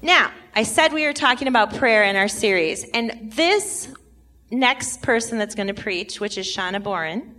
Now, 0.00 0.30
I 0.54 0.62
said 0.62 0.92
we 0.92 1.04
were 1.06 1.12
talking 1.12 1.48
about 1.48 1.74
prayer 1.74 2.04
in 2.04 2.14
our 2.14 2.28
series, 2.28 2.84
and 2.94 3.32
this 3.34 3.88
next 4.50 5.02
person 5.02 5.38
that's 5.38 5.56
going 5.56 5.66
to 5.66 5.74
preach, 5.74 6.20
which 6.20 6.38
is 6.38 6.46
Shauna 6.46 6.80
Boren, 6.80 7.34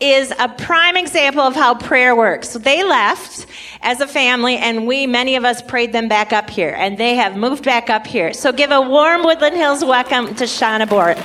is 0.00 0.32
a 0.38 0.48
prime 0.48 0.96
example 0.96 1.42
of 1.42 1.54
how 1.54 1.74
prayer 1.74 2.16
works. 2.16 2.54
They 2.54 2.82
left 2.82 3.46
as 3.82 4.00
a 4.00 4.06
family, 4.06 4.56
and 4.56 4.86
we, 4.86 5.06
many 5.06 5.36
of 5.36 5.44
us, 5.44 5.60
prayed 5.60 5.92
them 5.92 6.08
back 6.08 6.32
up 6.32 6.48
here, 6.48 6.74
and 6.76 6.96
they 6.96 7.16
have 7.16 7.36
moved 7.36 7.64
back 7.64 7.90
up 7.90 8.06
here. 8.06 8.32
So 8.32 8.50
give 8.50 8.70
a 8.70 8.80
warm 8.80 9.22
Woodland 9.22 9.54
Hills 9.54 9.84
welcome 9.84 10.34
to 10.36 10.44
Shauna 10.44 10.88
Boren. 10.88 11.18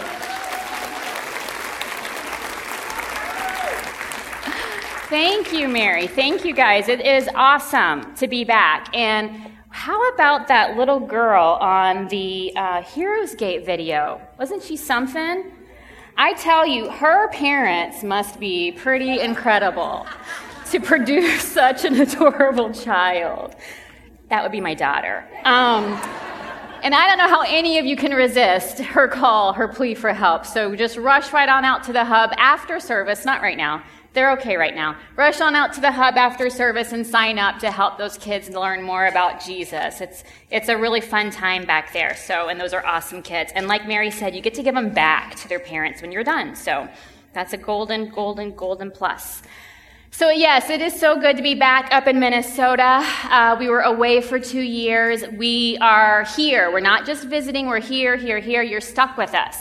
Thank 5.08 5.54
you, 5.54 5.70
Mary. 5.70 6.06
Thank 6.06 6.44
you, 6.44 6.54
guys. 6.54 6.90
It 6.90 7.00
is 7.00 7.30
awesome 7.34 8.14
to 8.16 8.28
be 8.28 8.44
back. 8.44 8.94
And 8.94 9.32
how 9.72 10.10
about 10.10 10.48
that 10.48 10.78
little 10.78 11.00
girl 11.00 11.58
on 11.62 12.08
the 12.08 12.52
uh, 12.56 12.82
Heroes 12.82 13.36
Gate 13.36 13.66
video? 13.66 14.22
Wasn't 14.38 14.64
she 14.64 14.76
something? 14.76 15.52
I 16.18 16.34
tell 16.34 16.66
you, 16.66 16.90
her 16.90 17.30
parents 17.30 18.04
must 18.04 18.40
be 18.40 18.72
pretty 18.72 19.20
incredible 19.20 20.06
to 20.72 20.80
produce 20.80 21.42
such 21.54 21.86
an 21.86 22.02
adorable 22.02 22.74
child. 22.74 23.56
That 24.30 24.44
would 24.44 24.52
be 24.52 24.62
my 24.62 24.74
daughter. 24.74 25.26
Um, 25.46 26.00
and 26.82 26.96
I 26.96 27.08
don't 27.08 27.18
know 27.18 27.28
how 27.28 27.42
any 27.42 27.78
of 27.78 27.86
you 27.86 27.96
can 27.96 28.14
resist 28.14 28.80
her 28.80 29.08
call, 29.08 29.54
her 29.54 29.68
plea 29.68 29.96
for 29.96 30.14
help. 30.14 30.46
So 30.46 30.76
just 30.76 30.98
rush 30.98 31.34
right 31.34 31.50
on 31.50 31.66
out 31.66 31.84
to 31.86 31.94
the 31.94 32.06
hub 32.06 32.32
after 32.38 32.80
service, 32.80 33.26
not 33.26 33.42
right 33.42 33.58
now, 33.58 33.84
they're 34.14 34.32
okay 34.34 34.58
right 34.58 34.74
now. 34.74 34.98
Rush 35.16 35.40
on 35.40 35.56
out 35.56 35.74
to 35.74 35.82
the 35.82 35.92
hub 35.92 36.18
after 36.18 36.50
service 36.50 36.94
and 36.94 37.06
sign 37.06 37.38
up 37.38 37.60
to 37.60 37.70
help 37.70 37.98
those 37.98 38.18
kids 38.18 38.50
learn 38.50 38.82
more 38.82 39.06
about 39.06 39.44
Jesus. 39.44 40.02
It's, 40.02 40.24
it's 40.50 40.68
a 40.68 40.78
really 40.78 41.02
fun 41.02 41.30
time 41.30 41.66
back 41.66 41.94
there. 41.94 42.16
So, 42.16 42.50
and 42.50 42.60
those 42.60 42.74
are 42.74 42.84
awesome 42.86 43.22
kids. 43.22 43.52
And 43.54 43.68
like 43.68 43.88
Mary 43.88 44.10
said, 44.10 44.36
you 44.36 44.42
get 44.42 44.56
to 44.56 44.64
give 44.64 44.74
them 44.74 44.90
back 44.90 45.36
to 45.36 45.48
their 45.48 45.60
parents 45.60 46.02
when 46.02 46.12
you're 46.12 46.24
done. 46.24 46.56
So 46.56 46.88
that's 47.34 47.54
a 47.54 47.58
golden, 47.58 48.10
golden, 48.10 48.56
golden 48.56 48.90
plus. 48.90 49.44
So, 50.12 50.32
yes, 50.32 50.72
it 50.72 50.82
is 50.82 51.00
so 51.00 51.20
good 51.20 51.38
to 51.38 51.44
be 51.44 51.54
back 51.54 51.94
up 51.94 52.08
in 52.08 52.20
Minnesota. 52.20 53.06
Uh, 53.26 53.56
we 53.60 53.70
were 53.70 53.82
away 53.82 54.22
for 54.22 54.40
two 54.40 54.60
years. 54.60 55.24
We 55.38 55.78
are 55.82 56.24
here. 56.36 56.72
We're 56.72 56.80
not 56.80 57.06
just 57.06 57.26
visiting, 57.26 57.68
we're 57.68 57.80
here, 57.80 58.18
here, 58.18 58.40
here. 58.40 58.64
You're 58.64 58.82
stuck 58.82 59.18
with 59.18 59.36
us. 59.36 59.56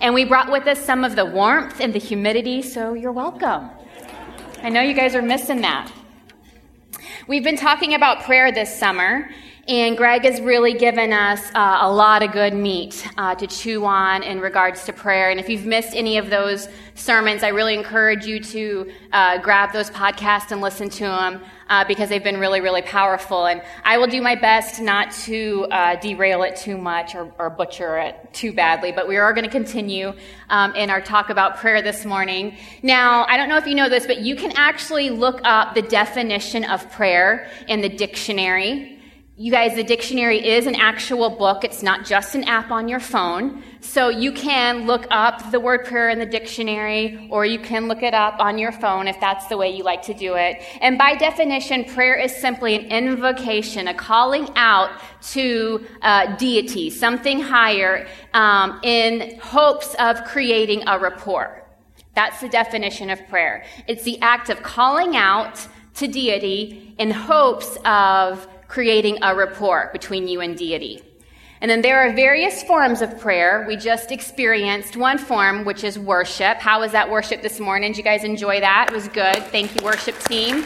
And 0.00 0.14
we 0.14 0.24
brought 0.24 0.50
with 0.50 0.66
us 0.66 0.82
some 0.82 1.04
of 1.04 1.16
the 1.16 1.26
warmth 1.26 1.80
and 1.80 1.92
the 1.92 1.98
humidity, 1.98 2.62
so 2.62 2.94
you're 2.94 3.12
welcome. 3.12 3.68
I 4.62 4.68
know 4.68 4.82
you 4.82 4.92
guys 4.92 5.14
are 5.14 5.22
missing 5.22 5.62
that. 5.62 5.90
We've 7.26 7.42
been 7.42 7.56
talking 7.56 7.94
about 7.94 8.24
prayer 8.24 8.52
this 8.52 8.78
summer, 8.78 9.30
and 9.66 9.96
Greg 9.96 10.24
has 10.24 10.38
really 10.38 10.74
given 10.74 11.14
us 11.14 11.50
uh, 11.54 11.78
a 11.80 11.90
lot 11.90 12.22
of 12.22 12.32
good 12.32 12.52
meat 12.52 13.06
uh, 13.16 13.34
to 13.36 13.46
chew 13.46 13.86
on 13.86 14.22
in 14.22 14.38
regards 14.38 14.84
to 14.84 14.92
prayer. 14.92 15.30
And 15.30 15.40
if 15.40 15.48
you've 15.48 15.64
missed 15.64 15.94
any 15.96 16.18
of 16.18 16.28
those 16.28 16.68
sermons, 16.94 17.42
I 17.42 17.48
really 17.48 17.72
encourage 17.72 18.26
you 18.26 18.38
to 18.38 18.92
uh, 19.14 19.38
grab 19.38 19.72
those 19.72 19.88
podcasts 19.88 20.52
and 20.52 20.60
listen 20.60 20.90
to 20.90 21.04
them 21.04 21.40
uh, 21.70 21.84
because 21.84 22.08
they've 22.08 22.22
been 22.22 22.40
really, 22.40 22.60
really 22.60 22.82
powerful. 22.82 23.46
And 23.46 23.62
I 23.84 23.96
will 23.96 24.08
do 24.08 24.20
my 24.20 24.34
best 24.34 24.80
not 24.80 25.12
to 25.12 25.66
uh, 25.70 25.96
derail 25.96 26.42
it 26.42 26.56
too 26.56 26.76
much 26.76 27.14
or, 27.14 27.32
or, 27.38 27.48
butcher 27.48 27.98
it 27.98 28.34
too 28.34 28.52
badly. 28.52 28.90
But 28.90 29.06
we 29.06 29.16
are 29.16 29.32
going 29.32 29.44
to 29.44 29.50
continue 29.50 30.12
um, 30.48 30.74
in 30.74 30.90
our 30.90 31.00
talk 31.00 31.30
about 31.30 31.58
prayer 31.58 31.80
this 31.80 32.04
morning. 32.04 32.56
Now, 32.82 33.24
I 33.26 33.36
don't 33.36 33.48
know 33.48 33.56
if 33.56 33.66
you 33.66 33.76
know 33.76 33.88
this, 33.88 34.06
but 34.06 34.18
you 34.18 34.34
can 34.34 34.52
actually 34.56 35.10
look 35.10 35.40
up 35.44 35.74
the 35.74 35.82
definition 35.82 36.64
of 36.64 36.90
prayer 36.90 37.48
in 37.68 37.80
the 37.80 37.88
dictionary. 37.88 38.98
You 39.36 39.52
guys, 39.52 39.74
the 39.74 39.84
dictionary 39.84 40.46
is 40.46 40.66
an 40.66 40.74
actual 40.74 41.30
book. 41.30 41.64
It's 41.64 41.82
not 41.82 42.04
just 42.04 42.34
an 42.34 42.44
app 42.44 42.70
on 42.70 42.88
your 42.88 43.00
phone. 43.00 43.62
So 43.82 44.10
you 44.10 44.30
can 44.32 44.86
look 44.86 45.06
up 45.10 45.50
the 45.50 45.58
word 45.58 45.86
prayer 45.86 46.10
in 46.10 46.18
the 46.18 46.26
dictionary, 46.26 47.28
or 47.30 47.46
you 47.46 47.58
can 47.58 47.88
look 47.88 48.02
it 48.02 48.12
up 48.12 48.38
on 48.38 48.58
your 48.58 48.72
phone 48.72 49.08
if 49.08 49.18
that's 49.20 49.46
the 49.46 49.56
way 49.56 49.70
you 49.70 49.84
like 49.84 50.02
to 50.02 50.14
do 50.14 50.34
it. 50.34 50.62
And 50.80 50.98
by 50.98 51.14
definition, 51.14 51.84
prayer 51.84 52.14
is 52.14 52.34
simply 52.34 52.74
an 52.74 52.86
invocation, 52.86 53.88
a 53.88 53.94
calling 53.94 54.48
out 54.54 54.90
to 55.32 55.86
uh, 56.02 56.36
deity, 56.36 56.90
something 56.90 57.40
higher, 57.40 58.06
um, 58.34 58.80
in 58.82 59.38
hopes 59.40 59.94
of 59.98 60.24
creating 60.24 60.86
a 60.86 60.98
rapport. 60.98 61.64
That's 62.14 62.40
the 62.40 62.48
definition 62.48 63.08
of 63.08 63.26
prayer. 63.28 63.64
It's 63.86 64.02
the 64.02 64.20
act 64.20 64.50
of 64.50 64.62
calling 64.62 65.16
out 65.16 65.66
to 65.94 66.06
deity 66.06 66.94
in 66.98 67.10
hopes 67.10 67.78
of 67.84 68.46
creating 68.68 69.18
a 69.22 69.34
rapport 69.34 69.90
between 69.92 70.28
you 70.28 70.40
and 70.40 70.56
deity. 70.56 71.02
And 71.62 71.70
then 71.70 71.82
there 71.82 72.00
are 72.00 72.12
various 72.14 72.62
forms 72.62 73.02
of 73.02 73.18
prayer. 73.20 73.66
We 73.68 73.76
just 73.76 74.10
experienced 74.10 74.96
one 74.96 75.18
form, 75.18 75.66
which 75.66 75.84
is 75.84 75.98
worship. 75.98 76.56
How 76.56 76.80
was 76.80 76.92
that 76.92 77.10
worship 77.10 77.42
this 77.42 77.60
morning? 77.60 77.92
Did 77.92 77.98
you 77.98 78.04
guys 78.04 78.24
enjoy 78.24 78.60
that? 78.60 78.86
It 78.90 78.94
was 78.94 79.08
good. 79.08 79.36
Thank 79.52 79.74
you, 79.74 79.84
worship 79.84 80.18
team. 80.20 80.64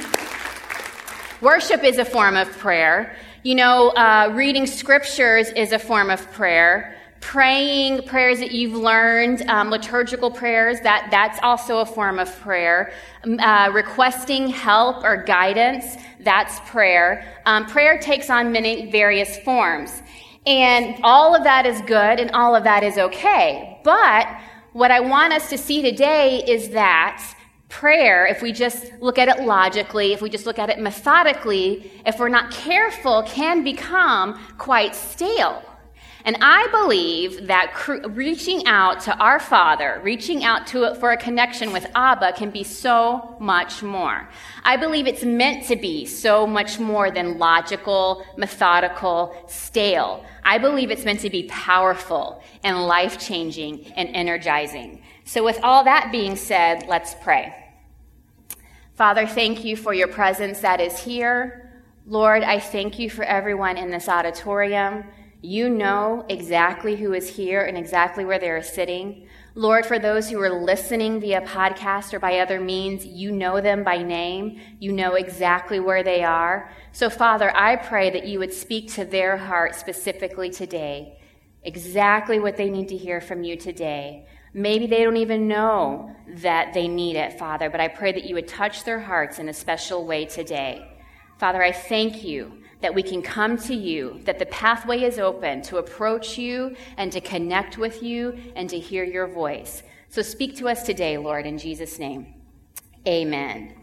Worship 1.40 1.82
is 1.82 1.98
a 1.98 2.04
form 2.04 2.36
of 2.36 2.48
prayer. 2.58 3.16
You 3.42 3.56
know, 3.56 3.88
uh, 3.90 4.32
reading 4.34 4.66
scriptures 4.68 5.48
is 5.50 5.72
a 5.72 5.80
form 5.80 6.10
of 6.10 6.30
prayer. 6.30 6.96
Praying 7.20 8.04
prayers 8.04 8.38
that 8.38 8.52
you've 8.52 8.74
learned, 8.74 9.42
um, 9.48 9.70
liturgical 9.70 10.30
prayers, 10.30 10.78
that, 10.82 11.08
that's 11.10 11.40
also 11.42 11.78
a 11.78 11.86
form 11.86 12.20
of 12.20 12.34
prayer. 12.40 12.92
Uh, 13.24 13.70
requesting 13.74 14.46
help 14.46 15.02
or 15.02 15.24
guidance, 15.24 15.96
that's 16.20 16.60
prayer. 16.70 17.26
Um, 17.46 17.66
prayer 17.66 17.98
takes 17.98 18.30
on 18.30 18.52
many 18.52 18.90
various 18.92 19.38
forms. 19.38 20.02
And 20.46 20.96
all 21.02 21.34
of 21.34 21.44
that 21.44 21.64
is 21.66 21.80
good 21.82 22.20
and 22.20 22.30
all 22.32 22.54
of 22.54 22.64
that 22.64 22.82
is 22.82 22.98
okay. 22.98 23.80
But 23.82 24.28
what 24.72 24.90
I 24.90 25.00
want 25.00 25.32
us 25.32 25.48
to 25.50 25.58
see 25.58 25.82
today 25.82 26.44
is 26.46 26.70
that 26.70 27.22
prayer, 27.68 28.26
if 28.26 28.42
we 28.42 28.52
just 28.52 28.92
look 29.00 29.18
at 29.18 29.28
it 29.28 29.44
logically, 29.44 30.12
if 30.12 30.20
we 30.20 30.28
just 30.28 30.46
look 30.46 30.58
at 30.58 30.68
it 30.68 30.78
methodically, 30.78 31.90
if 32.06 32.18
we're 32.18 32.28
not 32.28 32.50
careful, 32.50 33.22
can 33.22 33.64
become 33.64 34.38
quite 34.58 34.94
stale. 34.94 35.62
And 36.26 36.38
I 36.40 36.66
believe 36.68 37.48
that 37.48 37.74
cr- 37.74 38.06
reaching 38.08 38.66
out 38.66 39.00
to 39.00 39.16
our 39.18 39.38
Father, 39.38 40.00
reaching 40.02 40.42
out 40.42 40.66
to 40.68 40.84
it 40.84 40.96
for 40.96 41.12
a 41.12 41.18
connection 41.18 41.70
with 41.70 41.86
Abba 41.94 42.32
can 42.32 42.50
be 42.50 42.64
so 42.64 43.36
much 43.38 43.82
more. 43.82 44.26
I 44.64 44.78
believe 44.78 45.06
it's 45.06 45.22
meant 45.22 45.66
to 45.66 45.76
be 45.76 46.06
so 46.06 46.46
much 46.46 46.78
more 46.78 47.10
than 47.10 47.38
logical, 47.38 48.24
methodical, 48.38 49.36
stale. 49.48 50.24
I 50.42 50.56
believe 50.56 50.90
it's 50.90 51.04
meant 51.04 51.20
to 51.20 51.30
be 51.30 51.42
powerful 51.44 52.42
and 52.62 52.86
life 52.86 53.18
changing 53.18 53.92
and 53.92 54.08
energizing. 54.14 55.02
So, 55.26 55.44
with 55.44 55.58
all 55.62 55.84
that 55.84 56.10
being 56.10 56.36
said, 56.36 56.86
let's 56.88 57.14
pray. 57.22 57.54
Father, 58.94 59.26
thank 59.26 59.64
you 59.64 59.76
for 59.76 59.92
your 59.92 60.08
presence 60.08 60.60
that 60.60 60.80
is 60.80 60.98
here. 60.98 61.82
Lord, 62.06 62.42
I 62.42 62.60
thank 62.60 62.98
you 62.98 63.10
for 63.10 63.24
everyone 63.24 63.76
in 63.76 63.90
this 63.90 64.08
auditorium. 64.08 65.04
You 65.44 65.68
know 65.68 66.24
exactly 66.30 66.96
who 66.96 67.12
is 67.12 67.28
here 67.28 67.66
and 67.66 67.76
exactly 67.76 68.24
where 68.24 68.38
they 68.38 68.48
are 68.48 68.62
sitting. 68.62 69.28
Lord, 69.54 69.84
for 69.84 69.98
those 69.98 70.30
who 70.30 70.40
are 70.40 70.64
listening 70.64 71.20
via 71.20 71.42
podcast 71.42 72.14
or 72.14 72.18
by 72.18 72.38
other 72.38 72.58
means, 72.58 73.04
you 73.04 73.30
know 73.30 73.60
them 73.60 73.84
by 73.84 74.02
name. 74.02 74.58
You 74.80 74.92
know 74.92 75.16
exactly 75.16 75.80
where 75.80 76.02
they 76.02 76.24
are. 76.24 76.72
So, 76.92 77.10
Father, 77.10 77.54
I 77.54 77.76
pray 77.76 78.08
that 78.08 78.26
you 78.26 78.38
would 78.38 78.54
speak 78.54 78.90
to 78.94 79.04
their 79.04 79.36
heart 79.36 79.74
specifically 79.74 80.48
today, 80.48 81.18
exactly 81.62 82.38
what 82.38 82.56
they 82.56 82.70
need 82.70 82.88
to 82.88 82.96
hear 82.96 83.20
from 83.20 83.44
you 83.44 83.58
today. 83.58 84.26
Maybe 84.54 84.86
they 84.86 85.04
don't 85.04 85.18
even 85.18 85.46
know 85.46 86.10
that 86.36 86.72
they 86.72 86.88
need 86.88 87.16
it, 87.16 87.38
Father, 87.38 87.68
but 87.68 87.82
I 87.82 87.88
pray 87.88 88.12
that 88.12 88.24
you 88.24 88.34
would 88.36 88.48
touch 88.48 88.84
their 88.84 89.00
hearts 89.00 89.38
in 89.38 89.50
a 89.50 89.52
special 89.52 90.06
way 90.06 90.24
today. 90.24 90.90
Father, 91.36 91.62
I 91.62 91.72
thank 91.72 92.24
you 92.24 92.63
that 92.84 92.94
we 92.94 93.02
can 93.02 93.22
come 93.22 93.56
to 93.56 93.74
you, 93.74 94.20
that 94.24 94.38
the 94.38 94.44
pathway 94.44 95.02
is 95.02 95.18
open 95.18 95.62
to 95.62 95.78
approach 95.78 96.36
you 96.36 96.76
and 96.98 97.10
to 97.10 97.18
connect 97.18 97.78
with 97.78 98.02
you 98.02 98.38
and 98.56 98.68
to 98.68 98.78
hear 98.78 99.04
your 99.04 99.26
voice. 99.26 99.82
So 100.10 100.20
speak 100.20 100.54
to 100.56 100.68
us 100.68 100.82
today, 100.82 101.16
Lord, 101.16 101.46
in 101.46 101.56
Jesus' 101.56 101.98
name. 101.98 102.34
Amen. 103.08 103.74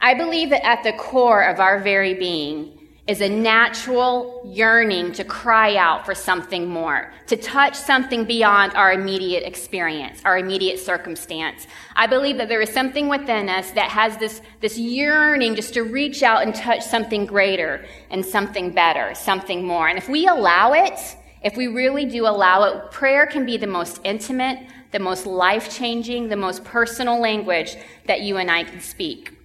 I 0.00 0.14
believe 0.14 0.50
that 0.50 0.64
at 0.64 0.84
the 0.84 0.92
core 0.92 1.42
of 1.42 1.58
our 1.58 1.80
very 1.80 2.14
being, 2.14 2.79
is 3.06 3.20
a 3.20 3.28
natural 3.28 4.42
yearning 4.44 5.12
to 5.12 5.24
cry 5.24 5.76
out 5.76 6.04
for 6.04 6.14
something 6.14 6.68
more, 6.68 7.12
to 7.26 7.36
touch 7.36 7.74
something 7.74 8.24
beyond 8.24 8.74
our 8.74 8.92
immediate 8.92 9.42
experience, 9.42 10.20
our 10.24 10.38
immediate 10.38 10.78
circumstance. 10.78 11.66
I 11.96 12.06
believe 12.06 12.36
that 12.36 12.48
there 12.48 12.60
is 12.60 12.70
something 12.70 13.08
within 13.08 13.48
us 13.48 13.70
that 13.72 13.90
has 13.90 14.16
this, 14.18 14.42
this 14.60 14.78
yearning 14.78 15.56
just 15.56 15.74
to 15.74 15.82
reach 15.82 16.22
out 16.22 16.42
and 16.42 16.54
touch 16.54 16.82
something 16.82 17.26
greater 17.26 17.84
and 18.10 18.24
something 18.24 18.70
better, 18.70 19.14
something 19.14 19.64
more. 19.64 19.88
And 19.88 19.98
if 19.98 20.08
we 20.08 20.26
allow 20.26 20.72
it, 20.72 20.98
if 21.42 21.56
we 21.56 21.66
really 21.66 22.04
do 22.04 22.26
allow 22.26 22.64
it, 22.64 22.90
prayer 22.90 23.26
can 23.26 23.46
be 23.46 23.56
the 23.56 23.66
most 23.66 24.00
intimate, 24.04 24.58
the 24.92 24.98
most 24.98 25.26
life 25.26 25.74
changing, 25.74 26.28
the 26.28 26.36
most 26.36 26.64
personal 26.64 27.18
language 27.18 27.76
that 28.06 28.20
you 28.20 28.36
and 28.36 28.50
I 28.50 28.64
can 28.64 28.80
speak. 28.80 29.39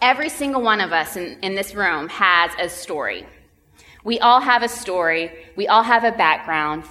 Every 0.00 0.30
single 0.30 0.62
one 0.62 0.80
of 0.80 0.92
us 0.92 1.16
in, 1.16 1.38
in 1.42 1.54
this 1.54 1.74
room 1.74 2.08
has 2.08 2.50
a 2.58 2.70
story. 2.70 3.26
We 4.02 4.18
all 4.18 4.40
have 4.40 4.62
a 4.62 4.68
story. 4.68 5.30
We 5.56 5.68
all 5.68 5.82
have 5.82 6.04
a 6.04 6.12
background. 6.12 6.84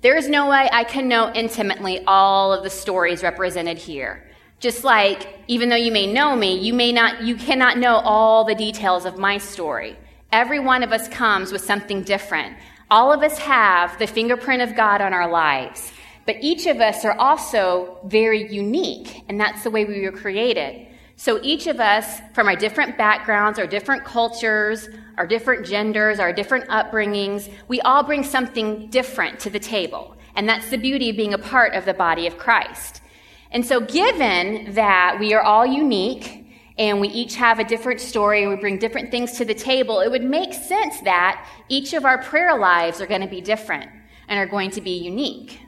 There 0.00 0.16
is 0.16 0.28
no 0.28 0.48
way 0.48 0.68
I 0.72 0.82
can 0.82 1.06
know 1.06 1.32
intimately 1.32 2.02
all 2.04 2.52
of 2.52 2.64
the 2.64 2.70
stories 2.70 3.22
represented 3.22 3.78
here. 3.78 4.28
Just 4.58 4.82
like, 4.82 5.38
even 5.46 5.68
though 5.68 5.76
you 5.76 5.92
may 5.92 6.12
know 6.12 6.34
me, 6.34 6.58
you 6.58 6.74
may 6.74 6.90
not, 6.90 7.22
you 7.22 7.36
cannot 7.36 7.78
know 7.78 7.94
all 7.96 8.44
the 8.44 8.56
details 8.56 9.04
of 9.04 9.18
my 9.18 9.38
story. 9.38 9.96
Every 10.32 10.58
one 10.58 10.82
of 10.82 10.92
us 10.92 11.06
comes 11.08 11.52
with 11.52 11.64
something 11.64 12.02
different. 12.02 12.56
All 12.90 13.12
of 13.12 13.22
us 13.22 13.38
have 13.38 13.96
the 14.00 14.08
fingerprint 14.08 14.62
of 14.62 14.74
God 14.74 15.00
on 15.00 15.12
our 15.12 15.30
lives. 15.30 15.92
But 16.26 16.36
each 16.40 16.66
of 16.66 16.80
us 16.80 17.04
are 17.04 17.16
also 17.18 17.98
very 18.04 18.52
unique, 18.52 19.22
and 19.28 19.40
that's 19.40 19.62
the 19.62 19.70
way 19.70 19.84
we 19.84 20.02
were 20.02 20.12
created. 20.12 20.88
So 21.20 21.40
each 21.42 21.66
of 21.66 21.80
us, 21.80 22.20
from 22.32 22.46
our 22.46 22.54
different 22.54 22.96
backgrounds, 22.96 23.58
our 23.58 23.66
different 23.66 24.04
cultures, 24.04 24.88
our 25.16 25.26
different 25.26 25.66
genders, 25.66 26.20
our 26.20 26.32
different 26.32 26.68
upbringings, 26.68 27.52
we 27.66 27.80
all 27.80 28.04
bring 28.04 28.22
something 28.22 28.88
different 28.88 29.40
to 29.40 29.50
the 29.50 29.58
table. 29.58 30.16
And 30.36 30.48
that's 30.48 30.70
the 30.70 30.76
beauty 30.76 31.10
of 31.10 31.16
being 31.16 31.34
a 31.34 31.38
part 31.38 31.74
of 31.74 31.84
the 31.84 31.92
body 31.92 32.28
of 32.28 32.38
Christ. 32.38 33.02
And 33.50 33.66
so, 33.66 33.80
given 33.80 34.74
that 34.74 35.16
we 35.18 35.34
are 35.34 35.42
all 35.42 35.66
unique 35.66 36.46
and 36.78 37.00
we 37.00 37.08
each 37.08 37.34
have 37.34 37.58
a 37.58 37.64
different 37.64 38.00
story 38.00 38.42
and 38.42 38.50
we 38.50 38.56
bring 38.56 38.78
different 38.78 39.10
things 39.10 39.32
to 39.38 39.44
the 39.44 39.54
table, 39.54 39.98
it 39.98 40.12
would 40.12 40.22
make 40.22 40.54
sense 40.54 41.00
that 41.00 41.44
each 41.68 41.94
of 41.94 42.04
our 42.04 42.22
prayer 42.22 42.56
lives 42.56 43.00
are 43.00 43.06
going 43.06 43.22
to 43.22 43.26
be 43.26 43.40
different 43.40 43.90
and 44.28 44.38
are 44.38 44.46
going 44.46 44.70
to 44.70 44.80
be 44.80 44.92
unique. 44.96 45.58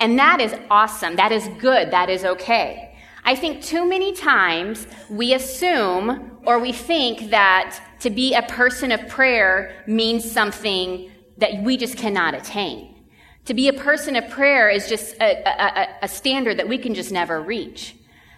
And 0.00 0.18
that 0.18 0.40
is 0.40 0.56
awesome. 0.68 1.14
That 1.14 1.30
is 1.30 1.46
good. 1.60 1.92
That 1.92 2.10
is 2.10 2.24
okay. 2.24 2.87
I 3.28 3.34
think 3.34 3.62
too 3.62 3.86
many 3.86 4.14
times 4.14 4.86
we 5.10 5.34
assume 5.34 6.38
or 6.46 6.58
we 6.58 6.72
think 6.72 7.28
that 7.28 7.78
to 8.00 8.08
be 8.08 8.32
a 8.32 8.40
person 8.40 8.90
of 8.90 9.06
prayer 9.06 9.84
means 9.86 10.24
something 10.24 11.10
that 11.36 11.62
we 11.62 11.76
just 11.76 11.98
cannot 11.98 12.32
attain. 12.32 12.94
To 13.44 13.52
be 13.52 13.68
a 13.68 13.74
person 13.74 14.16
of 14.16 14.30
prayer 14.30 14.70
is 14.70 14.88
just 14.88 15.14
a, 15.20 15.46
a, 15.46 15.88
a, 16.04 16.08
standard 16.08 16.58
that 16.58 16.70
we 16.70 16.78
can 16.78 16.94
just 16.94 17.12
never 17.12 17.38
reach. 17.38 17.96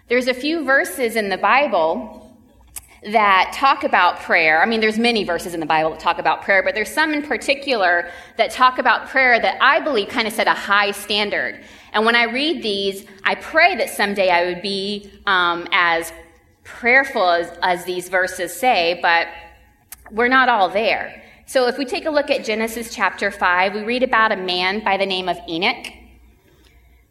There's 0.08 0.26
a 0.26 0.34
few 0.34 0.64
verses 0.64 1.14
in 1.14 1.28
the 1.28 1.38
Bible 1.38 2.19
that 3.02 3.52
talk 3.54 3.82
about 3.82 4.20
prayer. 4.20 4.62
I 4.62 4.66
mean, 4.66 4.80
there's 4.80 4.98
many 4.98 5.24
verses 5.24 5.54
in 5.54 5.60
the 5.60 5.66
Bible 5.66 5.90
that 5.90 6.00
talk 6.00 6.18
about 6.18 6.42
prayer, 6.42 6.62
but 6.62 6.74
there's 6.74 6.92
some 6.92 7.14
in 7.14 7.22
particular 7.22 8.10
that 8.36 8.50
talk 8.50 8.78
about 8.78 9.08
prayer 9.08 9.40
that 9.40 9.56
I 9.62 9.80
believe 9.80 10.08
kind 10.08 10.28
of 10.28 10.34
set 10.34 10.46
a 10.46 10.52
high 10.52 10.90
standard. 10.90 11.64
And 11.92 12.04
when 12.04 12.14
I 12.14 12.24
read 12.24 12.62
these, 12.62 13.06
I 13.24 13.36
pray 13.36 13.74
that 13.76 13.88
someday 13.88 14.28
I 14.28 14.44
would 14.44 14.60
be 14.60 15.10
um, 15.26 15.66
as 15.72 16.12
prayerful 16.62 17.28
as, 17.30 17.58
as 17.62 17.84
these 17.84 18.08
verses 18.10 18.54
say, 18.54 18.98
but 19.00 19.28
we're 20.10 20.28
not 20.28 20.48
all 20.48 20.68
there. 20.68 21.22
So 21.46 21.66
if 21.66 21.78
we 21.78 21.84
take 21.84 22.04
a 22.04 22.10
look 22.10 22.30
at 22.30 22.44
Genesis 22.44 22.94
chapter 22.94 23.30
5, 23.30 23.74
we 23.74 23.82
read 23.82 24.02
about 24.02 24.30
a 24.30 24.36
man 24.36 24.84
by 24.84 24.96
the 24.98 25.06
name 25.06 25.28
of 25.28 25.38
Enoch. 25.48 25.86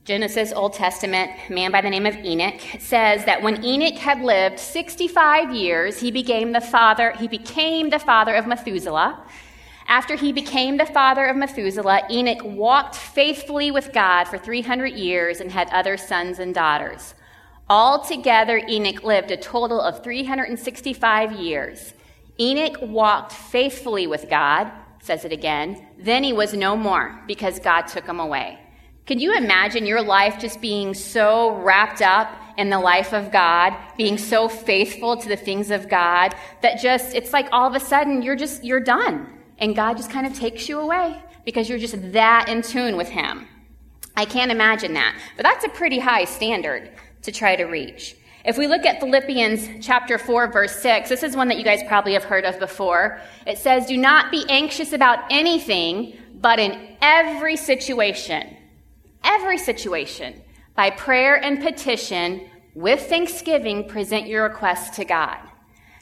Genesis, 0.09 0.51
Old 0.51 0.73
Testament, 0.73 1.29
man 1.51 1.71
by 1.71 1.81
the 1.81 1.89
name 1.91 2.07
of 2.07 2.15
Enoch 2.25 2.59
says 2.79 3.25
that 3.25 3.44
when 3.44 3.63
Enoch 3.63 4.00
had 4.00 4.21
lived 4.21 4.57
65 4.57 5.53
years, 5.53 6.00
he 6.00 6.09
became 6.09 6.51
the 6.51 6.61
father, 6.61 7.11
he 7.19 7.27
became 7.27 7.91
the 7.91 8.00
father 8.00 8.33
of 8.33 8.47
Methuselah. 8.47 9.23
After 9.88 10.15
he 10.15 10.31
became 10.31 10.77
the 10.77 10.88
father 10.88 11.27
of 11.27 11.38
Methuselah, 11.38 12.07
Enoch 12.09 12.44
walked 12.44 12.95
faithfully 12.95 13.69
with 13.69 13.94
God 13.94 14.23
for 14.23 14.39
300 14.39 14.95
years 14.95 15.41
and 15.41 15.51
had 15.51 15.69
other 15.69 15.95
sons 15.95 16.39
and 16.39 16.56
daughters. 16.56 17.13
Altogether, 17.69 18.63
Enoch 18.67 19.03
lived 19.03 19.29
a 19.29 19.38
total 19.38 19.79
of 19.79 20.03
365 20.03 21.33
years. 21.33 21.94
Enoch 22.39 22.77
walked 22.81 23.31
faithfully 23.31 24.07
with 24.07 24.27
God, 24.27 24.71
says 25.03 25.23
it 25.23 25.31
again. 25.31 25.85
Then 26.00 26.23
he 26.23 26.33
was 26.33 26.56
no 26.56 26.75
more 26.75 27.23
because 27.27 27.59
God 27.59 27.83
took 27.83 28.07
him 28.07 28.19
away. 28.19 28.57
Can 29.09 29.17
you 29.17 29.35
imagine 29.35 29.88
your 29.88 30.03
life 30.03 30.38
just 30.38 30.61
being 30.61 30.94
so 30.94 31.56
wrapped 31.56 32.03
up 32.03 32.31
in 32.59 32.69
the 32.69 32.77
life 32.77 33.11
of 33.11 33.31
God, 33.31 33.75
being 33.97 34.19
so 34.19 34.47
faithful 34.47 35.17
to 35.17 35.27
the 35.27 35.35
things 35.35 35.71
of 35.71 35.89
God 35.89 36.35
that 36.61 36.79
just, 36.79 37.15
it's 37.15 37.33
like 37.33 37.47
all 37.51 37.67
of 37.67 37.73
a 37.73 37.79
sudden 37.79 38.21
you're 38.21 38.35
just, 38.35 38.63
you're 38.63 38.79
done 38.79 39.25
and 39.57 39.75
God 39.75 39.97
just 39.97 40.11
kind 40.11 40.27
of 40.27 40.35
takes 40.35 40.69
you 40.69 40.79
away 40.79 41.19
because 41.44 41.67
you're 41.67 41.79
just 41.79 41.95
that 42.11 42.50
in 42.50 42.61
tune 42.61 42.97
with 42.97 43.09
Him. 43.09 43.47
I 44.15 44.25
can't 44.25 44.51
imagine 44.51 44.94
that. 44.94 45.19
But 45.35 45.41
that's 45.41 45.65
a 45.65 45.69
pretty 45.69 45.97
high 45.97 46.25
standard 46.25 46.91
to 47.23 47.31
try 47.31 47.56
to 47.56 47.63
reach. 47.63 48.15
If 48.45 48.59
we 48.59 48.67
look 48.67 48.85
at 48.85 49.00
Philippians 49.00 49.83
chapter 49.83 50.19
4 50.19 50.51
verse 50.51 50.79
6, 50.83 51.09
this 51.09 51.23
is 51.23 51.35
one 51.35 51.47
that 51.47 51.57
you 51.57 51.63
guys 51.63 51.81
probably 51.88 52.13
have 52.13 52.25
heard 52.25 52.45
of 52.45 52.59
before. 52.59 53.19
It 53.47 53.57
says, 53.57 53.88
"Do 53.88 53.97
not 53.97 54.29
be 54.29 54.45
anxious 54.50 54.94
about 54.94 55.17
anything, 55.31 56.15
but 56.35 56.59
in 56.59 56.95
every 57.01 57.56
situation, 57.56 58.56
every 59.24 59.57
situation, 59.57 60.42
by 60.75 60.89
prayer 60.89 61.36
and 61.36 61.62
petition, 61.62 62.50
with 62.74 63.07
thanksgiving, 63.07 63.88
present 63.88 64.27
your 64.27 64.44
requests 64.44 64.95
to 64.98 65.06
God." 65.06 65.38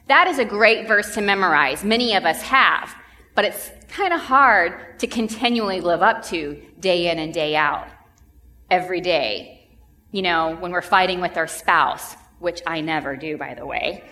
That 0.08 0.28
is 0.28 0.40
a 0.40 0.46
great 0.46 0.88
verse 0.88 1.14
to 1.16 1.22
memorize. 1.22 1.84
Many 1.84 2.16
of 2.16 2.26
us 2.26 2.42
have 2.44 2.96
but 3.38 3.46
it's 3.46 3.72
kind 3.88 4.14
of 4.14 4.20
hard 4.20 4.98
to 4.98 5.06
continually 5.06 5.80
live 5.80 6.02
up 6.02 6.26
to 6.26 6.60
day 6.80 7.12
in 7.12 7.20
and 7.20 7.32
day 7.32 7.56
out, 7.56 7.88
every 8.72 9.00
day. 9.00 9.70
You 10.12 10.24
know, 10.24 10.58
when 10.60 10.72
we're 10.72 10.82
fighting 10.82 11.22
with 11.22 11.38
our 11.38 11.46
spouse, 11.46 12.16
which 12.40 12.64
I 12.66 12.82
never 12.82 13.16
do, 13.16 13.38
by 13.38 13.54
the 13.54 13.64
way 13.64 14.04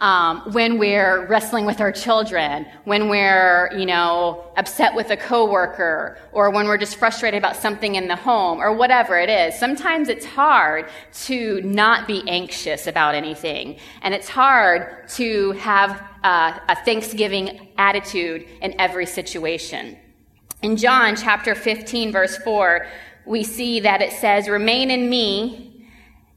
um, 0.00 0.40
when 0.52 0.78
we're 0.78 1.26
wrestling 1.26 1.66
with 1.66 1.80
our 1.80 1.92
children, 1.92 2.66
when 2.84 3.08
we're, 3.08 3.70
you 3.76 3.84
know, 3.84 4.44
upset 4.56 4.94
with 4.94 5.10
a 5.10 5.16
coworker, 5.16 6.18
or 6.32 6.50
when 6.50 6.66
we're 6.66 6.78
just 6.78 6.96
frustrated 6.96 7.36
about 7.36 7.54
something 7.54 7.94
in 7.94 8.08
the 8.08 8.16
home, 8.16 8.60
or 8.60 8.74
whatever 8.74 9.18
it 9.18 9.28
is. 9.28 9.58
Sometimes 9.58 10.08
it's 10.08 10.24
hard 10.24 10.88
to 11.12 11.60
not 11.62 12.06
be 12.06 12.26
anxious 12.26 12.86
about 12.86 13.14
anything, 13.14 13.78
and 14.00 14.14
it's 14.14 14.28
hard 14.28 15.06
to 15.08 15.52
have 15.52 16.02
uh, 16.24 16.58
a 16.68 16.76
Thanksgiving 16.84 17.68
attitude 17.76 18.46
in 18.62 18.74
every 18.80 19.06
situation. 19.06 19.98
In 20.62 20.76
John 20.76 21.14
chapter 21.14 21.54
15, 21.54 22.10
verse 22.10 22.36
4, 22.38 22.86
we 23.26 23.44
see 23.44 23.80
that 23.80 24.00
it 24.00 24.12
says, 24.12 24.48
Remain 24.48 24.90
in 24.90 25.10
me 25.10 25.69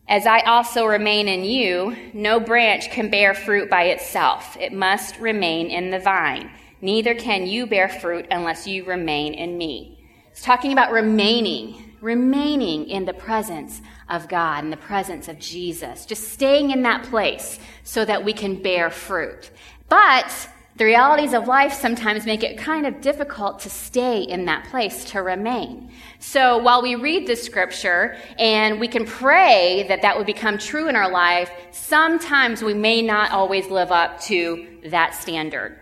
as 0.07 0.25
I 0.25 0.41
also 0.41 0.85
remain 0.85 1.27
in 1.27 1.43
you, 1.43 1.95
no 2.13 2.39
branch 2.39 2.91
can 2.91 3.09
bear 3.09 3.33
fruit 3.33 3.69
by 3.69 3.85
itself. 3.85 4.57
It 4.59 4.73
must 4.73 5.17
remain 5.19 5.67
in 5.67 5.91
the 5.91 5.99
vine. 5.99 6.51
Neither 6.81 7.15
can 7.15 7.47
you 7.47 7.65
bear 7.65 7.87
fruit 7.87 8.27
unless 8.29 8.67
you 8.67 8.83
remain 8.83 9.33
in 9.33 9.57
me. 9.57 10.05
It's 10.31 10.41
talking 10.41 10.73
about 10.73 10.91
remaining, 10.91 11.95
remaining 12.01 12.89
in 12.89 13.05
the 13.05 13.13
presence 13.13 13.81
of 14.09 14.27
God, 14.27 14.65
in 14.65 14.71
the 14.71 14.77
presence 14.77 15.29
of 15.29 15.39
Jesus, 15.39 16.05
just 16.05 16.33
staying 16.33 16.71
in 16.71 16.81
that 16.81 17.03
place 17.03 17.57
so 17.83 18.03
that 18.03 18.25
we 18.25 18.33
can 18.33 18.61
bear 18.61 18.89
fruit. 18.89 19.51
But 19.87 20.49
the 20.75 20.85
realities 20.85 21.33
of 21.33 21.47
life 21.47 21.71
sometimes 21.71 22.25
make 22.25 22.43
it 22.43 22.57
kind 22.57 22.87
of 22.87 22.99
difficult 22.99 23.59
to 23.59 23.69
stay 23.69 24.21
in 24.21 24.45
that 24.45 24.65
place, 24.69 25.05
to 25.11 25.21
remain. 25.21 25.91
So 26.17 26.57
while 26.57 26.81
we 26.81 26.95
read 26.95 27.27
the 27.27 27.35
scripture 27.35 28.17
and 28.39 28.79
we 28.79 28.87
can 28.87 29.05
pray 29.05 29.85
that 29.87 30.01
that 30.01 30.17
would 30.17 30.25
become 30.25 30.57
true 30.57 30.87
in 30.87 30.95
our 30.95 31.11
life, 31.11 31.51
sometimes 31.71 32.63
we 32.63 32.73
may 32.73 33.03
not 33.03 33.31
always 33.31 33.67
live 33.67 33.91
up 33.91 34.19
to 34.21 34.67
that 34.85 35.13
standard. 35.13 35.77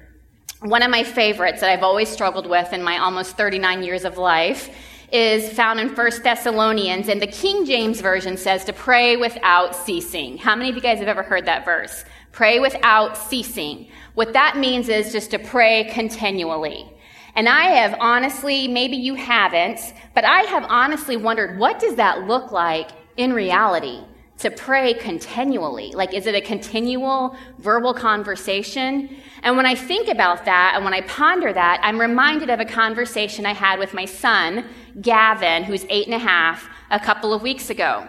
One 0.59 0.83
of 0.83 0.91
my 0.91 1.03
favorites 1.03 1.61
that 1.61 1.69
I've 1.69 1.83
always 1.83 2.09
struggled 2.09 2.47
with 2.47 2.73
in 2.73 2.83
my 2.83 2.97
almost 2.97 3.37
39 3.37 3.83
years 3.83 4.03
of 4.03 4.17
life 4.17 4.69
is 5.11 5.51
found 5.53 5.79
in 5.79 5.95
1 5.95 6.11
Thessalonians, 6.23 7.09
and 7.09 7.21
the 7.21 7.27
King 7.27 7.65
James 7.65 7.99
Version 7.99 8.37
says 8.37 8.63
to 8.65 8.73
pray 8.73 9.17
without 9.17 9.75
ceasing. 9.75 10.37
How 10.37 10.55
many 10.55 10.69
of 10.69 10.75
you 10.75 10.81
guys 10.81 10.99
have 10.99 11.07
ever 11.07 11.23
heard 11.23 11.45
that 11.45 11.65
verse? 11.65 12.05
Pray 12.31 12.59
without 12.59 13.17
ceasing. 13.17 13.87
What 14.13 14.33
that 14.33 14.57
means 14.57 14.89
is 14.89 15.11
just 15.11 15.31
to 15.31 15.39
pray 15.39 15.89
continually. 15.91 16.91
And 17.35 17.47
I 17.47 17.63
have 17.63 17.97
honestly, 17.99 18.67
maybe 18.67 18.97
you 18.97 19.15
haven't, 19.15 19.93
but 20.13 20.25
I 20.25 20.41
have 20.43 20.65
honestly 20.69 21.17
wondered 21.17 21.57
what 21.57 21.79
does 21.79 21.95
that 21.95 22.27
look 22.27 22.51
like 22.51 22.89
in 23.17 23.33
reality? 23.33 23.99
To 24.39 24.51
pray 24.51 24.95
continually. 24.95 25.91
Like, 25.91 26.13
is 26.13 26.25
it 26.25 26.33
a 26.33 26.41
continual 26.41 27.37
verbal 27.59 27.93
conversation? 27.93 29.15
And 29.43 29.55
when 29.55 29.65
I 29.65 29.75
think 29.75 30.07
about 30.07 30.45
that 30.45 30.73
and 30.75 30.83
when 30.83 30.93
I 30.93 31.01
ponder 31.01 31.53
that, 31.53 31.79
I'm 31.83 31.99
reminded 31.99 32.49
of 32.49 32.59
a 32.59 32.65
conversation 32.65 33.45
I 33.45 33.53
had 33.53 33.77
with 33.77 33.93
my 33.93 34.05
son, 34.05 34.65
Gavin, 34.99 35.63
who's 35.63 35.85
eight 35.89 36.07
and 36.07 36.15
a 36.15 36.19
half, 36.19 36.67
a 36.89 36.99
couple 36.99 37.33
of 37.33 37.43
weeks 37.43 37.69
ago. 37.69 38.07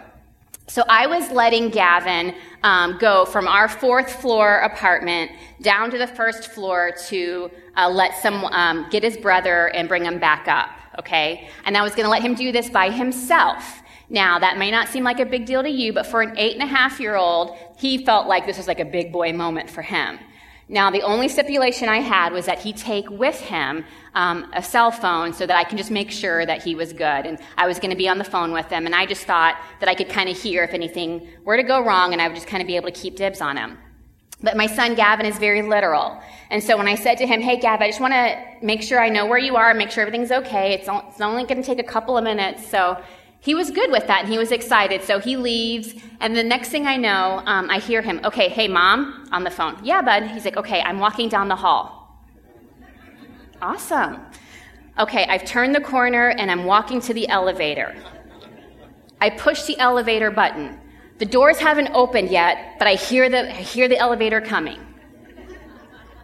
So 0.73 0.83
I 0.89 1.07
was 1.07 1.31
letting 1.31 1.69
Gavin 1.69 2.35
um, 2.63 2.97
go 2.97 3.27
from 3.27 3.47
our 3.47 3.69
fourth 3.69 4.11
floor 4.23 4.61
apartment 4.61 5.31
down 5.61 5.91
to 5.91 5.99
the 5.99 6.07
first 6.07 6.51
floor 6.51 6.93
to 7.09 7.51
uh, 7.77 7.91
let 7.91 8.17
some 8.17 8.47
um, 8.47 8.89
get 8.89 9.03
his 9.03 9.19
brother 9.19 9.67
and 9.75 9.87
bring 9.87 10.07
him 10.07 10.19
back 10.19 10.49
up. 10.49 10.71
Okay, 10.99 11.51
and 11.67 11.77
I 11.77 11.83
was 11.83 11.95
going 11.95 12.05
to 12.05 12.11
let 12.11 12.23
him 12.23 12.35
do 12.35 12.53
this 12.53 12.71
by 12.71 12.89
himself. 12.89 13.83
Now 14.09 14.39
that 14.39 14.57
may 14.57 14.71
not 14.71 14.89
seem 14.89 15.05
like 15.05 15.21
a 15.21 15.27
big 15.27 15.45
deal 15.45 15.63
to 15.63 15.69
you, 15.69 15.93
but 15.93 16.07
for 16.07 16.23
an 16.23 16.39
eight 16.39 16.55
and 16.55 16.63
a 16.63 16.67
half 16.75 16.99
year 16.99 17.17
old, 17.17 17.55
he 17.77 18.03
felt 18.03 18.27
like 18.27 18.47
this 18.47 18.57
was 18.57 18.67
like 18.67 18.81
a 18.81 18.87
big 18.87 19.13
boy 19.13 19.35
moment 19.35 19.69
for 19.69 19.83
him. 19.83 20.19
Now, 20.73 20.91
the 20.91 21.03
only 21.03 21.29
stipulation 21.29 21.91
I 21.91 21.99
had 21.99 22.33
was 22.33 22.47
that 22.47 22.59
he 22.59 22.73
take 22.73 23.11
with 23.11 23.39
him 23.39 23.85
um, 24.15 24.51
a 24.55 24.63
cell 24.63 24.91
phone 24.91 25.35
so 25.35 25.47
that 25.47 25.55
I 25.55 25.65
can 25.65 25.77
just 25.77 25.91
make 25.91 26.11
sure 26.11 26.47
that 26.47 26.63
he 26.63 26.75
was 26.75 26.95
good. 26.95 27.27
And 27.27 27.39
I 27.59 27.67
was 27.67 27.79
going 27.79 27.91
to 27.91 27.97
be 27.97 28.09
on 28.09 28.17
the 28.17 28.25
phone 28.25 28.53
with 28.53 28.71
him, 28.71 28.87
and 28.87 28.95
I 28.95 29.05
just 29.05 29.25
thought 29.27 29.61
that 29.81 29.91
I 29.91 29.95
could 29.95 30.09
kind 30.09 30.31
of 30.31 30.41
hear 30.41 30.65
if 30.65 30.73
anything 30.73 31.29
were 31.45 31.59
to 31.59 31.63
go 31.63 31.85
wrong, 31.85 32.15
and 32.15 32.23
I 32.23 32.27
would 32.27 32.35
just 32.35 32.47
kind 32.47 32.63
of 32.63 32.67
be 32.67 32.77
able 32.77 32.91
to 32.91 32.99
keep 32.99 33.17
dibs 33.17 33.43
on 33.43 33.59
him. 33.59 33.77
But 34.43 34.57
my 34.57 34.67
son 34.67 34.95
Gavin 34.95 35.27
is 35.27 35.37
very 35.37 35.61
literal. 35.61 36.19
And 36.49 36.65
so 36.65 36.79
when 36.79 36.89
I 36.89 36.95
said 36.95 37.19
to 37.19 37.27
him, 37.27 37.43
Hey, 37.43 37.61
Gavin, 37.61 37.85
I 37.85 37.89
just 37.89 38.01
want 38.01 38.15
to 38.15 38.43
make 38.63 38.83
sure 38.83 38.99
I 38.99 39.11
know 39.11 39.27
where 39.27 39.39
you 39.39 39.57
are, 39.57 39.75
make 39.75 39.91
sure 39.91 40.01
everything's 40.01 40.33
okay. 40.33 40.73
It's, 40.73 40.89
only 41.21 41.45
going 41.45 41.63
to 41.63 41.63
take 41.63 41.79
a 41.81 41.89
couple 41.89 42.17
of 42.17 42.25
minutes. 42.25 42.67
So 42.67 42.99
he 43.43 43.57
was 43.57 43.73
good 43.73 43.91
with 43.91 44.07
that 44.07 44.21
and 44.23 44.33
he 44.33 44.39
was 44.39 44.53
excited. 44.53 45.03
So 45.03 45.19
he 45.19 45.37
leaves, 45.37 45.95
and 46.21 46.37
the 46.37 46.45
next 46.45 46.69
thing 46.69 46.87
I 46.87 46.97
know, 46.97 47.43
um, 47.45 47.69
I 47.71 47.81
hear 47.81 48.01
him, 48.01 48.21
okay, 48.25 48.49
hey, 48.49 48.69
mom, 48.69 49.29
on 49.33 49.43
the 49.43 49.51
phone. 49.51 49.77
Yeah, 49.83 50.01
bud. 50.01 50.29
He's 50.29 50.45
like, 50.45 50.57
okay, 50.57 50.81
I'm 50.81 51.01
walking 51.01 51.29
down 51.29 51.49
the 51.49 51.57
hall. 51.57 52.25
Awesome. 53.61 54.21
Okay, 54.97 55.27
I've 55.29 55.45
turned 55.45 55.75
the 55.75 55.81
corner 55.81 56.29
and 56.29 56.53
I'm 56.53 56.67
walking 56.67 57.01
to 57.01 57.15
the 57.15 57.29
elevator. 57.29 57.97
I 59.21 59.31
push 59.31 59.65
the 59.65 59.77
elevator 59.81 60.31
button. 60.31 60.79
The 61.19 61.27
doors 61.27 61.59
haven't 61.59 61.91
opened 61.95 62.31
yet, 62.31 62.77
but 62.79 62.87
I 62.87 62.95
hear 62.95 63.29
the, 63.29 63.51
I 63.51 63.63
hear 63.63 63.89
the 63.89 63.99
elevator 63.99 64.41
coming. 64.41 64.79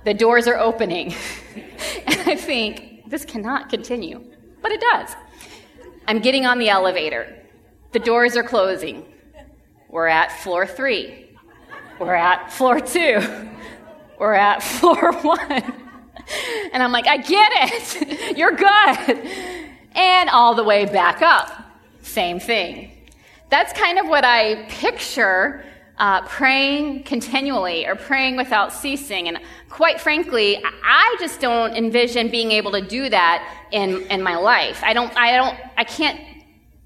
The 0.04 0.14
doors 0.14 0.46
are 0.46 0.58
opening. 0.58 1.12
and 2.06 2.20
I 2.30 2.36
think, 2.36 3.10
this 3.10 3.24
cannot 3.24 3.70
continue. 3.70 4.22
But 4.62 4.70
it 4.70 4.80
does. 4.80 5.16
I'm 6.08 6.20
getting 6.20 6.46
on 6.46 6.58
the 6.58 6.70
elevator. 6.70 7.36
The 7.92 7.98
doors 7.98 8.34
are 8.34 8.42
closing. 8.42 9.04
We're 9.90 10.06
at 10.06 10.32
floor 10.32 10.66
three. 10.66 11.28
We're 12.00 12.14
at 12.14 12.50
floor 12.50 12.80
two. 12.80 13.20
We're 14.18 14.32
at 14.32 14.62
floor 14.62 15.12
one. 15.22 15.74
And 16.72 16.82
I'm 16.82 16.92
like, 16.92 17.06
I 17.06 17.18
get 17.18 17.52
it. 17.54 18.36
You're 18.38 18.52
good. 18.52 19.30
And 19.92 20.30
all 20.30 20.54
the 20.54 20.64
way 20.64 20.86
back 20.86 21.20
up. 21.20 21.52
Same 22.00 22.40
thing. 22.40 22.90
That's 23.50 23.78
kind 23.78 23.98
of 23.98 24.08
what 24.08 24.24
I 24.24 24.64
picture 24.70 25.62
uh, 25.98 26.22
praying 26.22 27.02
continually 27.02 27.86
or 27.86 27.96
praying 27.96 28.36
without 28.36 28.72
ceasing. 28.72 29.28
And 29.28 29.38
quite 29.68 30.00
frankly, 30.00 30.62
I 30.84 31.16
just 31.18 31.40
don't 31.40 31.74
envision 31.74 32.28
being 32.30 32.52
able 32.52 32.72
to 32.72 32.80
do 32.80 33.08
that 33.08 33.66
in, 33.72 34.02
in 34.06 34.22
my 34.22 34.36
life. 34.36 34.82
I 34.84 34.92
don't, 34.92 35.14
I 35.16 35.36
don't, 35.36 35.58
I 35.76 35.84
can't 35.84 36.20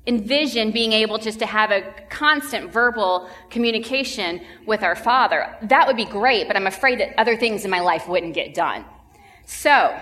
envision 0.07 0.73
being 0.73 0.93
able 0.93 1.19
just 1.19 1.39
to 1.39 1.47
have 1.47 1.71
a 1.71 1.83
constant 2.11 2.73
verbal 2.73 3.29
communication 3.51 4.41
with 4.67 4.83
our 4.83 4.97
Father. 4.97 5.57
That 5.63 5.87
would 5.87 5.97
be 5.97 6.07
great, 6.07 6.49
but 6.49 6.57
I'm 6.57 6.67
afraid 6.67 6.99
that 7.01 7.19
other 7.21 7.37
things 7.37 7.65
in 7.65 7.71
my 7.71 7.81
life 7.81 8.09
wouldn't 8.09 8.35
get 8.35 8.55
done. 8.55 8.85
So, 9.47 9.97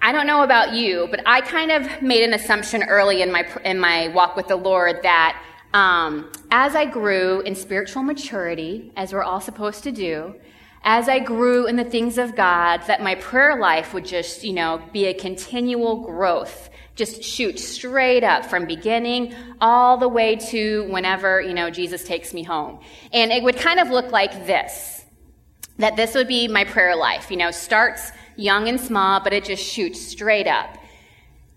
I 0.00 0.12
don't 0.12 0.26
know 0.26 0.42
about 0.42 0.74
you, 0.74 1.08
but 1.10 1.22
I 1.24 1.40
kind 1.40 1.70
of 1.72 2.02
made 2.02 2.22
an 2.24 2.34
assumption 2.34 2.82
early 2.82 3.22
in 3.22 3.32
my, 3.32 3.48
in 3.64 3.80
my 3.80 4.08
walk 4.08 4.36
with 4.36 4.48
the 4.48 4.56
Lord 4.56 5.02
that 5.02 5.42
um, 5.74 6.30
as 6.52 6.76
I 6.76 6.86
grew 6.86 7.40
in 7.40 7.54
spiritual 7.56 8.04
maturity, 8.04 8.92
as 8.96 9.12
we're 9.12 9.24
all 9.24 9.40
supposed 9.40 9.82
to 9.82 9.92
do, 9.92 10.36
as 10.84 11.08
I 11.08 11.18
grew 11.18 11.66
in 11.66 11.76
the 11.76 11.84
things 11.84 12.16
of 12.16 12.36
God, 12.36 12.82
that 12.86 13.02
my 13.02 13.16
prayer 13.16 13.58
life 13.58 13.92
would 13.92 14.04
just, 14.04 14.44
you 14.44 14.52
know, 14.52 14.80
be 14.92 15.06
a 15.06 15.14
continual 15.14 16.02
growth. 16.02 16.70
Just 16.94 17.24
shoot 17.24 17.58
straight 17.58 18.22
up 18.22 18.44
from 18.44 18.66
beginning 18.66 19.34
all 19.60 19.96
the 19.96 20.08
way 20.08 20.36
to 20.36 20.86
whenever, 20.90 21.40
you 21.40 21.54
know, 21.54 21.70
Jesus 21.70 22.04
takes 22.04 22.32
me 22.32 22.44
home. 22.44 22.78
And 23.12 23.32
it 23.32 23.42
would 23.42 23.56
kind 23.56 23.80
of 23.80 23.90
look 23.90 24.12
like 24.12 24.46
this. 24.46 25.04
That 25.78 25.96
this 25.96 26.14
would 26.14 26.28
be 26.28 26.46
my 26.46 26.62
prayer 26.62 26.94
life. 26.94 27.32
You 27.32 27.36
know, 27.36 27.50
starts 27.50 28.12
young 28.36 28.68
and 28.68 28.80
small, 28.80 29.20
but 29.20 29.32
it 29.32 29.44
just 29.44 29.64
shoots 29.64 30.00
straight 30.00 30.46
up. 30.46 30.78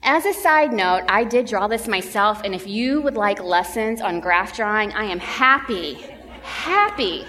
As 0.03 0.25
a 0.25 0.33
side 0.33 0.73
note, 0.73 1.03
I 1.09 1.23
did 1.23 1.47
draw 1.47 1.67
this 1.67 1.87
myself, 1.87 2.41
and 2.43 2.53
if 2.53 2.67
you 2.67 3.01
would 3.01 3.15
like 3.15 3.43
lessons 3.43 3.99
on 3.99 4.19
graph 4.19 4.55
drawing, 4.55 4.91
I 4.93 5.05
am 5.05 5.19
happy, 5.19 5.95
happy 6.43 7.25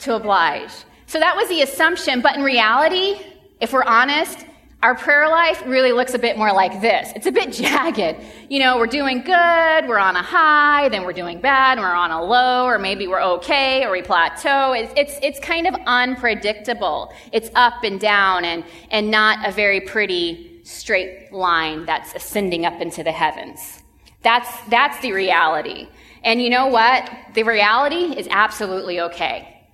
to 0.00 0.14
oblige. 0.14 0.70
So 1.06 1.18
that 1.18 1.36
was 1.36 1.48
the 1.48 1.62
assumption, 1.62 2.20
but 2.20 2.36
in 2.36 2.42
reality, 2.42 3.20
if 3.60 3.72
we're 3.72 3.84
honest, 3.84 4.46
our 4.82 4.94
prayer 4.94 5.28
life 5.28 5.62
really 5.66 5.92
looks 5.92 6.14
a 6.14 6.18
bit 6.18 6.38
more 6.38 6.52
like 6.52 6.80
this. 6.80 7.12
It's 7.16 7.26
a 7.26 7.32
bit 7.32 7.52
jagged. 7.52 8.22
You 8.48 8.60
know, 8.60 8.78
we're 8.78 8.86
doing 8.86 9.22
good, 9.22 9.88
we're 9.88 9.98
on 9.98 10.16
a 10.16 10.22
high, 10.22 10.88
then 10.90 11.02
we're 11.02 11.12
doing 11.12 11.40
bad, 11.40 11.78
we're 11.78 11.86
on 11.86 12.10
a 12.10 12.22
low, 12.22 12.64
or 12.64 12.78
maybe 12.78 13.06
we're 13.08 13.22
okay, 13.22 13.84
or 13.84 13.90
we 13.90 14.02
plateau. 14.02 14.72
It's, 14.72 14.92
it's, 14.96 15.18
it's 15.22 15.40
kind 15.40 15.66
of 15.66 15.74
unpredictable. 15.86 17.12
It's 17.32 17.50
up 17.54 17.84
and 17.84 17.98
down 17.98 18.44
and, 18.44 18.64
and 18.90 19.10
not 19.10 19.46
a 19.48 19.52
very 19.52 19.80
pretty 19.80 20.55
straight 20.66 21.32
line 21.32 21.86
that's 21.86 22.14
ascending 22.14 22.66
up 22.66 22.80
into 22.80 23.04
the 23.04 23.12
heavens. 23.12 23.82
That's, 24.22 24.48
that's 24.68 25.00
the 25.00 25.12
reality. 25.12 25.88
And 26.24 26.42
you 26.42 26.50
know 26.50 26.66
what? 26.66 27.08
The 27.34 27.44
reality 27.44 28.18
is 28.18 28.26
absolutely 28.30 29.00
okay. 29.00 29.64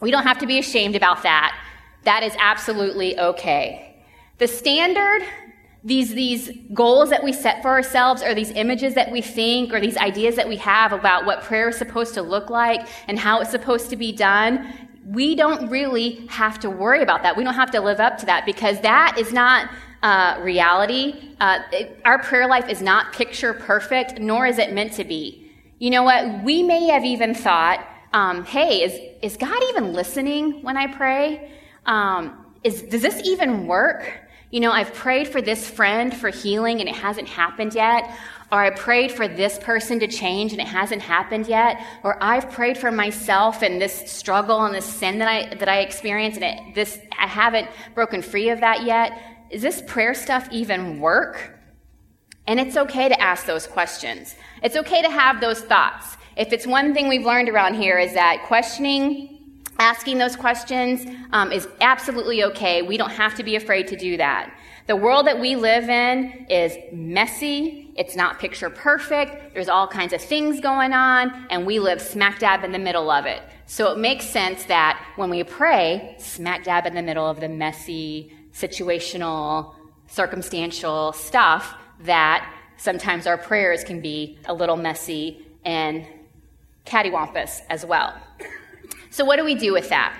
We 0.00 0.10
don't 0.10 0.24
have 0.24 0.38
to 0.38 0.46
be 0.46 0.58
ashamed 0.58 0.96
about 0.96 1.22
that. 1.22 1.58
That 2.02 2.22
is 2.22 2.34
absolutely 2.38 3.18
okay. 3.18 3.96
The 4.36 4.46
standard, 4.46 5.22
these, 5.82 6.12
these 6.12 6.50
goals 6.74 7.08
that 7.08 7.24
we 7.24 7.32
set 7.32 7.62
for 7.62 7.70
ourselves, 7.70 8.22
or 8.22 8.34
these 8.34 8.50
images 8.50 8.94
that 8.94 9.10
we 9.10 9.22
think, 9.22 9.72
or 9.72 9.80
these 9.80 9.96
ideas 9.96 10.36
that 10.36 10.48
we 10.48 10.56
have 10.56 10.92
about 10.92 11.24
what 11.24 11.42
prayer 11.42 11.70
is 11.70 11.78
supposed 11.78 12.12
to 12.14 12.22
look 12.22 12.50
like 12.50 12.86
and 13.08 13.18
how 13.18 13.40
it's 13.40 13.50
supposed 13.50 13.88
to 13.88 13.96
be 13.96 14.12
done, 14.12 14.70
we 15.06 15.34
don't 15.34 15.70
really 15.70 16.26
have 16.26 16.58
to 16.60 16.68
worry 16.68 17.02
about 17.02 17.22
that. 17.22 17.36
We 17.36 17.44
don't 17.44 17.54
have 17.54 17.70
to 17.70 17.80
live 17.80 18.00
up 18.00 18.18
to 18.18 18.26
that 18.26 18.44
because 18.44 18.80
that 18.82 19.16
is 19.18 19.32
not 19.32 19.70
uh, 20.04 20.38
reality. 20.42 21.14
Uh, 21.40 21.60
it, 21.72 21.98
our 22.04 22.18
prayer 22.18 22.46
life 22.46 22.68
is 22.68 22.82
not 22.82 23.14
picture 23.14 23.54
perfect, 23.54 24.20
nor 24.20 24.46
is 24.46 24.58
it 24.58 24.72
meant 24.72 24.92
to 24.92 25.04
be. 25.04 25.50
You 25.78 25.90
know 25.90 26.02
what? 26.02 26.44
We 26.44 26.62
may 26.62 26.88
have 26.88 27.04
even 27.06 27.34
thought, 27.34 27.84
um, 28.12 28.44
hey, 28.44 28.82
is, 28.82 29.00
is 29.22 29.38
God 29.38 29.60
even 29.70 29.94
listening 29.94 30.62
when 30.62 30.76
I 30.76 30.88
pray? 30.88 31.50
Um, 31.86 32.44
is, 32.62 32.82
does 32.82 33.00
this 33.00 33.20
even 33.24 33.66
work? 33.66 34.20
You 34.50 34.60
know, 34.60 34.70
I've 34.70 34.92
prayed 34.92 35.26
for 35.26 35.40
this 35.40 35.68
friend 35.68 36.14
for 36.14 36.28
healing 36.28 36.80
and 36.80 36.88
it 36.88 36.94
hasn't 36.94 37.26
happened 37.26 37.74
yet. 37.74 38.14
Or 38.52 38.62
I 38.62 38.70
prayed 38.70 39.10
for 39.10 39.26
this 39.26 39.58
person 39.58 39.98
to 40.00 40.06
change 40.06 40.52
and 40.52 40.60
it 40.60 40.68
hasn't 40.68 41.00
happened 41.00 41.48
yet. 41.48 41.80
Or 42.04 42.22
I've 42.22 42.50
prayed 42.50 42.76
for 42.76 42.92
myself 42.92 43.62
and 43.62 43.80
this 43.80 44.12
struggle 44.12 44.64
and 44.64 44.74
this 44.74 44.84
sin 44.84 45.18
that 45.18 45.28
I, 45.28 45.54
that 45.54 45.68
I 45.68 45.80
experience 45.80 46.36
and 46.36 46.44
it, 46.44 46.74
this, 46.74 47.00
I 47.18 47.26
haven't 47.26 47.68
broken 47.94 48.20
free 48.20 48.50
of 48.50 48.60
that 48.60 48.84
yet 48.84 49.18
is 49.50 49.62
this 49.62 49.82
prayer 49.86 50.14
stuff 50.14 50.48
even 50.50 51.00
work? 51.00 51.58
And 52.46 52.60
it's 52.60 52.76
okay 52.76 53.08
to 53.08 53.20
ask 53.20 53.46
those 53.46 53.66
questions. 53.66 54.36
It's 54.62 54.76
okay 54.76 55.02
to 55.02 55.10
have 55.10 55.40
those 55.40 55.60
thoughts. 55.60 56.16
If 56.36 56.52
it's 56.52 56.66
one 56.66 56.92
thing 56.92 57.08
we've 57.08 57.24
learned 57.24 57.48
around 57.48 57.74
here 57.74 57.98
is 57.98 58.14
that 58.14 58.42
questioning, 58.46 59.62
asking 59.78 60.18
those 60.18 60.36
questions 60.36 61.06
um, 61.32 61.52
is 61.52 61.68
absolutely 61.80 62.44
okay. 62.44 62.82
We 62.82 62.96
don't 62.96 63.10
have 63.10 63.34
to 63.36 63.42
be 63.42 63.56
afraid 63.56 63.88
to 63.88 63.96
do 63.96 64.16
that. 64.16 64.52
The 64.86 64.96
world 64.96 65.26
that 65.26 65.40
we 65.40 65.56
live 65.56 65.88
in 65.88 66.46
is 66.50 66.76
messy. 66.92 67.90
It's 67.96 68.14
not 68.14 68.38
picture 68.38 68.68
perfect. 68.68 69.54
There's 69.54 69.70
all 69.70 69.88
kinds 69.88 70.12
of 70.12 70.20
things 70.20 70.60
going 70.60 70.92
on, 70.92 71.46
and 71.48 71.64
we 71.64 71.78
live 71.78 72.02
smack 72.02 72.40
dab 72.40 72.64
in 72.64 72.72
the 72.72 72.78
middle 72.78 73.10
of 73.10 73.24
it. 73.24 73.40
So 73.66 73.92
it 73.92 73.98
makes 73.98 74.26
sense 74.26 74.64
that 74.64 75.02
when 75.16 75.30
we 75.30 75.42
pray, 75.42 76.16
smack 76.18 76.64
dab 76.64 76.84
in 76.84 76.94
the 76.94 77.02
middle 77.02 77.26
of 77.26 77.40
the 77.40 77.48
messy, 77.48 78.30
situational, 78.54 79.74
circumstantial 80.06 81.12
stuff 81.12 81.74
that 82.00 82.50
sometimes 82.76 83.26
our 83.26 83.36
prayers 83.36 83.84
can 83.84 84.00
be 84.00 84.38
a 84.46 84.54
little 84.54 84.76
messy 84.76 85.46
and 85.64 86.06
cattywampus 86.86 87.60
as 87.68 87.84
well. 87.84 88.14
So, 89.10 89.24
what 89.24 89.36
do 89.36 89.44
we 89.44 89.54
do 89.54 89.72
with 89.72 89.88
that? 89.90 90.16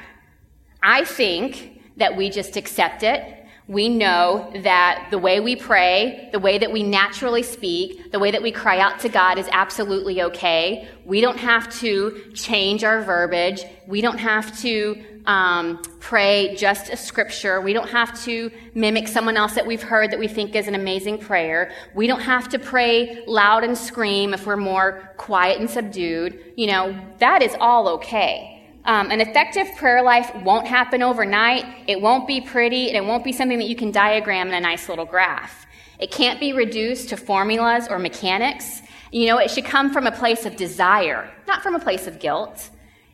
I 0.82 1.04
think 1.04 1.82
that 1.96 2.16
we 2.16 2.30
just 2.30 2.56
accept 2.56 3.02
it 3.02 3.44
we 3.66 3.88
know 3.88 4.50
that 4.62 5.08
the 5.10 5.18
way 5.18 5.40
we 5.40 5.56
pray, 5.56 6.28
the 6.32 6.38
way 6.38 6.58
that 6.58 6.70
we 6.70 6.82
naturally 6.82 7.42
speak, 7.42 8.12
the 8.12 8.18
way 8.18 8.30
that 8.30 8.42
we 8.42 8.52
cry 8.52 8.78
out 8.78 9.00
to 9.00 9.08
God 9.08 9.38
is 9.38 9.48
absolutely 9.52 10.20
okay. 10.22 10.86
We 11.06 11.22
don't 11.22 11.38
have 11.38 11.74
to 11.80 12.30
change 12.34 12.84
our 12.84 13.02
verbiage. 13.02 13.64
We 13.86 14.02
don't 14.02 14.18
have 14.18 14.58
to 14.60 15.13
um, 15.26 15.80
pray 16.00 16.54
just 16.56 16.90
a 16.90 16.96
scripture. 16.96 17.60
We 17.60 17.72
don't 17.72 17.88
have 17.88 18.22
to 18.24 18.50
mimic 18.74 19.08
someone 19.08 19.36
else 19.36 19.54
that 19.54 19.66
we've 19.66 19.82
heard 19.82 20.10
that 20.10 20.18
we 20.18 20.28
think 20.28 20.54
is 20.54 20.68
an 20.68 20.74
amazing 20.74 21.18
prayer. 21.18 21.72
We 21.94 22.06
don't 22.06 22.20
have 22.20 22.48
to 22.50 22.58
pray 22.58 23.24
loud 23.26 23.64
and 23.64 23.76
scream 23.76 24.34
if 24.34 24.46
we're 24.46 24.56
more 24.56 25.14
quiet 25.16 25.60
and 25.60 25.68
subdued. 25.68 26.52
You 26.56 26.66
know, 26.66 26.98
that 27.18 27.42
is 27.42 27.56
all 27.58 27.88
okay. 27.88 28.50
Um, 28.84 29.10
an 29.10 29.22
effective 29.22 29.66
prayer 29.76 30.02
life 30.02 30.30
won't 30.42 30.66
happen 30.66 31.02
overnight. 31.02 31.64
It 31.86 32.00
won't 32.02 32.26
be 32.26 32.42
pretty, 32.42 32.88
and 32.88 32.96
it 32.96 33.04
won't 33.08 33.24
be 33.24 33.32
something 33.32 33.58
that 33.58 33.68
you 33.68 33.76
can 33.76 33.90
diagram 33.90 34.48
in 34.48 34.54
a 34.54 34.60
nice 34.60 34.90
little 34.90 35.06
graph. 35.06 35.66
It 35.98 36.10
can't 36.10 36.38
be 36.38 36.52
reduced 36.52 37.08
to 37.08 37.16
formulas 37.16 37.88
or 37.88 37.98
mechanics. 37.98 38.82
You 39.10 39.26
know, 39.28 39.38
it 39.38 39.50
should 39.50 39.64
come 39.64 39.90
from 39.90 40.06
a 40.06 40.12
place 40.12 40.44
of 40.44 40.56
desire, 40.56 41.30
not 41.46 41.62
from 41.62 41.74
a 41.74 41.78
place 41.78 42.06
of 42.06 42.18
guilt. 42.18 42.68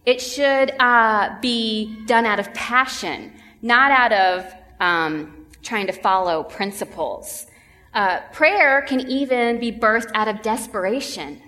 It 0.06 0.20
should 0.20 0.72
uh, 0.80 1.38
be 1.40 2.04
done 2.06 2.24
out 2.24 2.40
of 2.40 2.52
passion, 2.54 3.32
not 3.62 3.90
out 3.90 4.12
of 4.12 4.54
um, 4.80 5.46
trying 5.62 5.86
to 5.88 5.92
follow 5.92 6.42
principles. 6.42 7.46
Uh, 7.92 8.20
prayer 8.32 8.82
can 8.82 9.00
even 9.08 9.58
be 9.60 9.70
birthed 9.72 10.10
out 10.14 10.28
of 10.28 10.42
desperation. 10.42 11.42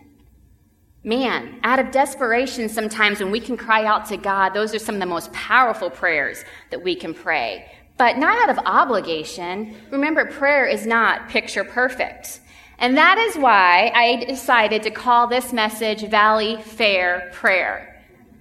Man, 1.04 1.58
out 1.64 1.78
of 1.78 1.90
desperation, 1.90 2.68
sometimes 2.68 3.20
when 3.20 3.30
we 3.30 3.40
can 3.40 3.56
cry 3.56 3.84
out 3.84 4.06
to 4.06 4.16
God, 4.16 4.50
those 4.50 4.74
are 4.74 4.78
some 4.78 4.96
of 4.96 5.00
the 5.00 5.06
most 5.06 5.32
powerful 5.32 5.90
prayers 5.90 6.44
that 6.70 6.82
we 6.82 6.94
can 6.94 7.14
pray. 7.14 7.70
But 7.96 8.18
not 8.18 8.40
out 8.42 8.56
of 8.56 8.64
obligation. 8.64 9.74
Remember, 9.90 10.26
prayer 10.26 10.66
is 10.66 10.86
not 10.86 11.28
picture 11.28 11.64
perfect. 11.64 12.40
And 12.78 12.96
that 12.96 13.18
is 13.18 13.36
why 13.36 13.92
I 13.94 14.24
decided 14.24 14.82
to 14.84 14.90
call 14.90 15.26
this 15.26 15.52
message 15.52 16.02
Valley 16.02 16.60
Fair 16.62 17.30
Prayer. 17.32 17.91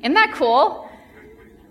Isn't 0.02 0.16
that 0.16 0.34
cool? 0.34 0.90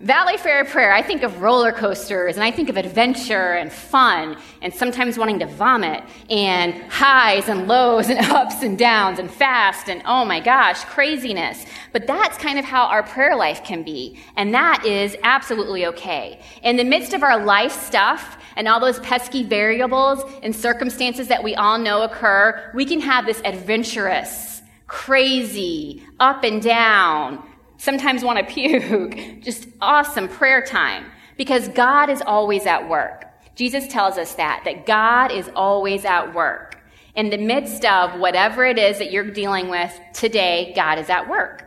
Valley 0.01 0.37
Fair 0.37 0.65
prayer, 0.65 0.91
I 0.91 1.03
think 1.03 1.21
of 1.21 1.43
roller 1.43 1.71
coasters 1.71 2.35
and 2.35 2.43
I 2.43 2.49
think 2.49 2.69
of 2.69 2.77
adventure 2.77 3.53
and 3.53 3.71
fun 3.71 4.35
and 4.63 4.73
sometimes 4.73 5.15
wanting 5.15 5.37
to 5.39 5.45
vomit 5.45 6.03
and 6.27 6.73
highs 6.91 7.47
and 7.47 7.67
lows 7.67 8.09
and 8.09 8.19
ups 8.31 8.63
and 8.63 8.79
downs 8.79 9.19
and 9.19 9.29
fast 9.29 9.89
and 9.89 10.01
oh 10.05 10.25
my 10.25 10.39
gosh, 10.39 10.83
craziness. 10.85 11.67
But 11.91 12.07
that's 12.07 12.35
kind 12.39 12.57
of 12.57 12.65
how 12.65 12.85
our 12.85 13.03
prayer 13.03 13.35
life 13.35 13.63
can 13.63 13.83
be. 13.83 14.17
And 14.37 14.55
that 14.55 14.83
is 14.87 15.15
absolutely 15.21 15.85
okay. 15.85 16.41
In 16.63 16.77
the 16.77 16.83
midst 16.83 17.13
of 17.13 17.21
our 17.21 17.45
life 17.45 17.71
stuff 17.71 18.39
and 18.55 18.67
all 18.67 18.79
those 18.79 18.99
pesky 19.01 19.43
variables 19.43 20.23
and 20.41 20.55
circumstances 20.55 21.27
that 21.27 21.43
we 21.43 21.53
all 21.53 21.77
know 21.77 22.01
occur, 22.01 22.71
we 22.73 22.85
can 22.85 23.01
have 23.01 23.27
this 23.27 23.39
adventurous, 23.45 24.63
crazy, 24.87 26.03
up 26.19 26.43
and 26.43 26.59
down, 26.59 27.43
sometimes 27.81 28.23
want 28.23 28.37
to 28.37 28.45
puke. 28.45 29.17
Just 29.41 29.67
awesome 29.81 30.27
prayer 30.27 30.63
time 30.63 31.05
because 31.35 31.67
God 31.69 32.11
is 32.11 32.21
always 32.21 32.67
at 32.67 32.87
work. 32.87 33.25
Jesus 33.55 33.87
tells 33.87 34.19
us 34.19 34.35
that, 34.35 34.61
that 34.65 34.85
God 34.85 35.31
is 35.31 35.49
always 35.55 36.05
at 36.05 36.33
work. 36.35 36.79
In 37.15 37.31
the 37.31 37.37
midst 37.37 37.83
of 37.83 38.19
whatever 38.19 38.65
it 38.65 38.77
is 38.77 38.99
that 38.99 39.11
you're 39.11 39.31
dealing 39.31 39.67
with 39.67 39.99
today, 40.13 40.73
God 40.75 40.99
is 40.99 41.09
at 41.09 41.27
work. 41.27 41.65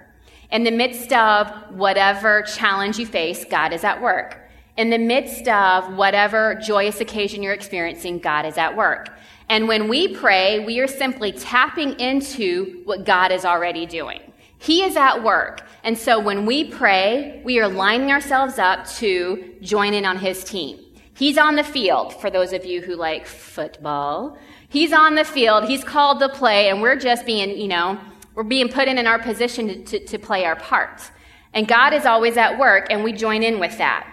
In 0.53 0.63
the 0.63 0.71
midst 0.71 1.13
of 1.13 1.51
whatever 1.71 2.43
challenge 2.43 2.97
you 2.97 3.07
face, 3.07 3.45
God 3.45 3.73
is 3.73 3.83
at 3.83 4.01
work. 4.01 4.41
In 4.77 4.91
the 4.91 4.99
midst 4.99 5.49
of 5.49 5.97
whatever 5.97 6.55
joyous 6.65 7.01
occasion 7.01 7.43
you're 7.43 7.53
experiencing, 7.53 8.21
God 8.21 8.47
is 8.47 8.57
at 8.57 8.77
work. 8.77 9.09
And 9.49 9.67
when 9.67 9.89
we 9.89 10.15
pray, 10.15 10.65
we 10.65 10.79
are 10.79 10.87
simply 10.87 11.33
tapping 11.33 11.99
into 11.99 12.83
what 12.85 13.05
God 13.05 13.33
is 13.33 13.45
already 13.45 13.85
doing. 13.85 14.21
He 14.65 14.83
is 14.83 14.97
at 14.97 15.23
work. 15.23 15.61
And 15.83 15.99
so 15.99 16.19
when 16.19 16.47
we 16.47 16.65
pray, 16.65 17.43
we 17.45 17.61
are 17.61 17.69
lining 17.69 18.11
ourselves 18.11 18.59
up 18.59 18.87
to 18.97 19.57
join 19.61 19.93
in 19.93 20.07
on 20.07 20.17
his 20.17 20.43
team. 20.43 20.81
He's 21.13 21.37
on 21.37 21.57
the 21.57 21.63
field, 21.63 22.19
for 22.19 22.31
those 22.31 22.55
of 22.55 22.65
you 22.65 22.81
who 22.81 22.97
like 22.97 23.27
football. 23.27 24.39
He's 24.71 24.95
on 24.95 25.17
the 25.17 25.25
field. 25.25 25.65
He's 25.65 25.85
called 25.85 26.19
to 26.21 26.31
play, 26.31 26.71
and 26.71 26.81
we're 26.81 26.97
just 26.97 27.27
being, 27.27 27.59
you 27.59 27.69
know, 27.69 28.01
we're 28.35 28.43
being 28.43 28.71
put 28.71 28.89
in, 28.89 28.97
in 28.97 29.07
our 29.07 29.19
position 29.19 29.67
to, 29.69 29.85
to, 29.85 30.07
to 30.07 30.19
play 30.19 30.47
our 30.47 30.57
part. 30.57 31.11
And 31.53 31.69
God 31.69 31.93
is 31.93 32.07
always 32.07 32.39
at 32.39 32.59
work, 32.59 32.87
and 32.89 33.05
we 33.05 33.13
join 33.13 33.43
in 33.43 33.61
with 33.61 33.77
that. 33.77 34.11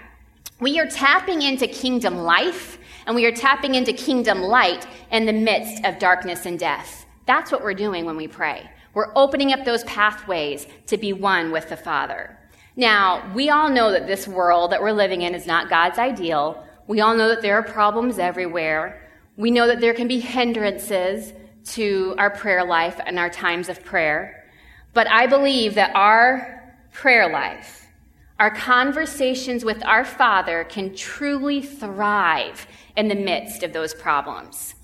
We 0.59 0.81
are 0.81 0.87
tapping 0.87 1.43
into 1.43 1.65
kingdom 1.65 2.17
life, 2.17 2.77
and 3.05 3.15
we 3.15 3.25
are 3.25 3.31
tapping 3.31 3.75
into 3.75 3.93
kingdom 3.93 4.41
light 4.41 4.85
in 5.11 5.25
the 5.25 5.31
midst 5.31 5.85
of 5.85 5.97
darkness 5.97 6.45
and 6.45 6.59
death. 6.59 7.05
That's 7.25 7.53
what 7.53 7.63
we're 7.63 7.73
doing 7.73 8.03
when 8.03 8.17
we 8.17 8.27
pray. 8.27 8.69
We're 8.93 9.11
opening 9.15 9.53
up 9.53 9.63
those 9.65 9.83
pathways 9.85 10.67
to 10.87 10.97
be 10.97 11.13
one 11.13 11.51
with 11.51 11.69
the 11.69 11.77
Father. 11.77 12.37
Now, 12.75 13.31
we 13.33 13.49
all 13.49 13.69
know 13.69 13.91
that 13.91 14.07
this 14.07 14.27
world 14.27 14.71
that 14.71 14.81
we're 14.81 14.91
living 14.91 15.21
in 15.21 15.35
is 15.35 15.45
not 15.45 15.69
God's 15.69 15.99
ideal. 15.99 16.65
We 16.87 17.01
all 17.01 17.15
know 17.15 17.29
that 17.29 17.41
there 17.41 17.57
are 17.57 17.63
problems 17.63 18.19
everywhere. 18.19 19.09
We 19.37 19.51
know 19.51 19.67
that 19.67 19.81
there 19.81 19.93
can 19.93 20.07
be 20.07 20.19
hindrances 20.19 21.33
to 21.63 22.15
our 22.17 22.29
prayer 22.29 22.65
life 22.65 22.99
and 23.05 23.19
our 23.19 23.29
times 23.29 23.69
of 23.69 23.83
prayer. 23.83 24.49
But 24.93 25.09
I 25.09 25.27
believe 25.27 25.75
that 25.75 25.95
our 25.95 26.75
prayer 26.91 27.31
life, 27.31 27.87
our 28.39 28.51
conversations 28.51 29.63
with 29.63 29.85
our 29.85 30.03
Father 30.03 30.65
can 30.65 30.95
truly 30.95 31.61
thrive 31.61 32.67
in 32.97 33.07
the 33.07 33.15
midst 33.15 33.63
of 33.63 33.71
those 33.71 33.93
problems. 33.93 34.75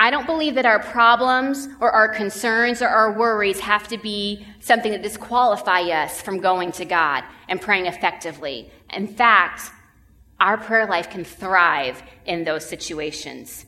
I 0.00 0.10
don't 0.10 0.26
believe 0.26 0.54
that 0.54 0.66
our 0.66 0.78
problems 0.78 1.68
or 1.80 1.90
our 1.90 2.08
concerns 2.08 2.82
or 2.82 2.88
our 2.88 3.12
worries 3.12 3.58
have 3.60 3.88
to 3.88 3.98
be 3.98 4.46
something 4.60 4.92
that 4.92 5.02
disqualify 5.02 5.80
us 5.82 6.22
from 6.22 6.38
going 6.38 6.70
to 6.72 6.84
God 6.84 7.24
and 7.48 7.60
praying 7.60 7.86
effectively. 7.86 8.70
In 8.94 9.08
fact, 9.08 9.72
our 10.38 10.56
prayer 10.56 10.86
life 10.86 11.10
can 11.10 11.24
thrive 11.24 12.00
in 12.26 12.44
those 12.44 12.64
situations. 12.64 13.66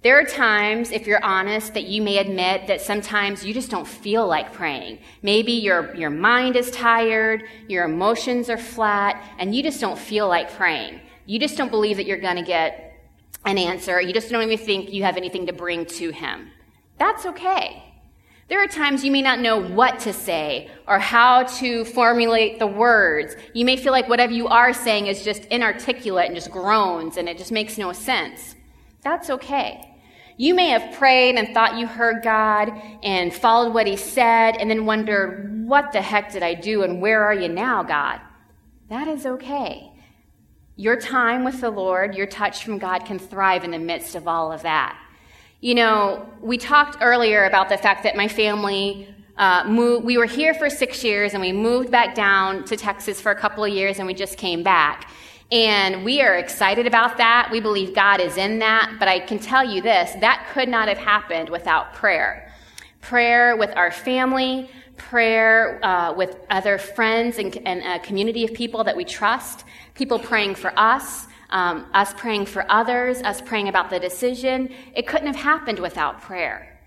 There 0.00 0.18
are 0.18 0.24
times, 0.24 0.90
if 0.90 1.06
you're 1.06 1.22
honest, 1.22 1.74
that 1.74 1.84
you 1.84 2.00
may 2.00 2.18
admit 2.18 2.68
that 2.68 2.80
sometimes 2.80 3.44
you 3.44 3.52
just 3.52 3.70
don't 3.70 3.86
feel 3.86 4.26
like 4.26 4.52
praying. 4.52 5.00
Maybe 5.22 5.52
your, 5.52 5.94
your 5.96 6.08
mind 6.08 6.56
is 6.56 6.70
tired, 6.70 7.42
your 7.66 7.84
emotions 7.84 8.48
are 8.48 8.56
flat, 8.56 9.22
and 9.38 9.54
you 9.54 9.62
just 9.62 9.80
don't 9.80 9.98
feel 9.98 10.28
like 10.28 10.54
praying. 10.54 11.00
You 11.26 11.38
just 11.38 11.58
don't 11.58 11.70
believe 11.70 11.96
that 11.96 12.06
you're 12.06 12.16
going 12.16 12.36
to 12.36 12.42
get 12.42 12.87
an 13.44 13.58
answer. 13.58 14.00
You 14.00 14.12
just 14.12 14.30
don't 14.30 14.42
even 14.42 14.64
think 14.64 14.92
you 14.92 15.04
have 15.04 15.16
anything 15.16 15.46
to 15.46 15.52
bring 15.52 15.86
to 15.86 16.10
him. 16.10 16.50
That's 16.98 17.26
okay. 17.26 17.84
There 18.48 18.62
are 18.62 18.68
times 18.68 19.04
you 19.04 19.10
may 19.12 19.20
not 19.20 19.40
know 19.40 19.60
what 19.60 20.00
to 20.00 20.12
say 20.12 20.70
or 20.86 20.98
how 20.98 21.42
to 21.58 21.84
formulate 21.84 22.58
the 22.58 22.66
words. 22.66 23.36
You 23.52 23.66
may 23.66 23.76
feel 23.76 23.92
like 23.92 24.08
whatever 24.08 24.32
you 24.32 24.48
are 24.48 24.72
saying 24.72 25.06
is 25.06 25.22
just 25.22 25.44
inarticulate 25.46 26.26
and 26.26 26.34
just 26.34 26.50
groans 26.50 27.18
and 27.18 27.28
it 27.28 27.36
just 27.36 27.52
makes 27.52 27.76
no 27.76 27.92
sense. 27.92 28.54
That's 29.02 29.28
okay. 29.28 29.84
You 30.38 30.54
may 30.54 30.68
have 30.68 30.96
prayed 30.96 31.36
and 31.36 31.52
thought 31.52 31.76
you 31.76 31.86
heard 31.86 32.22
God 32.22 32.70
and 33.02 33.34
followed 33.34 33.74
what 33.74 33.86
He 33.86 33.96
said 33.96 34.56
and 34.56 34.70
then 34.70 34.86
wondered, 34.86 35.66
what 35.66 35.92
the 35.92 36.00
heck 36.00 36.32
did 36.32 36.42
I 36.42 36.54
do 36.54 36.84
and 36.84 37.02
where 37.02 37.24
are 37.24 37.34
you 37.34 37.48
now, 37.48 37.82
God? 37.82 38.20
That 38.88 39.08
is 39.08 39.26
okay. 39.26 39.92
Your 40.78 40.94
time 40.94 41.42
with 41.42 41.60
the 41.60 41.70
Lord, 41.70 42.14
your 42.14 42.28
touch 42.28 42.62
from 42.62 42.78
God 42.78 43.04
can 43.04 43.18
thrive 43.18 43.64
in 43.64 43.72
the 43.72 43.80
midst 43.80 44.14
of 44.14 44.28
all 44.28 44.52
of 44.52 44.62
that. 44.62 44.96
You 45.60 45.74
know, 45.74 46.32
we 46.40 46.56
talked 46.56 46.98
earlier 47.00 47.46
about 47.46 47.68
the 47.68 47.76
fact 47.76 48.04
that 48.04 48.14
my 48.14 48.28
family 48.28 49.12
uh, 49.36 49.64
moved, 49.66 50.04
we 50.04 50.16
were 50.16 50.24
here 50.24 50.54
for 50.54 50.70
six 50.70 51.02
years 51.02 51.34
and 51.34 51.40
we 51.40 51.50
moved 51.50 51.90
back 51.90 52.14
down 52.14 52.64
to 52.66 52.76
Texas 52.76 53.20
for 53.20 53.32
a 53.32 53.34
couple 53.34 53.64
of 53.64 53.72
years 53.72 53.98
and 53.98 54.06
we 54.06 54.14
just 54.14 54.38
came 54.38 54.62
back. 54.62 55.10
And 55.50 56.04
we 56.04 56.22
are 56.22 56.36
excited 56.36 56.86
about 56.86 57.16
that. 57.16 57.48
We 57.50 57.58
believe 57.58 57.92
God 57.92 58.20
is 58.20 58.36
in 58.36 58.60
that. 58.60 58.98
But 59.00 59.08
I 59.08 59.18
can 59.18 59.40
tell 59.40 59.64
you 59.64 59.82
this 59.82 60.12
that 60.20 60.46
could 60.52 60.68
not 60.68 60.86
have 60.86 60.98
happened 60.98 61.48
without 61.48 61.92
prayer. 61.92 62.52
Prayer 63.00 63.56
with 63.56 63.74
our 63.74 63.90
family, 63.90 64.70
prayer 64.98 65.84
uh, 65.84 66.12
with 66.12 66.36
other 66.50 66.76
friends 66.76 67.38
and, 67.38 67.56
and, 67.66 67.82
a 67.82 67.98
community 68.04 68.44
of 68.44 68.52
people 68.52 68.84
that 68.84 68.96
we 68.96 69.04
trust, 69.04 69.64
people 69.98 70.18
praying 70.18 70.54
for 70.54 70.72
us, 70.78 71.26
um, 71.50 71.84
us 71.92 72.14
praying 72.14 72.46
for 72.46 72.64
others, 72.70 73.20
us 73.22 73.40
praying 73.40 73.68
about 73.68 73.90
the 73.90 73.98
decision. 73.98 74.70
It 74.94 75.08
couldn't 75.08 75.26
have 75.26 75.36
happened 75.36 75.80
without 75.80 76.22
prayer. 76.22 76.78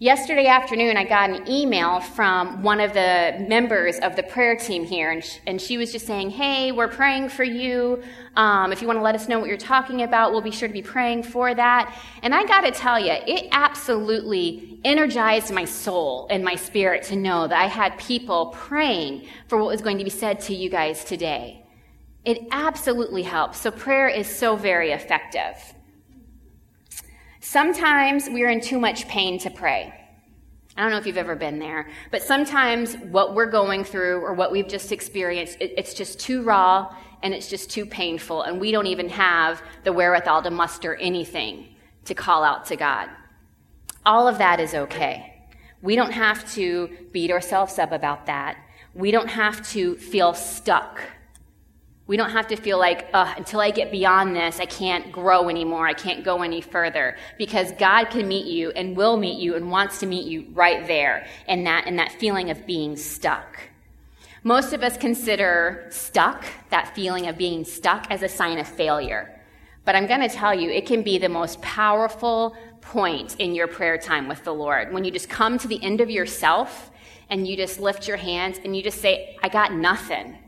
Yesterday 0.00 0.46
afternoon, 0.46 0.96
I 0.96 1.04
got 1.04 1.30
an 1.30 1.48
email 1.48 1.98
from 2.00 2.62
one 2.62 2.80
of 2.80 2.92
the 2.92 3.44
members 3.48 3.98
of 3.98 4.14
the 4.14 4.22
prayer 4.22 4.54
team 4.54 4.84
here, 4.84 5.10
and, 5.10 5.40
and 5.46 5.60
she 5.60 5.76
was 5.76 5.90
just 5.90 6.06
saying, 6.06 6.30
Hey, 6.30 6.70
we're 6.70 6.88
praying 6.88 7.30
for 7.30 7.42
you. 7.42 8.02
Um, 8.36 8.72
if 8.72 8.80
you 8.80 8.86
want 8.86 8.98
to 8.98 9.02
let 9.02 9.16
us 9.16 9.28
know 9.28 9.40
what 9.40 9.48
you're 9.48 9.56
talking 9.56 10.02
about, 10.02 10.30
we'll 10.30 10.40
be 10.40 10.52
sure 10.52 10.68
to 10.68 10.74
be 10.74 10.82
praying 10.82 11.24
for 11.24 11.52
that. 11.52 11.96
And 12.22 12.32
I 12.32 12.44
got 12.44 12.60
to 12.60 12.70
tell 12.70 12.98
you, 12.98 13.12
it 13.12 13.48
absolutely 13.50 14.78
energized 14.84 15.52
my 15.52 15.64
soul 15.64 16.28
and 16.30 16.44
my 16.44 16.54
spirit 16.54 17.02
to 17.04 17.16
know 17.16 17.48
that 17.48 17.60
I 17.60 17.66
had 17.66 17.98
people 17.98 18.46
praying 18.46 19.26
for 19.48 19.58
what 19.58 19.66
was 19.66 19.80
going 19.80 19.98
to 19.98 20.04
be 20.04 20.10
said 20.10 20.38
to 20.42 20.54
you 20.54 20.70
guys 20.70 21.04
today. 21.04 21.64
It 22.24 22.46
absolutely 22.50 23.22
helps. 23.22 23.58
So, 23.58 23.70
prayer 23.70 24.08
is 24.08 24.28
so 24.28 24.56
very 24.56 24.90
effective. 24.90 25.56
Sometimes 27.40 28.28
we 28.28 28.42
are 28.42 28.48
in 28.48 28.60
too 28.60 28.78
much 28.78 29.08
pain 29.08 29.38
to 29.40 29.50
pray. 29.50 29.94
I 30.76 30.82
don't 30.82 30.90
know 30.90 30.98
if 30.98 31.06
you've 31.06 31.16
ever 31.16 31.34
been 31.34 31.58
there, 31.58 31.88
but 32.10 32.22
sometimes 32.22 32.94
what 32.96 33.34
we're 33.34 33.50
going 33.50 33.82
through 33.82 34.20
or 34.20 34.32
what 34.32 34.52
we've 34.52 34.68
just 34.68 34.92
experienced, 34.92 35.56
it, 35.60 35.72
it's 35.76 35.94
just 35.94 36.20
too 36.20 36.42
raw 36.42 36.94
and 37.22 37.34
it's 37.34 37.48
just 37.48 37.70
too 37.70 37.84
painful, 37.84 38.42
and 38.42 38.60
we 38.60 38.70
don't 38.70 38.86
even 38.86 39.08
have 39.08 39.60
the 39.82 39.92
wherewithal 39.92 40.42
to 40.42 40.50
muster 40.50 40.94
anything 40.96 41.74
to 42.04 42.14
call 42.14 42.44
out 42.44 42.66
to 42.66 42.76
God. 42.76 43.08
All 44.06 44.28
of 44.28 44.38
that 44.38 44.60
is 44.60 44.72
okay. 44.74 45.34
We 45.82 45.96
don't 45.96 46.12
have 46.12 46.48
to 46.54 46.88
beat 47.12 47.30
ourselves 47.30 47.78
up 47.78 47.90
about 47.90 48.26
that. 48.26 48.56
We 48.94 49.10
don't 49.10 49.28
have 49.28 49.68
to 49.70 49.96
feel 49.96 50.32
stuck 50.32 51.00
we 52.08 52.16
don't 52.16 52.30
have 52.30 52.48
to 52.48 52.56
feel 52.56 52.78
like, 52.78 53.08
until 53.12 53.60
I 53.60 53.70
get 53.70 53.92
beyond 53.92 54.34
this, 54.34 54.58
I 54.58 54.64
can't 54.64 55.12
grow 55.12 55.50
anymore. 55.50 55.86
I 55.86 55.92
can't 55.92 56.24
go 56.24 56.42
any 56.42 56.62
further. 56.62 57.16
Because 57.36 57.70
God 57.72 58.06
can 58.06 58.26
meet 58.26 58.46
you 58.46 58.70
and 58.70 58.96
will 58.96 59.18
meet 59.18 59.38
you 59.38 59.54
and 59.54 59.70
wants 59.70 60.00
to 60.00 60.06
meet 60.06 60.26
you 60.26 60.46
right 60.54 60.86
there 60.86 61.26
in 61.46 61.64
that, 61.64 61.86
in 61.86 61.96
that 61.96 62.10
feeling 62.12 62.48
of 62.50 62.66
being 62.66 62.96
stuck. 62.96 63.60
Most 64.42 64.72
of 64.72 64.82
us 64.82 64.96
consider 64.96 65.86
stuck, 65.90 66.46
that 66.70 66.94
feeling 66.94 67.26
of 67.26 67.36
being 67.36 67.62
stuck, 67.64 68.10
as 68.10 68.22
a 68.22 68.28
sign 68.28 68.58
of 68.58 68.66
failure. 68.66 69.38
But 69.84 69.94
I'm 69.94 70.06
going 70.06 70.26
to 70.26 70.34
tell 70.34 70.54
you, 70.54 70.70
it 70.70 70.86
can 70.86 71.02
be 71.02 71.18
the 71.18 71.28
most 71.28 71.60
powerful 71.60 72.56
point 72.80 73.36
in 73.38 73.54
your 73.54 73.66
prayer 73.66 73.98
time 73.98 74.28
with 74.28 74.44
the 74.44 74.54
Lord 74.54 74.94
when 74.94 75.04
you 75.04 75.10
just 75.10 75.28
come 75.28 75.58
to 75.58 75.68
the 75.68 75.82
end 75.82 76.00
of 76.00 76.08
yourself 76.08 76.90
and 77.28 77.46
you 77.46 77.54
just 77.54 77.78
lift 77.78 78.08
your 78.08 78.16
hands 78.16 78.58
and 78.64 78.74
you 78.74 78.82
just 78.82 79.02
say, 79.02 79.36
I 79.42 79.50
got 79.50 79.74
nothing. 79.74 80.38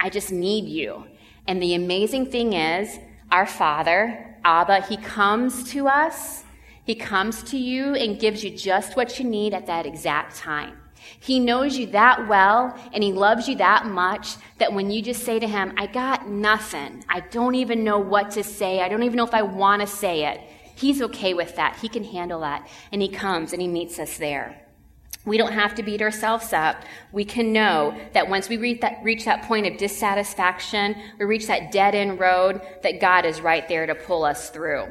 I 0.00 0.08
just 0.10 0.32
need 0.32 0.64
you. 0.64 1.04
And 1.46 1.62
the 1.62 1.74
amazing 1.74 2.30
thing 2.30 2.54
is, 2.54 2.98
our 3.30 3.46
Father, 3.46 4.36
Abba, 4.44 4.82
He 4.82 4.96
comes 4.96 5.70
to 5.72 5.88
us. 5.88 6.44
He 6.84 6.94
comes 6.94 7.42
to 7.44 7.58
you 7.58 7.94
and 7.94 8.18
gives 8.18 8.42
you 8.42 8.50
just 8.50 8.96
what 8.96 9.18
you 9.18 9.24
need 9.24 9.54
at 9.54 9.66
that 9.66 9.86
exact 9.86 10.36
time. 10.36 10.76
He 11.20 11.38
knows 11.38 11.76
you 11.76 11.86
that 11.88 12.28
well 12.28 12.76
and 12.92 13.02
he 13.02 13.12
loves 13.12 13.48
you 13.48 13.56
that 13.56 13.86
much 13.86 14.36
that 14.58 14.72
when 14.72 14.90
you 14.90 15.02
just 15.02 15.24
say 15.24 15.38
to 15.38 15.46
him, 15.46 15.72
I 15.76 15.86
got 15.86 16.28
nothing, 16.28 17.04
I 17.08 17.20
don't 17.20 17.54
even 17.54 17.84
know 17.84 17.98
what 17.98 18.30
to 18.32 18.44
say, 18.44 18.80
I 18.80 18.88
don't 18.88 19.02
even 19.02 19.16
know 19.16 19.26
if 19.26 19.34
I 19.34 19.42
want 19.42 19.80
to 19.80 19.86
say 19.86 20.26
it, 20.26 20.40
he's 20.74 21.02
okay 21.02 21.34
with 21.34 21.56
that. 21.56 21.76
He 21.76 21.88
can 21.88 22.04
handle 22.04 22.40
that. 22.40 22.68
And 22.92 23.00
he 23.02 23.08
comes 23.08 23.52
and 23.52 23.62
he 23.62 23.68
meets 23.68 23.98
us 23.98 24.18
there. 24.18 24.60
We 25.26 25.36
don't 25.36 25.52
have 25.52 25.74
to 25.74 25.82
beat 25.82 26.00
ourselves 26.00 26.52
up. 26.52 26.82
We 27.12 27.24
can 27.24 27.52
know 27.52 27.94
that 28.14 28.28
once 28.28 28.48
we 28.48 28.56
reach 28.56 28.80
that, 28.80 29.00
reach 29.02 29.26
that 29.26 29.42
point 29.42 29.66
of 29.66 29.76
dissatisfaction, 29.76 30.96
we 31.18 31.26
reach 31.26 31.46
that 31.46 31.70
dead 31.70 31.94
end 31.94 32.18
road, 32.18 32.62
that 32.82 33.00
God 33.00 33.26
is 33.26 33.40
right 33.40 33.68
there 33.68 33.86
to 33.86 33.94
pull 33.94 34.24
us 34.24 34.48
through. 34.48 34.86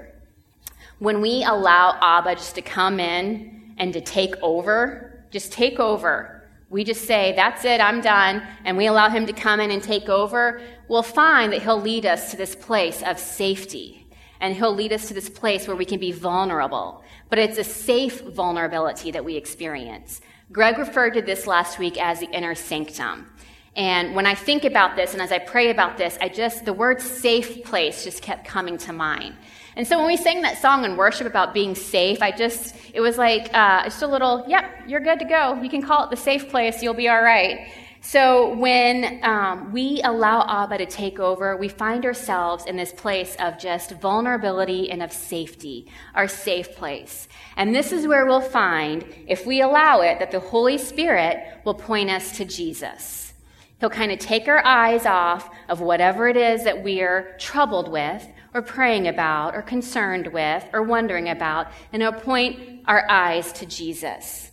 When 1.00 1.22
we 1.22 1.44
allow 1.44 1.98
Abba 2.02 2.36
just 2.36 2.56
to 2.56 2.62
come 2.62 3.00
in 3.00 3.74
and 3.78 3.92
to 3.94 4.02
take 4.02 4.36
over, 4.42 5.24
just 5.32 5.52
take 5.52 5.80
over, 5.80 6.48
we 6.70 6.84
just 6.84 7.06
say, 7.06 7.34
That's 7.36 7.66
it, 7.66 7.82
I'm 7.82 8.02
done, 8.02 8.44
and 8.66 8.78
we 8.78 8.86
allow 8.86 9.10
him 9.10 9.26
to 9.26 9.34
come 9.34 9.60
in 9.60 9.72
and 9.72 9.82
take 9.82 10.10
over, 10.10 10.62
we'll 10.88 11.02
find 11.02 11.52
that 11.54 11.64
he'll 11.64 11.82
lead 11.82 12.06
us 12.06 12.32
to 12.32 12.38
this 12.38 12.56
place 12.56 13.02
of 13.02 13.18
safety. 13.18 14.08
And 14.42 14.56
he'll 14.56 14.74
lead 14.74 14.94
us 14.94 15.08
to 15.10 15.14
this 15.14 15.30
place 15.30 15.68
where 15.68 15.76
we 15.76 15.86
can 15.86 16.00
be 16.00 16.12
vulnerable 16.12 17.04
but 17.30 17.38
it's 17.38 17.58
a 17.58 17.64
safe 17.64 18.22
vulnerability 18.22 19.12
that 19.12 19.24
we 19.24 19.36
experience. 19.36 20.22
Greg 20.52 20.78
referred 20.78 21.14
to 21.14 21.22
this 21.22 21.46
last 21.46 21.78
week 21.78 22.02
as 22.02 22.20
the 22.20 22.30
inner 22.32 22.56
sanctum. 22.56 23.32
And 23.76 24.16
when 24.16 24.26
I 24.26 24.34
think 24.34 24.66
about 24.66 24.96
this 24.96 25.14
and 25.14 25.22
as 25.22 25.32
I 25.32 25.38
pray 25.38 25.70
about 25.70 25.98
this, 25.98 26.18
I 26.20 26.28
just, 26.28 26.66
the 26.66 26.74
word 26.74 27.00
safe 27.00 27.64
place 27.64 28.04
just 28.04 28.24
kept 28.24 28.46
coming 28.46 28.78
to 28.80 28.92
mind. 28.92 29.36
And 29.76 29.88
so 29.88 30.00
when 30.00 30.08
we 30.08 30.18
sang 30.18 30.42
that 30.42 30.58
song 30.58 30.84
in 30.84 30.98
worship 30.98 31.28
about 31.28 31.54
being 31.54 31.76
safe, 31.76 32.22
I 32.22 32.32
just, 32.32 32.76
it 32.94 33.00
was 33.00 33.18
like, 33.18 33.54
uh, 33.54 33.84
just 33.84 34.02
a 34.02 34.08
little, 34.08 34.44
yep, 34.48 34.66
you're 34.88 35.00
good 35.00 35.20
to 35.20 35.26
go. 35.26 35.62
You 35.62 35.70
can 35.70 35.84
call 35.84 36.04
it 36.04 36.10
the 36.10 36.18
safe 36.18 36.50
place. 36.50 36.82
You'll 36.82 36.96
be 36.96 37.08
all 37.08 37.22
right. 37.22 37.72
So 38.02 38.56
when 38.56 39.20
um, 39.24 39.74
we 39.74 40.02
allow 40.04 40.46
Abba 40.64 40.78
to 40.78 40.86
take 40.86 41.20
over, 41.20 41.58
we 41.58 41.68
find 41.68 42.06
ourselves 42.06 42.66
in 42.66 42.78
this 42.78 42.94
place 42.94 43.36
of 43.40 43.60
just 43.60 43.92
vulnerability 44.00 44.90
and 44.90 45.04
of 45.04 45.12
safety, 45.12 45.92
our 46.16 46.28
safe 46.28 46.76
place. 46.76 47.28
And 47.58 47.76
this 47.76 47.92
is 47.92 48.08
where 48.08 48.26
we'll 48.26 48.40
find, 48.40 49.06
if 49.28 49.46
we 49.46 49.62
allow 49.62 50.00
it, 50.02 50.20
that 50.20 50.32
the 50.32 50.40
Holy 50.40 50.78
Spirit 50.78 51.46
will 51.66 51.74
point 51.74 52.10
us 52.10 52.38
to 52.38 52.46
Jesus. 52.46 53.34
He'll 53.82 53.90
kind 53.90 54.12
of 54.12 54.20
take 54.20 54.48
our 54.48 54.66
eyes 54.66 55.06
off 55.06 55.50
of 55.68 55.82
whatever 55.82 56.30
it 56.30 56.38
is 56.38 56.64
that 56.64 56.84
we're 56.84 57.36
troubled 57.38 57.92
with, 57.92 58.26
or 58.54 58.62
praying 58.62 59.08
about, 59.08 59.56
or 59.56 59.62
concerned 59.62 60.28
with, 60.28 60.66
or 60.74 60.84
wondering 60.84 61.30
about, 61.30 61.68
and 61.94 62.02
he'll 62.02 62.12
point 62.14 62.82
our 62.88 63.10
eyes 63.10 63.52
to 63.54 63.66
Jesus. 63.66 64.52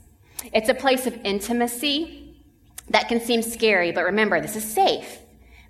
It's 0.52 0.68
a 0.68 0.74
place 0.74 1.06
of 1.06 1.18
intimacy 1.24 2.25
that 2.88 3.08
can 3.08 3.20
seem 3.20 3.42
scary, 3.42 3.92
but 3.92 4.04
remember, 4.04 4.40
this 4.40 4.56
is 4.56 4.64
safe. 4.64 5.18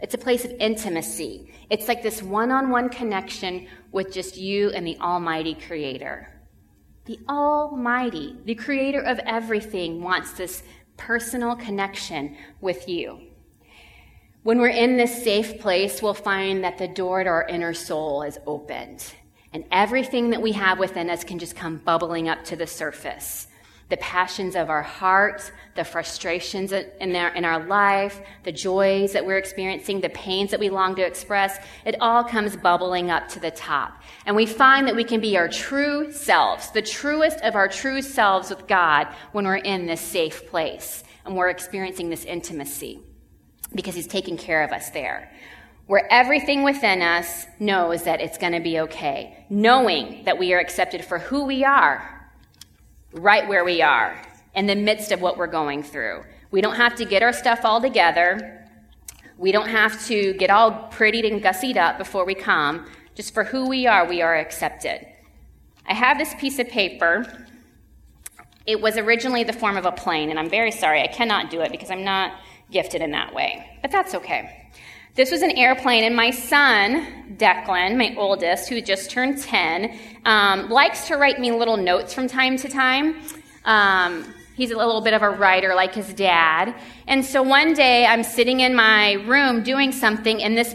It's 0.00 0.14
a 0.14 0.18
place 0.18 0.44
of 0.44 0.52
intimacy. 0.60 1.52
It's 1.70 1.88
like 1.88 2.02
this 2.02 2.22
one 2.22 2.50
on 2.50 2.70
one 2.70 2.88
connection 2.88 3.66
with 3.92 4.12
just 4.12 4.36
you 4.36 4.70
and 4.70 4.86
the 4.86 4.98
Almighty 5.00 5.54
Creator. 5.54 6.32
The 7.06 7.18
Almighty, 7.28 8.36
the 8.44 8.54
Creator 8.54 9.00
of 9.00 9.18
everything, 9.20 10.02
wants 10.02 10.32
this 10.32 10.62
personal 10.96 11.56
connection 11.56 12.36
with 12.60 12.88
you. 12.88 13.20
When 14.42 14.58
we're 14.58 14.68
in 14.68 14.96
this 14.96 15.24
safe 15.24 15.58
place, 15.60 16.02
we'll 16.02 16.14
find 16.14 16.62
that 16.62 16.78
the 16.78 16.88
door 16.88 17.24
to 17.24 17.30
our 17.30 17.46
inner 17.48 17.74
soul 17.74 18.22
is 18.22 18.38
opened. 18.46 19.12
And 19.52 19.64
everything 19.72 20.30
that 20.30 20.42
we 20.42 20.52
have 20.52 20.78
within 20.78 21.08
us 21.08 21.24
can 21.24 21.38
just 21.38 21.56
come 21.56 21.78
bubbling 21.78 22.28
up 22.28 22.44
to 22.44 22.56
the 22.56 22.66
surface 22.66 23.48
the 23.88 23.96
passions 23.98 24.56
of 24.56 24.68
our 24.68 24.82
hearts, 24.82 25.52
the 25.76 25.84
frustrations 25.84 26.72
in 26.72 27.14
our, 27.14 27.28
in 27.34 27.44
our 27.44 27.64
life, 27.66 28.20
the 28.42 28.50
joys 28.50 29.12
that 29.12 29.24
we're 29.24 29.38
experiencing, 29.38 30.00
the 30.00 30.08
pains 30.08 30.50
that 30.50 30.58
we 30.58 30.68
long 30.70 30.96
to 30.96 31.06
express, 31.06 31.58
it 31.84 31.94
all 32.00 32.24
comes 32.24 32.56
bubbling 32.56 33.10
up 33.10 33.28
to 33.28 33.38
the 33.38 33.50
top. 33.50 34.02
And 34.24 34.34
we 34.34 34.44
find 34.44 34.88
that 34.88 34.96
we 34.96 35.04
can 35.04 35.20
be 35.20 35.36
our 35.36 35.48
true 35.48 36.10
selves, 36.10 36.70
the 36.72 36.82
truest 36.82 37.40
of 37.42 37.54
our 37.54 37.68
true 37.68 38.02
selves 38.02 38.50
with 38.50 38.66
God 38.66 39.06
when 39.30 39.44
we're 39.44 39.56
in 39.56 39.86
this 39.86 40.00
safe 40.00 40.48
place 40.48 41.04
and 41.24 41.36
we're 41.36 41.50
experiencing 41.50 42.10
this 42.10 42.24
intimacy 42.24 43.00
because 43.74 43.94
He's 43.94 44.08
taking 44.08 44.36
care 44.36 44.64
of 44.64 44.72
us 44.72 44.90
there. 44.90 45.32
Where 45.86 46.12
everything 46.12 46.64
within 46.64 47.02
us 47.02 47.46
knows 47.60 48.02
that 48.04 48.20
it's 48.20 48.38
going 48.38 48.54
to 48.54 48.60
be 48.60 48.80
okay, 48.80 49.44
knowing 49.48 50.24
that 50.24 50.36
we 50.36 50.52
are 50.52 50.58
accepted 50.58 51.04
for 51.04 51.20
who 51.20 51.44
we 51.44 51.62
are 51.62 52.15
right 53.16 53.48
where 53.48 53.64
we 53.64 53.82
are 53.82 54.20
in 54.54 54.66
the 54.66 54.74
midst 54.74 55.12
of 55.12 55.20
what 55.20 55.36
we're 55.36 55.46
going 55.46 55.82
through. 55.82 56.22
We 56.50 56.60
don't 56.60 56.76
have 56.76 56.94
to 56.96 57.04
get 57.04 57.22
our 57.22 57.32
stuff 57.32 57.64
all 57.64 57.80
together. 57.80 58.66
We 59.38 59.52
don't 59.52 59.68
have 59.68 60.04
to 60.06 60.32
get 60.34 60.50
all 60.50 60.88
prettied 60.90 61.30
and 61.30 61.42
gussied 61.42 61.76
up 61.76 61.98
before 61.98 62.24
we 62.24 62.34
come. 62.34 62.86
Just 63.14 63.34
for 63.34 63.44
who 63.44 63.68
we 63.68 63.86
are, 63.86 64.06
we 64.06 64.22
are 64.22 64.36
accepted. 64.36 65.06
I 65.86 65.94
have 65.94 66.18
this 66.18 66.34
piece 66.34 66.58
of 66.58 66.68
paper. 66.68 67.26
It 68.66 68.80
was 68.80 68.96
originally 68.96 69.44
the 69.44 69.52
form 69.52 69.76
of 69.76 69.86
a 69.86 69.92
plane, 69.92 70.30
and 70.30 70.38
I'm 70.38 70.50
very 70.50 70.72
sorry 70.72 71.02
I 71.02 71.06
cannot 71.06 71.50
do 71.50 71.60
it 71.60 71.70
because 71.70 71.90
I'm 71.90 72.04
not 72.04 72.38
gifted 72.70 73.02
in 73.02 73.12
that 73.12 73.34
way. 73.34 73.78
But 73.82 73.90
that's 73.90 74.14
okay. 74.14 74.65
This 75.16 75.30
was 75.30 75.40
an 75.40 75.52
airplane, 75.52 76.04
and 76.04 76.14
my 76.14 76.30
son, 76.30 77.36
Declan, 77.38 77.96
my 77.96 78.14
oldest, 78.18 78.68
who 78.68 78.82
just 78.82 79.10
turned 79.10 79.40
10, 79.40 79.98
um, 80.26 80.68
likes 80.68 81.06
to 81.08 81.16
write 81.16 81.40
me 81.40 81.50
little 81.52 81.78
notes 81.78 82.12
from 82.12 82.28
time 82.28 82.58
to 82.58 82.68
time. 82.68 83.22
Um, 83.64 84.34
he's 84.56 84.72
a 84.72 84.76
little 84.76 85.00
bit 85.00 85.14
of 85.14 85.22
a 85.22 85.30
writer 85.30 85.74
like 85.74 85.94
his 85.94 86.12
dad. 86.12 86.74
And 87.06 87.24
so 87.24 87.42
one 87.42 87.72
day 87.72 88.04
I'm 88.04 88.22
sitting 88.22 88.60
in 88.60 88.74
my 88.74 89.14
room 89.26 89.62
doing 89.62 89.90
something, 89.90 90.42
and 90.42 90.56
this 90.56 90.74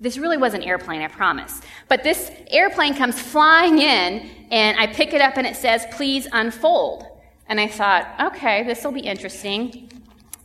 this 0.00 0.18
really 0.18 0.38
was 0.38 0.54
an 0.54 0.62
airplane, 0.62 1.00
I 1.02 1.08
promise. 1.08 1.60
But 1.86 2.02
this 2.02 2.32
airplane 2.50 2.96
comes 2.96 3.20
flying 3.20 3.78
in, 3.78 4.28
and 4.50 4.76
I 4.76 4.88
pick 4.88 5.12
it 5.12 5.20
up 5.20 5.36
and 5.36 5.46
it 5.46 5.54
says, 5.54 5.86
Please 5.92 6.26
unfold. 6.32 7.06
And 7.46 7.60
I 7.60 7.68
thought, 7.68 8.08
okay, 8.34 8.64
this 8.64 8.84
will 8.84 8.92
be 8.92 9.00
interesting. 9.00 9.88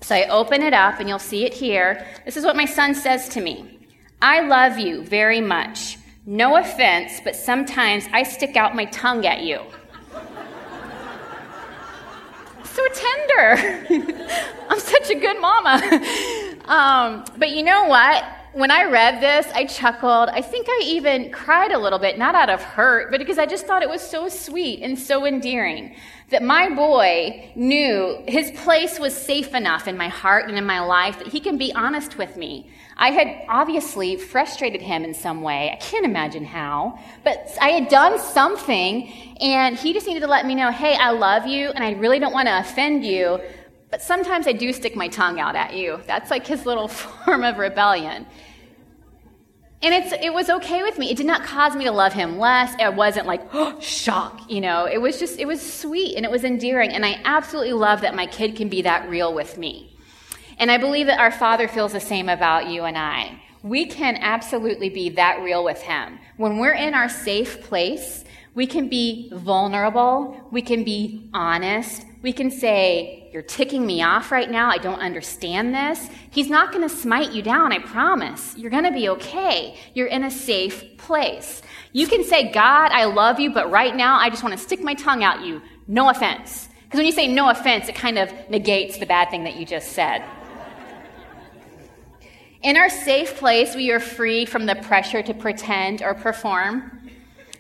So 0.04 0.14
I 0.14 0.28
open 0.28 0.62
it 0.62 0.74
up, 0.74 1.00
and 1.00 1.08
you'll 1.08 1.18
see 1.18 1.46
it 1.46 1.54
here. 1.54 2.06
This 2.26 2.36
is 2.36 2.44
what 2.44 2.58
my 2.58 2.66
son 2.66 2.94
says 2.94 3.30
to 3.30 3.42
me 3.42 3.80
I 4.22 4.42
love 4.42 4.78
you 4.78 5.04
very 5.04 5.42
much. 5.42 5.98
No 6.26 6.58
offense, 6.58 7.20
but 7.24 7.36
sometimes 7.36 8.06
I 8.14 8.24
stick 8.24 8.56
out 8.56 8.76
my 8.76 8.86
tongue 8.86 9.26
at 9.26 9.42
you. 9.42 9.60
so 12.64 12.88
tender. 12.88 13.86
I'm 14.70 14.80
such 14.80 15.10
a 15.10 15.16
good 15.16 15.40
mama. 15.40 15.82
Um, 16.64 17.26
but 17.38 17.50
you 17.50 17.62
know 17.62 17.88
what? 17.90 18.24
When 18.54 18.70
I 18.70 18.84
read 18.84 19.20
this, 19.20 19.52
I 19.56 19.66
chuckled. 19.66 20.30
I 20.30 20.44
think 20.44 20.68
I 20.70 20.82
even 20.86 21.32
cried 21.32 21.72
a 21.72 21.80
little 21.80 21.98
bit, 21.98 22.20
not 22.20 22.36
out 22.36 22.52
of 22.52 22.62
hurt, 22.62 23.10
but 23.10 23.18
because 23.18 23.40
I 23.40 23.48
just 23.48 23.66
thought 23.66 23.82
it 23.82 23.90
was 23.90 24.08
so 24.08 24.30
sweet 24.30 24.84
and 24.84 24.98
so 24.98 25.26
endearing 25.26 25.96
that 26.30 26.44
my 26.44 26.70
boy 26.70 27.52
knew 27.56 28.24
his 28.28 28.52
place 28.52 29.00
was 29.00 29.18
safe 29.18 29.56
enough 29.56 29.88
in 29.88 29.98
my 29.98 30.08
heart 30.08 30.50
and 30.50 30.56
in 30.56 30.68
my 30.68 30.82
life 30.82 31.18
that 31.18 31.30
he 31.30 31.40
can 31.40 31.58
be 31.58 31.74
honest 31.74 32.20
with 32.20 32.38
me. 32.38 32.70
I 32.96 33.10
had 33.10 33.44
obviously 33.50 34.18
frustrated 34.18 34.84
him 34.84 35.04
in 35.04 35.16
some 35.16 35.42
way. 35.42 35.72
I 35.72 35.78
can't 35.78 36.06
imagine 36.06 36.46
how, 36.46 37.00
but 37.24 37.58
I 37.60 37.70
had 37.70 37.90
done 37.90 38.20
something 38.20 39.12
and 39.42 39.76
he 39.76 39.94
just 39.94 40.06
needed 40.06 40.20
to 40.20 40.28
let 40.28 40.46
me 40.46 40.54
know, 40.54 40.72
hey, 40.72 40.96
I 40.96 41.10
love 41.10 41.48
you 41.48 41.70
and 41.70 41.84
I 41.84 41.94
really 41.94 42.20
don't 42.20 42.34
want 42.34 42.48
to 42.48 42.60
offend 42.60 43.04
you, 43.04 43.40
but 43.94 44.02
sometimes 44.02 44.48
I 44.48 44.54
do 44.54 44.74
stick 44.74 44.96
my 44.96 45.08
tongue 45.08 45.40
out 45.40 45.56
at 45.56 45.76
you. 45.76 46.02
That's 46.08 46.32
like 46.32 46.48
his 46.48 46.66
little 46.66 46.88
form 47.04 47.44
of 47.44 47.60
rebellion. 47.60 48.26
And 49.84 49.94
it's, 49.94 50.12
it 50.20 50.34
was 50.34 50.50
okay 50.50 50.82
with 50.82 50.98
me. 50.98 51.12
It 51.12 51.18
did 51.18 51.28
not 51.28 51.44
cause 51.44 51.76
me 51.76 51.84
to 51.84 51.92
love 51.92 52.12
him 52.12 52.40
less. 52.40 52.74
It 52.80 52.96
wasn't 52.96 53.28
like, 53.28 53.44
oh, 53.54 53.80
shock, 53.82 54.50
you 54.50 54.62
know. 54.62 54.86
It 54.86 55.00
was 55.00 55.20
just, 55.20 55.40
it 55.40 55.46
was 55.46 55.62
sweet 55.62 56.16
and 56.16 56.26
it 56.26 56.32
was 56.32 56.44
endearing. 56.44 56.90
And 56.90 57.06
I 57.06 57.22
absolutely 57.24 57.74
love 57.74 58.02
that 58.02 58.16
my 58.16 58.26
kid 58.26 58.56
can 58.56 58.68
be 58.68 58.82
that 58.82 59.08
real 59.08 59.32
with 59.32 59.60
me. 59.60 59.96
And 60.58 60.72
I 60.72 60.80
believe 60.80 61.06
that 61.06 61.20
our 61.20 61.32
Father 61.32 61.68
feels 61.68 61.94
the 61.94 62.00
same 62.00 62.30
about 62.30 62.70
you 62.70 62.86
and 62.86 62.98
I. 62.98 63.40
We 63.62 63.86
can 63.86 64.18
absolutely 64.18 64.90
be 64.90 65.10
that 65.10 65.44
real 65.44 65.64
with 65.64 65.84
him. 65.84 66.18
When 66.38 66.58
we're 66.58 66.74
in 66.74 66.96
our 66.96 67.10
safe 67.10 67.62
place, 67.62 68.26
We 68.56 68.68
can 68.68 68.88
be 68.88 69.32
vulnerable. 69.34 70.48
We 70.52 70.62
can 70.62 70.84
be 70.84 71.30
honest. 71.34 72.06
We 72.22 72.34
can 72.34 72.52
say, 72.52 73.30
You're 73.34 73.42
ticking 73.42 73.86
me 73.86 74.04
off 74.04 74.32
right 74.32 74.50
now. 74.50 74.70
I 74.70 74.78
don't 74.78 75.00
understand 75.00 75.74
this. 75.74 76.08
He's 76.30 76.50
not 76.50 76.72
going 76.72 76.88
to 76.88 76.96
smite 76.96 77.32
you 77.32 77.42
down, 77.42 77.72
I 77.72 77.80
promise. 77.80 78.56
You're 78.56 78.70
going 78.70 78.84
to 78.84 78.92
be 78.92 79.10
okay. 79.10 79.76
You're 79.96 80.08
in 80.08 80.24
a 80.24 80.32
safe 80.32 80.98
place. 80.98 81.64
You 81.94 82.08
can 82.08 82.24
say, 82.24 82.52
God, 82.52 82.92
I 82.92 83.06
love 83.06 83.40
you, 83.40 83.52
but 83.52 83.72
right 83.72 83.96
now 83.96 84.20
I 84.20 84.30
just 84.30 84.44
want 84.44 84.56
to 84.58 84.64
stick 84.64 84.82
my 84.82 84.94
tongue 84.94 85.24
out 85.24 85.44
you. 85.44 85.62
No 85.88 86.10
offense. 86.10 86.70
Because 86.84 87.00
when 87.00 87.06
you 87.08 87.12
say 87.12 87.28
no 87.28 87.50
offense, 87.50 87.90
it 87.90 87.96
kind 87.96 88.20
of 88.20 88.32
negates 88.52 88.98
the 89.00 89.08
bad 89.08 89.32
thing 89.32 89.46
that 89.46 89.56
you 89.56 89.66
just 89.66 89.94
said. 89.94 90.24
In 92.62 92.78
our 92.78 92.90
safe 92.90 93.36
place, 93.36 93.76
we 93.76 93.92
are 93.92 94.00
free 94.00 94.46
from 94.46 94.68
the 94.68 94.76
pressure 94.76 95.22
to 95.24 95.34
pretend 95.34 96.02
or 96.02 96.14
perform. 96.14 97.03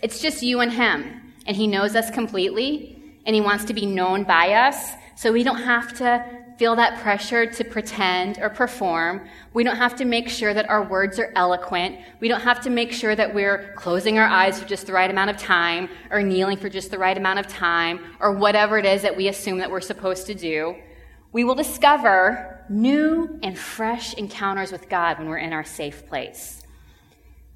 It's 0.03 0.19
just 0.19 0.43
you 0.43 0.59
and 0.59 0.69
Him, 0.69 1.33
and 1.47 1.55
He 1.55 1.65
knows 1.65 1.95
us 1.95 2.11
completely, 2.11 3.01
and 3.25 3.33
He 3.33 3.39
wants 3.39 3.63
to 3.63 3.73
be 3.73 3.85
known 3.85 4.25
by 4.25 4.51
us, 4.51 4.91
so 5.15 5.31
we 5.31 5.43
don't 5.43 5.61
have 5.61 5.97
to 5.99 6.43
feel 6.57 6.75
that 6.75 6.99
pressure 6.99 7.45
to 7.45 7.63
pretend 7.63 8.37
or 8.39 8.49
perform. 8.49 9.25
We 9.53 9.63
don't 9.63 9.77
have 9.77 9.95
to 9.95 10.05
make 10.05 10.27
sure 10.27 10.53
that 10.53 10.69
our 10.69 10.83
words 10.83 11.19
are 11.19 11.31
eloquent. 11.37 11.99
We 12.19 12.27
don't 12.27 12.41
have 12.41 12.59
to 12.63 12.69
make 12.69 12.91
sure 12.91 13.15
that 13.15 13.33
we're 13.33 13.73
closing 13.77 14.19
our 14.19 14.27
eyes 14.27 14.59
for 14.59 14.67
just 14.67 14.87
the 14.87 14.91
right 14.91 15.09
amount 15.09 15.29
of 15.29 15.37
time, 15.37 15.87
or 16.11 16.21
kneeling 16.21 16.57
for 16.57 16.67
just 16.67 16.91
the 16.91 16.99
right 16.99 17.17
amount 17.17 17.39
of 17.39 17.47
time, 17.47 18.01
or 18.19 18.33
whatever 18.33 18.77
it 18.77 18.85
is 18.85 19.03
that 19.03 19.15
we 19.15 19.29
assume 19.29 19.59
that 19.59 19.71
we're 19.71 19.79
supposed 19.79 20.27
to 20.27 20.33
do. 20.33 20.75
We 21.31 21.45
will 21.45 21.55
discover 21.55 22.65
new 22.67 23.39
and 23.41 23.57
fresh 23.57 24.15
encounters 24.15 24.73
with 24.73 24.89
God 24.89 25.17
when 25.17 25.29
we're 25.29 25.37
in 25.37 25.53
our 25.53 25.63
safe 25.63 26.05
place. 26.07 26.62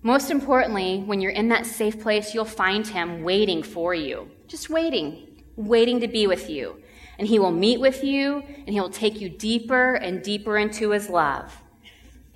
Most 0.07 0.31
importantly, 0.31 1.03
when 1.05 1.19
you're 1.19 1.33
in 1.33 1.49
that 1.49 1.65
safe 1.65 1.99
place, 1.99 2.33
you'll 2.33 2.45
find 2.45 2.87
Him 2.87 3.23
waiting 3.23 3.61
for 3.61 3.93
you. 3.93 4.31
Just 4.47 4.69
waiting, 4.69 5.43
waiting 5.57 5.99
to 5.99 6.07
be 6.07 6.27
with 6.27 6.49
you. 6.49 6.81
And 7.19 7.27
He 7.27 7.39
will 7.39 7.51
meet 7.51 7.81
with 7.81 8.05
you, 8.05 8.41
and 8.65 8.69
He 8.69 8.79
will 8.79 8.89
take 8.89 9.19
you 9.19 9.27
deeper 9.27 9.95
and 9.95 10.23
deeper 10.23 10.57
into 10.57 10.91
His 10.91 11.09
love. 11.09 11.53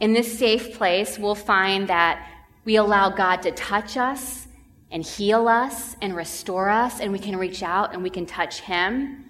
In 0.01 0.12
this 0.12 0.38
safe 0.38 0.77
place, 0.77 1.17
we'll 1.17 1.34
find 1.34 1.88
that 1.88 2.29
we 2.65 2.75
allow 2.75 3.10
God 3.10 3.41
to 3.43 3.51
touch 3.51 3.95
us 3.95 4.49
and 4.91 5.01
heal 5.01 5.47
us 5.47 5.95
and 6.01 6.13
restore 6.13 6.67
us, 6.67 6.99
and 6.99 7.13
we 7.13 7.19
can 7.19 7.38
reach 7.38 7.63
out 7.63 7.93
and 7.93 8.03
we 8.03 8.10
can 8.10 8.25
touch 8.25 8.60
Him. 8.60 9.29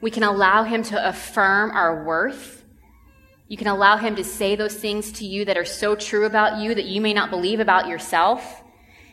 We 0.00 0.10
can 0.10 0.22
allow 0.22 0.62
Him 0.62 0.82
to 0.84 1.06
affirm 1.06 1.70
our 1.72 2.02
worth. 2.02 2.63
You 3.46 3.56
can 3.56 3.66
allow 3.66 3.98
Him 3.98 4.16
to 4.16 4.24
say 4.24 4.56
those 4.56 4.74
things 4.74 5.12
to 5.12 5.26
you 5.26 5.44
that 5.44 5.58
are 5.58 5.64
so 5.64 5.94
true 5.94 6.24
about 6.24 6.60
you 6.60 6.74
that 6.74 6.86
you 6.86 7.00
may 7.00 7.12
not 7.12 7.30
believe 7.30 7.60
about 7.60 7.88
yourself. 7.88 8.62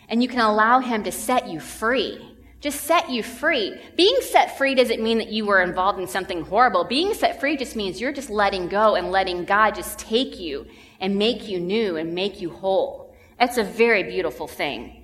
And 0.07 0.21
you 0.21 0.29
can 0.29 0.39
allow 0.39 0.79
Him 0.79 1.03
to 1.03 1.11
set 1.11 1.47
you 1.47 1.59
free. 1.59 2.27
Just 2.61 2.81
set 2.81 3.09
you 3.09 3.23
free. 3.23 3.75
Being 3.97 4.17
set 4.21 4.57
free 4.57 4.75
doesn't 4.75 5.01
mean 5.01 5.17
that 5.17 5.31
you 5.31 5.45
were 5.45 5.61
involved 5.61 5.99
in 5.99 6.07
something 6.07 6.43
horrible. 6.43 6.83
Being 6.83 7.13
set 7.13 7.39
free 7.39 7.57
just 7.57 7.75
means 7.75 7.99
you're 7.99 8.13
just 8.13 8.29
letting 8.29 8.67
go 8.67 8.95
and 8.95 9.11
letting 9.11 9.45
God 9.45 9.73
just 9.73 9.97
take 9.97 10.39
you 10.39 10.67
and 10.99 11.17
make 11.17 11.47
you 11.47 11.59
new 11.59 11.97
and 11.97 12.13
make 12.13 12.39
you 12.39 12.51
whole. 12.51 13.15
That's 13.39 13.57
a 13.57 13.63
very 13.63 14.03
beautiful 14.03 14.47
thing. 14.47 15.00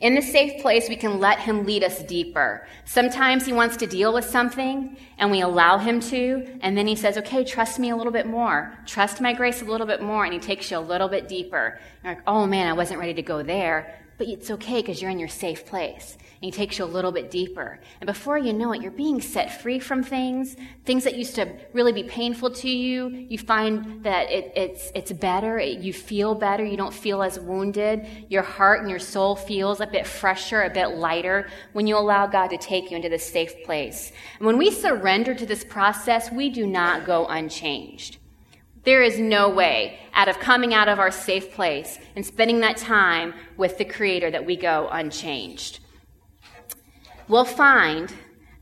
In 0.00 0.14
the 0.14 0.22
safe 0.22 0.62
place, 0.62 0.88
we 0.88 0.96
can 0.96 1.18
let 1.18 1.40
Him 1.40 1.64
lead 1.64 1.82
us 1.82 2.02
deeper. 2.04 2.66
Sometimes 2.84 3.44
He 3.46 3.52
wants 3.52 3.76
to 3.78 3.86
deal 3.86 4.12
with 4.14 4.24
something, 4.24 4.96
and 5.18 5.30
we 5.30 5.40
allow 5.40 5.78
Him 5.78 6.00
to, 6.00 6.58
and 6.60 6.76
then 6.76 6.86
He 6.86 6.94
says, 6.94 7.18
Okay, 7.18 7.44
trust 7.44 7.78
me 7.78 7.90
a 7.90 7.96
little 7.96 8.12
bit 8.12 8.26
more. 8.26 8.72
Trust 8.86 9.20
my 9.20 9.32
grace 9.32 9.60
a 9.60 9.64
little 9.64 9.86
bit 9.86 10.00
more, 10.00 10.24
and 10.24 10.32
He 10.32 10.38
takes 10.38 10.70
you 10.70 10.78
a 10.78 10.80
little 10.80 11.08
bit 11.08 11.28
deeper. 11.28 11.80
You're 12.04 12.14
like, 12.14 12.22
Oh 12.26 12.46
man, 12.46 12.68
I 12.68 12.74
wasn't 12.74 13.00
ready 13.00 13.14
to 13.14 13.22
go 13.22 13.42
there. 13.42 14.00
But 14.18 14.26
it's 14.26 14.50
okay 14.50 14.80
because 14.82 15.00
you're 15.00 15.12
in 15.12 15.20
your 15.20 15.28
safe 15.28 15.64
place 15.64 16.18
and 16.20 16.44
he 16.44 16.50
takes 16.50 16.78
you 16.78 16.84
a 16.84 16.86
little 16.86 17.10
bit 17.10 17.30
deeper. 17.30 17.80
And 18.00 18.06
before 18.06 18.36
you 18.36 18.52
know 18.52 18.72
it, 18.72 18.82
you're 18.82 18.90
being 18.90 19.20
set 19.20 19.60
free 19.60 19.78
from 19.78 20.02
things, 20.02 20.56
things 20.84 21.04
that 21.04 21.16
used 21.16 21.36
to 21.36 21.48
really 21.72 21.92
be 21.92 22.02
painful 22.02 22.50
to 22.50 22.68
you. 22.68 23.08
You 23.08 23.38
find 23.38 24.04
that 24.04 24.30
it, 24.30 24.52
it's, 24.54 24.92
it's 24.94 25.12
better. 25.12 25.58
It, 25.58 25.78
you 25.78 25.92
feel 25.92 26.34
better. 26.34 26.64
You 26.64 26.76
don't 26.76 26.94
feel 26.94 27.22
as 27.22 27.40
wounded. 27.40 28.06
Your 28.28 28.42
heart 28.42 28.80
and 28.80 28.90
your 28.90 28.98
soul 28.98 29.34
feels 29.34 29.80
a 29.80 29.86
bit 29.86 30.06
fresher, 30.06 30.62
a 30.62 30.70
bit 30.70 30.96
lighter 30.96 31.48
when 31.72 31.86
you 31.86 31.96
allow 31.96 32.26
God 32.26 32.48
to 32.48 32.58
take 32.58 32.90
you 32.90 32.96
into 32.96 33.08
this 33.08 33.28
safe 33.28 33.64
place. 33.64 34.12
And 34.38 34.46
when 34.46 34.58
we 34.58 34.70
surrender 34.70 35.34
to 35.34 35.46
this 35.46 35.64
process, 35.64 36.30
we 36.30 36.50
do 36.50 36.66
not 36.66 37.06
go 37.06 37.26
unchanged. 37.26 38.18
There 38.84 39.02
is 39.02 39.18
no 39.18 39.48
way 39.48 39.98
out 40.14 40.28
of 40.28 40.38
coming 40.38 40.74
out 40.74 40.88
of 40.88 40.98
our 40.98 41.10
safe 41.10 41.52
place 41.52 41.98
and 42.16 42.24
spending 42.24 42.60
that 42.60 42.76
time 42.76 43.34
with 43.56 43.78
the 43.78 43.84
Creator 43.84 44.30
that 44.30 44.46
we 44.46 44.56
go 44.56 44.88
unchanged 44.90 45.80
we'll 47.28 47.44
find 47.44 48.12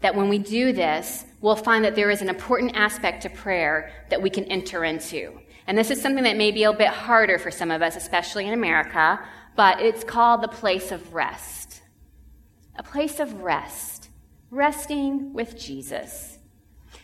that 0.00 0.14
when 0.14 0.28
we 0.28 0.38
do 0.38 0.72
this, 0.72 1.24
we'll 1.40 1.56
find 1.56 1.84
that 1.84 1.94
there 1.94 2.10
is 2.10 2.20
an 2.20 2.28
important 2.28 2.76
aspect 2.76 3.22
to 3.22 3.30
prayer 3.30 3.92
that 4.10 4.20
we 4.20 4.28
can 4.28 4.44
enter 4.44 4.84
into. 4.84 5.40
And 5.66 5.78
this 5.78 5.90
is 5.90 6.00
something 6.00 6.24
that 6.24 6.36
may 6.36 6.50
be 6.50 6.64
a 6.64 6.72
bit 6.72 6.88
harder 6.88 7.38
for 7.38 7.50
some 7.50 7.70
of 7.70 7.82
us, 7.82 7.96
especially 7.96 8.46
in 8.46 8.52
America, 8.52 9.18
but 9.56 9.80
it's 9.80 10.04
called 10.04 10.42
the 10.42 10.48
place 10.48 10.92
of 10.92 11.14
rest. 11.14 11.80
A 12.76 12.82
place 12.82 13.20
of 13.20 13.40
rest. 13.40 14.10
Resting 14.50 15.32
with 15.32 15.58
Jesus. 15.58 16.38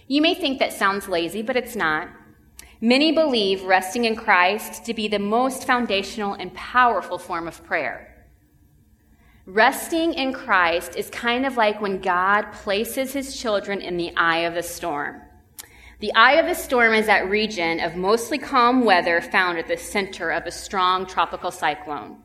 You 0.07 0.20
may 0.20 0.35
think 0.35 0.59
that 0.59 0.72
sounds 0.72 1.09
lazy, 1.09 1.42
but 1.42 1.57
it's 1.57 1.75
not. 1.75 2.09
Many 2.84 3.12
believe 3.12 3.62
resting 3.62 4.06
in 4.06 4.16
Christ 4.16 4.86
to 4.86 4.92
be 4.92 5.06
the 5.06 5.20
most 5.20 5.68
foundational 5.68 6.34
and 6.34 6.52
powerful 6.52 7.16
form 7.16 7.46
of 7.46 7.62
prayer. 7.62 8.26
Resting 9.46 10.14
in 10.14 10.32
Christ 10.32 10.96
is 10.96 11.08
kind 11.08 11.46
of 11.46 11.56
like 11.56 11.80
when 11.80 12.00
God 12.00 12.50
places 12.50 13.12
his 13.12 13.36
children 13.40 13.80
in 13.80 13.98
the 13.98 14.12
eye 14.16 14.38
of 14.38 14.54
the 14.54 14.64
storm. 14.64 15.22
The 16.00 16.12
eye 16.14 16.32
of 16.40 16.46
the 16.46 16.56
storm 16.56 16.92
is 16.92 17.06
that 17.06 17.30
region 17.30 17.78
of 17.78 17.94
mostly 17.94 18.36
calm 18.36 18.84
weather 18.84 19.20
found 19.20 19.58
at 19.58 19.68
the 19.68 19.76
center 19.76 20.30
of 20.30 20.46
a 20.46 20.50
strong 20.50 21.06
tropical 21.06 21.52
cyclone. 21.52 22.16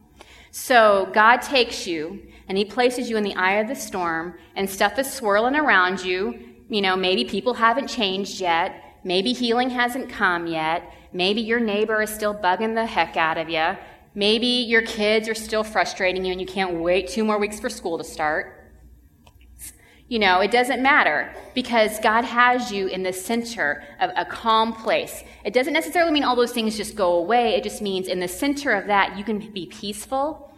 So 0.50 1.08
God 1.14 1.44
takes 1.44 1.86
you 1.86 2.32
and 2.50 2.58
he 2.58 2.66
places 2.66 3.12
you 3.12 3.18
in 3.18 3.24
the 3.24 3.36
eye 3.36 3.60
of 3.60 3.68
the 3.68 3.76
storm 3.76 4.34
and 4.56 4.68
stuff 4.68 4.98
is 4.98 5.14
swirling 5.14 5.56
around 5.56 6.04
you. 6.04 6.56
You 6.68 6.82
know, 6.82 6.96
maybe 6.96 7.26
people 7.26 7.54
haven't 7.54 7.90
changed 7.90 8.42
yet. 8.42 8.84
Maybe 9.04 9.34
healing 9.34 9.70
hasn't 9.70 10.10
come 10.10 10.48
yet. 10.48 10.94
Maybe 11.14 11.42
your 11.42 11.60
neighbor 11.60 12.02
is 12.02 12.10
still 12.10 12.36
bugging 12.36 12.76
the 12.76 12.86
heck 12.86 13.18
out 13.18 13.38
of 13.38 13.50
you. 13.50 13.78
Maybe 14.14 14.48
your 14.48 14.82
kids 14.82 15.30
are 15.30 15.36
still 15.36 15.64
frustrating 15.64 16.26
you 16.26 16.32
and 16.32 16.42
you 16.42 16.48
can't 16.48 16.76
wait 16.76 17.08
two 17.08 17.24
more 17.24 17.38
weeks 17.38 17.60
for 17.60 17.70
school 17.70 17.98
to 17.98 18.04
start. 18.04 18.58
You 20.10 20.20
know, 20.20 20.40
it 20.40 20.52
doesn't 20.52 20.82
matter 20.82 21.34
because 21.54 22.00
God 22.00 22.24
has 22.24 22.72
you 22.72 22.88
in 22.88 23.04
the 23.04 23.12
center 23.12 23.84
of 24.00 24.10
a 24.16 24.24
calm 24.24 24.74
place. 24.74 25.24
It 25.44 25.54
doesn't 25.54 25.74
necessarily 25.74 26.12
mean 26.12 26.24
all 26.24 26.36
those 26.36 26.54
things 26.54 26.78
just 26.78 26.96
go 26.96 27.14
away. 27.18 27.56
It 27.56 27.64
just 27.64 27.82
means 27.82 28.08
in 28.08 28.20
the 28.20 28.28
center 28.28 28.72
of 28.72 28.88
that, 28.88 29.18
you 29.18 29.26
can 29.26 29.40
be 29.52 29.66
peaceful, 29.66 30.54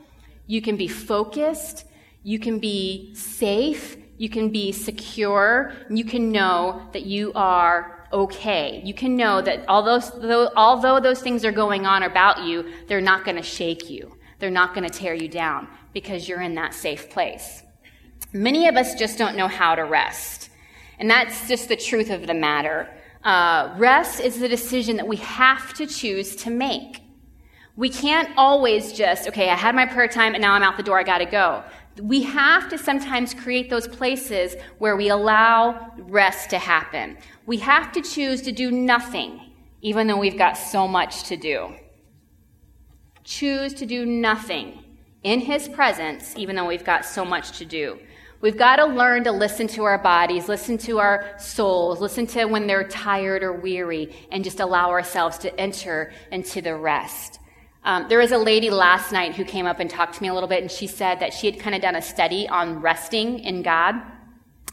you 0.45 0.62
can 0.62 0.78
be 0.78 0.88
focused, 0.88 1.86
you 2.21 2.38
can 2.38 2.60
be 2.60 3.13
safe, 3.15 3.97
you 4.17 4.30
can 4.30 4.52
be 4.52 4.71
secure, 4.71 5.73
you 5.89 6.06
can 6.06 6.32
know 6.32 6.88
that 6.93 7.08
you 7.08 7.34
are 7.34 7.98
okay. 8.12 8.82
You 8.84 8.93
can 8.93 9.15
know 9.15 9.41
that 9.41 9.65
although, 9.67 10.52
although 10.56 11.00
those 11.00 11.22
things 11.22 11.45
are 11.45 11.52
going 11.52 11.86
on 11.86 12.04
about 12.04 12.43
you, 12.43 12.72
they're 12.88 13.02
not 13.02 13.26
going 13.26 13.38
to 13.38 13.43
shake 13.43 13.89
you. 13.89 14.15
They're 14.39 14.50
not 14.50 14.74
going 14.74 14.89
to 14.89 14.93
tear 14.93 15.13
you 15.13 15.28
down 15.28 15.67
because 15.93 16.28
you're 16.28 16.41
in 16.41 16.56
that 16.56 16.74
safe 16.74 17.10
place. 17.10 17.63
Many 18.32 18.67
of 18.67 18.76
us 18.76 18.95
just 18.95 19.17
don't 19.17 19.36
know 19.36 19.48
how 19.48 19.76
to 19.76 19.84
rest. 19.84 20.50
And 21.00 21.10
that's 21.10 21.48
just 21.48 21.67
the 21.67 21.76
truth 21.76 22.10
of 22.10 22.28
the 22.28 22.34
matter. 22.34 22.89
Uh, 23.24 23.74
rest 23.78 24.22
is 24.22 24.39
the 24.39 24.48
decision 24.48 24.98
that 24.98 25.08
we 25.08 25.17
have 25.17 25.74
to 25.74 25.86
choose 25.86 26.36
to 26.38 26.50
make. 26.50 27.02
We 27.76 27.89
can't 27.89 28.30
always 28.38 28.91
just, 28.93 29.28
okay, 29.30 29.50
I 29.50 29.56
had 29.56 29.74
my 29.74 29.86
prayer 29.86 30.08
time 30.08 30.36
and 30.36 30.41
now 30.41 30.54
I'm 30.54 30.63
out 30.63 30.78
the 30.78 30.84
door, 30.84 31.00
I 31.00 31.04
gotta 31.04 31.26
go. 31.26 31.63
We 32.01 32.23
have 32.23 32.69
to 32.69 32.77
sometimes 32.77 33.33
create 33.33 33.69
those 33.69 33.88
places 33.88 34.55
where 34.77 34.95
we 34.95 35.09
allow 35.09 35.93
rest 35.97 36.49
to 36.51 36.57
happen. 36.57 37.17
We 37.45 37.57
have 37.57 37.91
to 37.93 38.01
choose 38.01 38.41
to 38.43 38.51
do 38.51 38.71
nothing, 38.71 39.41
even 39.81 40.07
though 40.07 40.17
we've 40.17 40.38
got 40.38 40.53
so 40.53 40.88
much 40.88 41.23
to 41.23 41.38
do. 41.38 41.75
Choose 43.23 43.73
to 43.75 43.85
do 43.85 44.05
nothing 44.05 44.83
in 45.23 45.39
His 45.39 45.67
presence, 45.67 46.33
even 46.38 46.55
though 46.55 46.67
we've 46.67 46.85
got 46.85 47.05
so 47.05 47.25
much 47.25 47.57
to 47.57 47.65
do. 47.65 47.99
We've 48.41 48.57
got 48.57 48.77
to 48.77 48.85
learn 48.85 49.25
to 49.25 49.31
listen 49.31 49.67
to 49.69 49.83
our 49.83 49.97
bodies, 49.97 50.47
listen 50.47 50.77
to 50.79 50.99
our 50.99 51.38
souls, 51.38 51.99
listen 51.99 52.25
to 52.27 52.45
when 52.45 52.67
they're 52.67 52.88
tired 52.88 53.43
or 53.43 53.51
weary, 53.51 54.15
and 54.31 54.45
just 54.45 54.62
allow 54.62 54.89
ourselves 54.89 55.38
to 55.39 55.59
enter 55.59 56.13
into 56.31 56.62
the 56.62 56.75
rest. 56.75 57.39
Um, 57.84 58.08
there 58.10 58.20
was 58.20 58.32
a 58.32 58.38
lady 58.38 58.70
last 58.70 59.12
night 59.12 59.36
who 59.36 59.46
came 59.46 59.65
up 59.65 59.80
and 59.80 59.89
talked 59.89 60.15
to 60.15 60.22
me 60.22 60.28
a 60.28 60.34
little 60.34 60.50
bit, 60.50 60.62
and 60.62 60.72
she 60.72 60.88
said 60.88 61.20
that 61.22 61.34
she 61.34 61.50
had 61.50 61.60
kind 61.60 61.76
of 61.76 61.82
done 61.82 61.96
a 61.96 62.02
study 62.02 62.48
on 62.48 62.82
resting 62.82 63.39
in 63.39 63.62
God. 63.62 63.96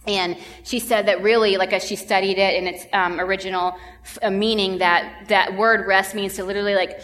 And 0.06 0.36
she 0.62 0.78
said 0.78 1.06
that 1.06 1.22
really, 1.22 1.56
like 1.56 1.72
as 1.72 1.84
she 1.84 1.96
studied 1.96 2.38
it 2.38 2.54
in 2.54 2.66
its 2.66 2.86
um, 2.92 3.18
original 3.20 3.76
f- 4.04 4.32
meaning, 4.32 4.78
that 4.78 5.28
that 5.28 5.56
word 5.56 5.86
rest 5.86 6.14
means 6.14 6.34
to 6.34 6.44
literally 6.44 6.74
like 6.74 7.00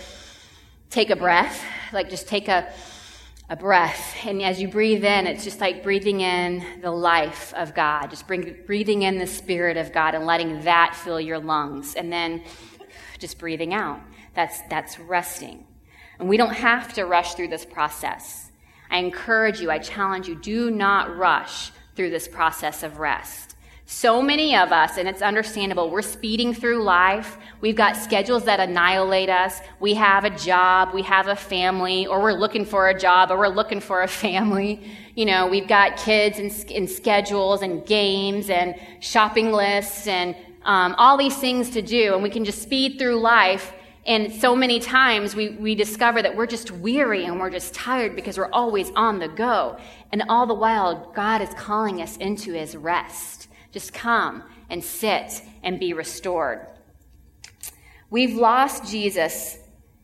take 0.90 1.10
a 1.10 1.16
breath, 1.16 1.64
like 1.92 2.10
just 2.10 2.28
take 2.28 2.48
a 2.48 2.72
a 3.52 3.56
breath. 3.56 4.16
And 4.24 4.40
as 4.40 4.62
you 4.62 4.68
breathe 4.68 5.04
in, 5.04 5.26
it's 5.26 5.44
just 5.44 5.60
like 5.60 5.82
breathing 5.82 6.22
in 6.22 6.64
the 6.80 6.90
life 6.90 7.52
of 7.54 7.74
God, 7.74 8.08
just 8.08 8.26
bring, 8.26 8.56
breathing 8.64 9.02
in 9.02 9.18
the 9.18 9.26
Spirit 9.26 9.76
of 9.76 9.92
God 9.92 10.14
and 10.14 10.24
letting 10.24 10.62
that 10.62 10.96
fill 10.96 11.20
your 11.20 11.38
lungs. 11.38 11.94
And 11.94 12.10
then 12.10 12.42
just 13.18 13.38
breathing 13.38 13.74
out. 13.74 14.00
That's, 14.34 14.58
that's 14.70 14.98
resting. 14.98 15.66
And 16.22 16.28
we 16.28 16.36
don't 16.36 16.54
have 16.54 16.92
to 16.92 17.04
rush 17.04 17.34
through 17.34 17.48
this 17.48 17.64
process. 17.64 18.52
I 18.88 18.98
encourage 18.98 19.60
you, 19.60 19.72
I 19.72 19.78
challenge 19.78 20.28
you, 20.28 20.36
do 20.36 20.70
not 20.70 21.16
rush 21.16 21.72
through 21.96 22.10
this 22.10 22.28
process 22.28 22.84
of 22.84 23.00
rest. 23.00 23.56
So 23.86 24.22
many 24.22 24.54
of 24.54 24.70
us, 24.70 24.98
and 24.98 25.08
it's 25.08 25.20
understandable, 25.20 25.90
we're 25.90 26.00
speeding 26.00 26.54
through 26.54 26.84
life. 26.84 27.38
We've 27.60 27.74
got 27.74 27.96
schedules 27.96 28.44
that 28.44 28.60
annihilate 28.60 29.30
us. 29.30 29.62
We 29.80 29.94
have 29.94 30.24
a 30.24 30.30
job, 30.30 30.94
we 30.94 31.02
have 31.02 31.26
a 31.26 31.34
family, 31.34 32.06
or 32.06 32.22
we're 32.22 32.34
looking 32.34 32.64
for 32.64 32.88
a 32.88 32.96
job, 32.96 33.32
or 33.32 33.38
we're 33.38 33.48
looking 33.48 33.80
for 33.80 34.02
a 34.02 34.08
family. 34.08 34.80
You 35.16 35.24
know, 35.24 35.48
we've 35.48 35.66
got 35.66 35.96
kids 35.96 36.38
and, 36.38 36.52
and 36.70 36.88
schedules 36.88 37.62
and 37.62 37.84
games 37.84 38.48
and 38.48 38.76
shopping 39.00 39.50
lists 39.50 40.06
and 40.06 40.36
um, 40.64 40.94
all 40.98 41.16
these 41.16 41.36
things 41.36 41.70
to 41.70 41.82
do, 41.82 42.14
and 42.14 42.22
we 42.22 42.30
can 42.30 42.44
just 42.44 42.62
speed 42.62 42.96
through 42.96 43.16
life. 43.16 43.72
And 44.04 44.32
so 44.32 44.56
many 44.56 44.80
times 44.80 45.36
we, 45.36 45.50
we 45.50 45.74
discover 45.74 46.22
that 46.22 46.34
we're 46.34 46.46
just 46.46 46.70
weary 46.70 47.24
and 47.24 47.38
we're 47.38 47.50
just 47.50 47.72
tired 47.72 48.16
because 48.16 48.36
we're 48.36 48.50
always 48.50 48.90
on 48.96 49.20
the 49.20 49.28
go. 49.28 49.78
And 50.10 50.24
all 50.28 50.46
the 50.46 50.54
while, 50.54 51.12
God 51.14 51.40
is 51.40 51.50
calling 51.54 52.02
us 52.02 52.16
into 52.16 52.52
his 52.52 52.76
rest. 52.76 53.48
Just 53.70 53.92
come 53.92 54.42
and 54.68 54.82
sit 54.82 55.42
and 55.62 55.78
be 55.78 55.92
restored. 55.92 56.66
We've 58.10 58.34
lost 58.34 58.90
Jesus 58.90 59.56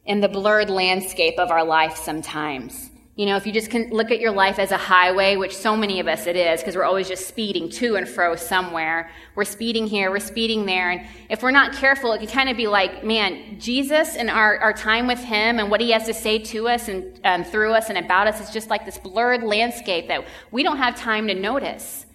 in 0.07 0.21
the 0.21 0.29
blurred 0.29 0.71
landscape 0.71 1.39
of 1.39 1.51
our 1.51 1.65
life 1.65 1.97
sometimes. 1.97 2.91
You 3.18 3.26
know, 3.26 3.35
if 3.35 3.48
you 3.48 3.52
just 3.52 3.68
can 3.68 3.90
look 3.90 4.12
at 4.12 4.20
your 4.20 4.31
life 4.31 4.61
as 4.61 4.70
a 4.70 4.76
highway, 4.76 5.35
which 5.35 5.57
so 5.57 5.76
many 5.76 5.98
of 5.98 6.07
us 6.07 6.28
it 6.28 6.37
is, 6.37 6.61
because 6.61 6.76
we're 6.76 6.85
always 6.85 7.09
just 7.09 7.26
speeding 7.26 7.68
to 7.70 7.96
and 7.96 8.09
fro 8.09 8.37
somewhere. 8.37 9.11
We're 9.35 9.44
speeding 9.44 9.88
here, 9.88 10.12
we're 10.12 10.20
speeding 10.20 10.66
there. 10.66 10.90
And 10.90 11.04
if 11.28 11.42
we're 11.42 11.50
not 11.50 11.72
careful, 11.72 12.12
it 12.12 12.20
can 12.20 12.28
kind 12.28 12.48
of 12.48 12.57
be 12.57 12.68
like, 12.68 13.02
man, 13.02 13.59
Jesus 13.59 14.14
and 14.14 14.31
our, 14.31 14.59
our 14.59 14.72
time 14.72 15.09
with 15.09 15.18
Him 15.18 15.59
and 15.59 15.68
what 15.68 15.81
He 15.81 15.90
has 15.90 16.07
to 16.07 16.14
say 16.14 16.38
to 16.38 16.68
us 16.68 16.87
and 16.87 17.20
um, 17.24 17.42
through 17.42 17.72
us 17.72 17.88
and 17.88 17.98
about 17.98 18.28
us 18.28 18.40
is 18.40 18.50
just 18.50 18.70
like 18.70 18.85
this 18.85 18.98
blurred 18.98 19.42
landscape 19.42 20.07
that 20.07 20.24
we 20.52 20.62
don't 20.62 20.78
have 20.78 20.94
time 20.94 21.26
to 21.26 21.35
notice. 21.35 22.07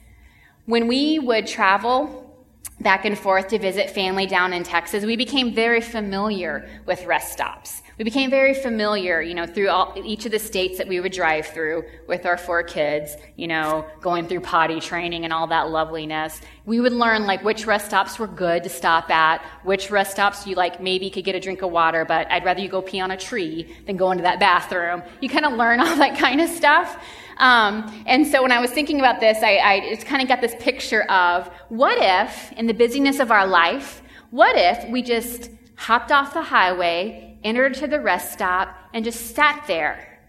When 0.67 0.87
we 0.87 1.19
would 1.19 1.47
travel 1.47 2.33
back 2.79 3.03
and 3.03 3.19
forth 3.19 3.49
to 3.49 3.59
visit 3.59 3.89
family 3.89 4.25
down 4.25 4.53
in 4.53 4.63
Texas, 4.63 5.03
we 5.03 5.17
became 5.17 5.53
very 5.53 5.81
familiar 5.81 6.69
with 6.85 7.05
rest 7.05 7.33
stops. 7.33 7.82
We 7.99 8.03
became 8.03 8.31
very 8.31 8.55
familiar, 8.55 9.21
you 9.21 9.35
know, 9.35 9.45
through 9.45 9.69
all, 9.69 9.93
each 10.03 10.25
of 10.25 10.31
the 10.31 10.39
states 10.39 10.79
that 10.79 10.87
we 10.87 10.99
would 10.99 11.11
drive 11.11 11.45
through 11.45 11.83
with 12.07 12.25
our 12.25 12.37
four 12.37 12.63
kids, 12.63 13.15
you 13.35 13.47
know, 13.47 13.85
going 14.01 14.27
through 14.27 14.39
potty 14.39 14.79
training 14.79 15.25
and 15.25 15.31
all 15.31 15.45
that 15.47 15.69
loveliness. 15.69 16.41
We 16.65 16.79
would 16.79 16.93
learn 16.93 17.27
like 17.27 17.43
which 17.43 17.67
rest 17.67 17.85
stops 17.85 18.17
were 18.17 18.25
good 18.25 18.63
to 18.63 18.69
stop 18.69 19.11
at, 19.11 19.45
which 19.63 19.91
rest 19.91 20.11
stops 20.11 20.47
you 20.47 20.55
like 20.55 20.81
maybe 20.81 21.11
could 21.11 21.23
get 21.23 21.35
a 21.35 21.39
drink 21.39 21.61
of 21.61 21.69
water, 21.69 22.03
but 22.03 22.31
I'd 22.31 22.43
rather 22.43 22.61
you 22.61 22.67
go 22.67 22.81
pee 22.81 22.99
on 22.99 23.11
a 23.11 23.17
tree 23.17 23.75
than 23.85 23.95
go 23.95 24.09
into 24.09 24.23
that 24.23 24.39
bathroom. 24.39 25.03
You 25.21 25.29
kind 25.29 25.45
of 25.45 25.53
learn 25.53 25.79
all 25.81 25.95
that 25.97 26.17
kind 26.17 26.41
of 26.41 26.49
stuff. 26.49 26.97
Um, 27.37 28.03
and 28.07 28.25
so 28.25 28.41
when 28.41 28.51
I 28.51 28.59
was 28.59 28.71
thinking 28.71 28.99
about 28.99 29.19
this, 29.19 29.37
I, 29.43 29.57
I 29.57 29.89
just 29.93 30.07
kind 30.07 30.21
of 30.23 30.27
got 30.27 30.41
this 30.41 30.55
picture 30.59 31.03
of 31.11 31.47
what 31.69 31.97
if, 31.99 32.51
in 32.53 32.65
the 32.65 32.73
busyness 32.73 33.19
of 33.19 33.29
our 33.31 33.45
life, 33.45 34.01
what 34.31 34.55
if 34.55 34.89
we 34.89 35.03
just 35.03 35.51
hopped 35.75 36.11
off 36.11 36.33
the 36.33 36.41
highway, 36.41 37.32
entered 37.43 37.73
to 37.75 37.87
the 37.87 37.99
rest 37.99 38.33
stop, 38.33 38.75
and 38.93 39.05
just 39.05 39.35
sat 39.35 39.65
there? 39.67 40.19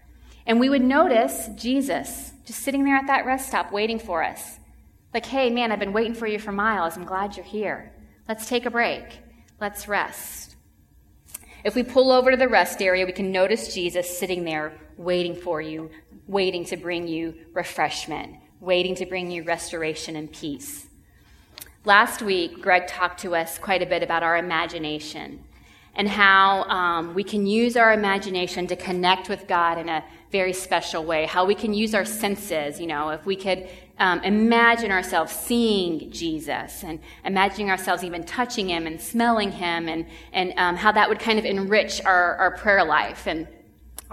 And 0.45 0.59
we 0.59 0.69
would 0.69 0.83
notice 0.83 1.49
Jesus 1.55 2.31
just 2.45 2.61
sitting 2.61 2.83
there 2.83 2.95
at 2.95 3.07
that 3.07 3.25
rest 3.25 3.47
stop 3.47 3.71
waiting 3.71 3.99
for 3.99 4.23
us. 4.23 4.59
Like, 5.13 5.25
hey, 5.25 5.49
man, 5.49 5.71
I've 5.71 5.79
been 5.79 5.93
waiting 5.93 6.13
for 6.13 6.27
you 6.27 6.39
for 6.39 6.51
miles. 6.51 6.95
I'm 6.95 7.05
glad 7.05 7.35
you're 7.35 7.45
here. 7.45 7.93
Let's 8.27 8.47
take 8.47 8.65
a 8.65 8.69
break. 8.69 9.03
Let's 9.59 9.87
rest. 9.87 10.55
If 11.63 11.73
we 11.73 11.83
pull 11.83 12.11
over 12.11 12.31
to 12.31 12.37
the 12.37 12.47
rest 12.47 12.81
area, 12.81 13.05
we 13.05 13.11
can 13.11 13.31
notice 13.31 13.73
Jesus 13.73 14.19
sitting 14.19 14.43
there 14.43 14.73
waiting 14.97 15.35
for 15.35 15.61
you, 15.61 15.89
waiting 16.27 16.63
to 16.65 16.77
bring 16.77 17.07
you 17.07 17.33
refreshment, 17.53 18.35
waiting 18.59 18.93
to 18.95 19.05
bring 19.05 19.31
you 19.31 19.43
restoration 19.43 20.15
and 20.15 20.31
peace. 20.31 20.87
Last 21.83 22.21
week, 22.21 22.61
Greg 22.61 22.87
talked 22.87 23.21
to 23.21 23.35
us 23.35 23.57
quite 23.57 23.81
a 23.81 23.85
bit 23.85 24.03
about 24.03 24.21
our 24.21 24.37
imagination 24.37 25.43
and 25.95 26.07
how 26.07 26.63
um, 26.63 27.13
we 27.13 27.23
can 27.23 27.45
use 27.45 27.77
our 27.77 27.93
imagination 27.93 28.67
to 28.67 28.75
connect 28.75 29.29
with 29.29 29.47
God 29.47 29.77
in 29.77 29.89
a 29.89 30.03
very 30.31 30.53
special 30.53 31.03
way, 31.05 31.25
how 31.25 31.45
we 31.45 31.55
can 31.55 31.73
use 31.73 31.95
our 31.95 32.03
senses, 32.05 32.79
you 32.79 32.87
know, 32.87 33.09
if 33.09 33.25
we 33.25 33.35
could 33.35 33.69
um, 33.99 34.21
imagine 34.23 34.91
ourselves 34.91 35.31
seeing 35.31 36.11
Jesus 36.11 36.83
and 36.83 36.99
imagining 37.23 37.69
ourselves 37.69 38.03
even 38.03 38.23
touching 38.25 38.69
him 38.69 38.87
and 38.87 38.99
smelling 38.99 39.51
him 39.51 39.87
and, 39.87 40.05
and 40.33 40.53
um, 40.57 40.75
how 40.75 40.91
that 40.91 41.07
would 41.07 41.19
kind 41.19 41.39
of 41.39 41.45
enrich 41.45 42.03
our, 42.03 42.35
our 42.35 42.51
prayer 42.51 42.83
life. 42.83 43.27
And 43.27 43.47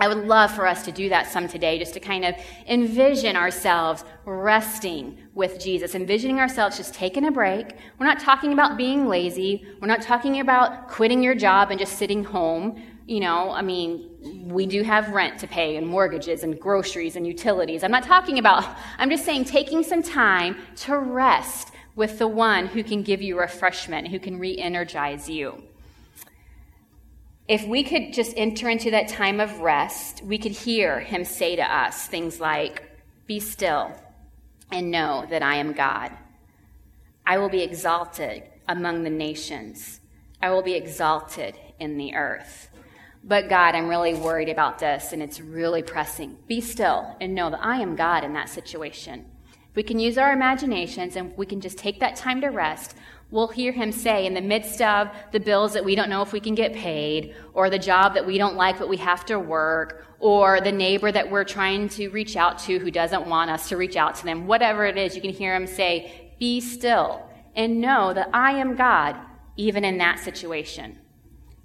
I 0.02 0.08
would 0.08 0.26
love 0.26 0.50
for 0.50 0.66
us 0.66 0.84
to 0.86 0.90
do 0.90 1.08
that 1.10 1.30
some 1.30 1.46
today, 1.46 1.78
just 1.78 1.94
to 1.94 2.00
kind 2.00 2.24
of 2.24 2.34
envision 2.66 3.36
ourselves 3.36 4.02
resting 4.24 5.16
with 5.32 5.60
Jesus, 5.60 5.94
envisioning 5.94 6.40
ourselves 6.40 6.76
just 6.76 6.92
taking 6.92 7.26
a 7.26 7.30
break. 7.30 7.76
We're 8.00 8.06
not 8.06 8.18
talking 8.18 8.52
about 8.52 8.76
being 8.76 9.06
lazy. 9.06 9.64
We're 9.80 9.86
not 9.86 10.02
talking 10.02 10.40
about 10.40 10.88
quitting 10.88 11.22
your 11.22 11.36
job 11.36 11.70
and 11.70 11.78
just 11.78 11.98
sitting 11.98 12.24
home. 12.24 12.82
You 13.06 13.20
know, 13.20 13.52
I 13.52 13.62
mean, 13.62 14.48
we 14.48 14.66
do 14.66 14.82
have 14.82 15.10
rent 15.10 15.38
to 15.38 15.46
pay 15.46 15.76
and 15.76 15.86
mortgages 15.86 16.42
and 16.42 16.58
groceries 16.58 17.14
and 17.14 17.24
utilities. 17.24 17.84
I'm 17.84 17.92
not 17.92 18.02
talking 18.02 18.40
about, 18.40 18.76
I'm 18.98 19.08
just 19.08 19.24
saying 19.24 19.44
taking 19.44 19.84
some 19.84 20.02
time 20.02 20.56
to 20.78 20.98
rest 20.98 21.70
with 21.94 22.18
the 22.18 22.26
one 22.26 22.66
who 22.66 22.82
can 22.82 23.04
give 23.04 23.22
you 23.22 23.38
refreshment, 23.38 24.08
who 24.08 24.18
can 24.18 24.40
re 24.40 24.58
energize 24.58 25.28
you 25.28 25.62
if 27.48 27.66
we 27.66 27.82
could 27.82 28.12
just 28.12 28.34
enter 28.36 28.68
into 28.68 28.90
that 28.92 29.08
time 29.08 29.40
of 29.40 29.60
rest, 29.60 30.22
we 30.22 30.38
could 30.38 30.52
hear 30.52 31.00
him 31.00 31.24
say 31.24 31.56
to 31.56 31.62
us 31.62 32.06
things 32.06 32.40
like, 32.40 32.82
Be 33.26 33.40
still 33.40 33.92
and 34.70 34.90
know 34.90 35.26
that 35.28 35.42
I 35.42 35.56
am 35.56 35.72
God. 35.72 36.12
I 37.26 37.38
will 37.38 37.48
be 37.48 37.62
exalted 37.62 38.44
among 38.68 39.02
the 39.02 39.10
nations, 39.10 40.00
I 40.40 40.50
will 40.50 40.62
be 40.62 40.74
exalted 40.74 41.56
in 41.78 41.96
the 41.96 42.14
earth. 42.14 42.68
But 43.24 43.48
God, 43.48 43.76
I'm 43.76 43.88
really 43.88 44.14
worried 44.14 44.48
about 44.48 44.80
this 44.80 45.12
and 45.12 45.22
it's 45.22 45.40
really 45.40 45.82
pressing. 45.82 46.38
Be 46.48 46.60
still 46.60 47.16
and 47.20 47.34
know 47.34 47.50
that 47.50 47.64
I 47.64 47.80
am 47.80 47.94
God 47.94 48.24
in 48.24 48.32
that 48.32 48.48
situation. 48.48 49.24
If 49.70 49.76
we 49.76 49.84
can 49.84 50.00
use 50.00 50.18
our 50.18 50.32
imaginations 50.32 51.14
and 51.14 51.36
we 51.36 51.46
can 51.46 51.60
just 51.60 51.78
take 51.78 52.00
that 52.00 52.16
time 52.16 52.40
to 52.40 52.48
rest, 52.48 52.96
we'll 53.32 53.48
hear 53.48 53.72
him 53.72 53.90
say 53.90 54.26
in 54.26 54.34
the 54.34 54.40
midst 54.40 54.80
of 54.82 55.08
the 55.32 55.40
bills 55.40 55.72
that 55.72 55.84
we 55.84 55.96
don't 55.96 56.10
know 56.10 56.22
if 56.22 56.32
we 56.32 56.38
can 56.38 56.54
get 56.54 56.72
paid, 56.74 57.34
or 57.54 57.70
the 57.70 57.78
job 57.78 58.14
that 58.14 58.24
we 58.24 58.38
don't 58.38 58.54
like 58.54 58.78
but 58.78 58.88
we 58.88 58.98
have 58.98 59.24
to 59.24 59.40
work, 59.40 60.06
or 60.20 60.60
the 60.60 60.70
neighbor 60.70 61.10
that 61.10 61.28
we're 61.28 61.42
trying 61.42 61.88
to 61.88 62.08
reach 62.10 62.36
out 62.36 62.58
to 62.58 62.78
who 62.78 62.90
doesn't 62.90 63.26
want 63.26 63.50
us 63.50 63.70
to 63.70 63.76
reach 63.76 63.96
out 63.96 64.14
to 64.14 64.24
them, 64.24 64.46
whatever 64.46 64.84
it 64.84 64.96
is, 64.96 65.16
you 65.16 65.22
can 65.22 65.32
hear 65.32 65.56
him 65.56 65.66
say, 65.66 66.30
Be 66.38 66.60
still 66.60 67.26
and 67.56 67.80
know 67.80 68.12
that 68.12 68.28
I 68.32 68.52
am 68.52 68.76
God, 68.76 69.16
even 69.56 69.84
in 69.84 69.98
that 69.98 70.20
situation. 70.20 70.98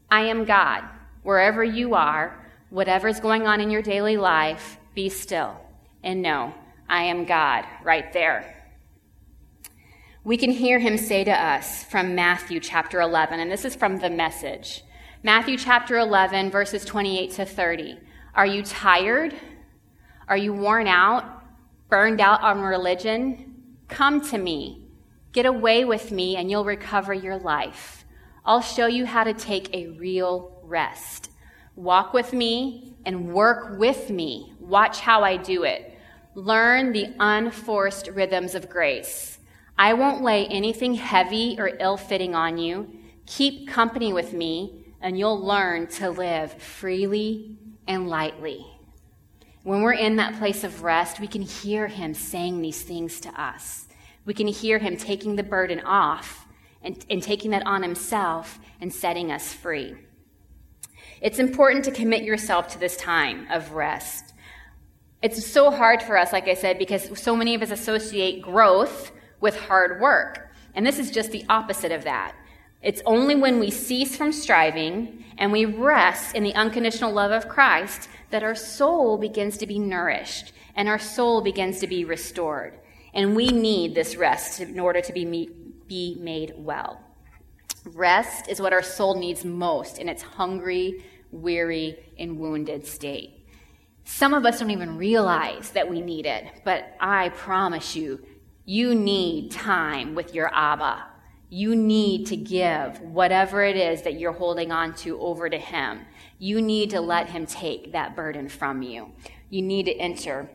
I 0.09 0.21
am 0.21 0.45
God. 0.45 0.83
Wherever 1.23 1.63
you 1.63 1.93
are, 1.95 2.45
whatever's 2.69 3.19
going 3.19 3.45
on 3.45 3.59
in 3.59 3.69
your 3.69 3.81
daily 3.81 4.15
life, 4.15 4.77
be 4.95 5.09
still 5.09 5.59
and 6.01 6.21
know 6.21 6.53
I 6.87 7.03
am 7.03 7.25
God 7.25 7.65
right 7.83 8.11
there 8.13 8.56
we 10.27 10.35
can 10.35 10.51
hear 10.51 10.77
him 10.77 10.97
say 10.97 11.23
to 11.23 11.31
us 11.31 11.85
from 11.85 12.13
Matthew 12.13 12.59
chapter 12.59 12.99
11, 12.99 13.39
and 13.39 13.49
this 13.49 13.63
is 13.63 13.77
from 13.77 13.99
the 13.99 14.09
message. 14.09 14.83
Matthew 15.23 15.57
chapter 15.57 15.97
11, 15.97 16.51
verses 16.51 16.83
28 16.83 17.31
to 17.31 17.45
30. 17.45 17.97
Are 18.35 18.45
you 18.45 18.61
tired? 18.61 19.33
Are 20.27 20.35
you 20.35 20.51
worn 20.51 20.85
out? 20.85 21.23
Burned 21.87 22.19
out 22.19 22.41
on 22.41 22.59
religion? 22.59 23.55
Come 23.87 24.19
to 24.29 24.37
me. 24.37 24.89
Get 25.31 25.45
away 25.45 25.85
with 25.85 26.11
me, 26.11 26.35
and 26.35 26.51
you'll 26.51 26.65
recover 26.65 27.13
your 27.13 27.37
life. 27.37 28.03
I'll 28.43 28.59
show 28.59 28.87
you 28.87 29.05
how 29.05 29.23
to 29.23 29.33
take 29.33 29.73
a 29.73 29.87
real 29.91 30.59
rest. 30.61 31.31
Walk 31.77 32.11
with 32.11 32.33
me 32.33 32.97
and 33.05 33.31
work 33.33 33.79
with 33.79 34.09
me. 34.09 34.53
Watch 34.59 34.99
how 34.99 35.23
I 35.23 35.37
do 35.37 35.63
it. 35.63 35.97
Learn 36.35 36.91
the 36.91 37.15
unforced 37.17 38.09
rhythms 38.09 38.55
of 38.55 38.69
grace. 38.69 39.36
I 39.77 39.93
won't 39.93 40.23
lay 40.23 40.47
anything 40.47 40.95
heavy 40.95 41.55
or 41.59 41.71
ill 41.79 41.97
fitting 41.97 42.33
on 42.33 42.57
you. 42.57 42.89
Keep 43.27 43.67
company 43.67 44.11
with 44.11 44.33
me, 44.33 44.85
and 45.01 45.19
you'll 45.19 45.39
learn 45.39 45.87
to 45.87 46.09
live 46.09 46.53
freely 46.53 47.57
and 47.87 48.09
lightly. 48.09 48.65
When 49.63 49.81
we're 49.81 49.93
in 49.93 50.15
that 50.15 50.39
place 50.39 50.63
of 50.63 50.81
rest, 50.81 51.19
we 51.19 51.27
can 51.27 51.41
hear 51.41 51.87
him 51.87 52.13
saying 52.13 52.61
these 52.61 52.81
things 52.81 53.19
to 53.21 53.41
us. 53.41 53.87
We 54.25 54.33
can 54.33 54.47
hear 54.47 54.79
him 54.79 54.97
taking 54.97 55.35
the 55.35 55.43
burden 55.43 55.81
off 55.81 56.47
and, 56.81 57.05
and 57.09 57.21
taking 57.21 57.51
that 57.51 57.65
on 57.67 57.83
himself 57.83 58.59
and 58.81 58.91
setting 58.91 59.31
us 59.31 59.53
free. 59.53 59.95
It's 61.21 61.39
important 61.39 61.85
to 61.85 61.91
commit 61.91 62.23
yourself 62.23 62.69
to 62.69 62.79
this 62.79 62.97
time 62.97 63.47
of 63.51 63.73
rest. 63.73 64.33
It's 65.21 65.45
so 65.45 65.69
hard 65.71 66.01
for 66.01 66.17
us, 66.17 66.31
like 66.31 66.47
I 66.47 66.53
said, 66.53 66.79
because 66.79 67.19
so 67.19 67.35
many 67.35 67.53
of 67.55 67.61
us 67.61 67.71
associate 67.71 68.41
growth 68.41 69.11
with 69.39 69.55
hard 69.55 69.99
work. 70.01 70.51
And 70.73 70.85
this 70.85 70.99
is 70.99 71.11
just 71.11 71.31
the 71.31 71.45
opposite 71.49 71.91
of 71.91 72.03
that. 72.03 72.35
It's 72.81 73.01
only 73.05 73.35
when 73.35 73.59
we 73.59 73.71
cease 73.71 74.15
from 74.15 74.31
striving 74.31 75.25
and 75.37 75.51
we 75.51 75.65
rest 75.65 76.35
in 76.35 76.43
the 76.43 76.53
unconditional 76.53 77.11
love 77.11 77.31
of 77.31 77.49
Christ 77.49 78.07
that 78.29 78.43
our 78.43 78.55
soul 78.55 79.17
begins 79.17 79.57
to 79.57 79.67
be 79.67 79.79
nourished 79.79 80.53
and 80.75 80.87
our 80.87 80.99
soul 80.99 81.41
begins 81.41 81.79
to 81.79 81.87
be 81.87 82.05
restored. 82.05 82.79
And 83.13 83.35
we 83.35 83.47
need 83.47 83.95
this 83.95 84.15
rest 84.15 84.59
in 84.59 84.79
order 84.79 85.01
to 85.01 85.11
be, 85.11 85.49
be 85.87 86.17
made 86.19 86.53
well. 86.55 87.01
Rest 87.85 88.47
is 88.47 88.61
what 88.61 88.73
our 88.73 88.83
soul 88.83 89.17
needs 89.19 89.43
most 89.43 89.97
in 89.97 90.07
its 90.07 90.21
hungry, 90.21 91.03
weary, 91.31 91.97
and 92.19 92.37
wounded 92.37 92.85
state. 92.85 93.45
Some 94.03 94.33
of 94.33 94.45
us 94.45 94.59
don't 94.59 94.71
even 94.71 94.97
realize 94.97 95.71
that 95.71 95.89
we 95.89 95.99
need 96.01 96.25
it, 96.25 96.45
but 96.63 96.95
I 96.99 97.29
promise 97.29 97.95
you, 97.95 98.23
you 98.69 98.93
need 98.93 99.49
time 99.49 100.13
with 100.13 100.35
your 100.35 100.53
Abba. 100.53 101.05
You 101.47 101.73
need 101.73 102.25
to 102.27 102.35
give 102.35 102.99
whatever 102.99 103.63
it 103.63 103.77
is 103.77 104.01
that 104.01 104.19
you're 104.19 104.33
holding 104.33 104.73
on 104.73 104.93
to 104.95 105.17
over 105.21 105.49
to 105.49 105.57
Him. 105.57 106.01
You 106.37 106.61
need 106.61 106.89
to 106.89 106.99
let 106.99 107.29
Him 107.29 107.45
take 107.45 107.93
that 107.93 108.13
burden 108.13 108.49
from 108.49 108.81
you. 108.81 109.13
You 109.49 109.61
need 109.61 109.85
to 109.85 109.93
enter 109.93 110.49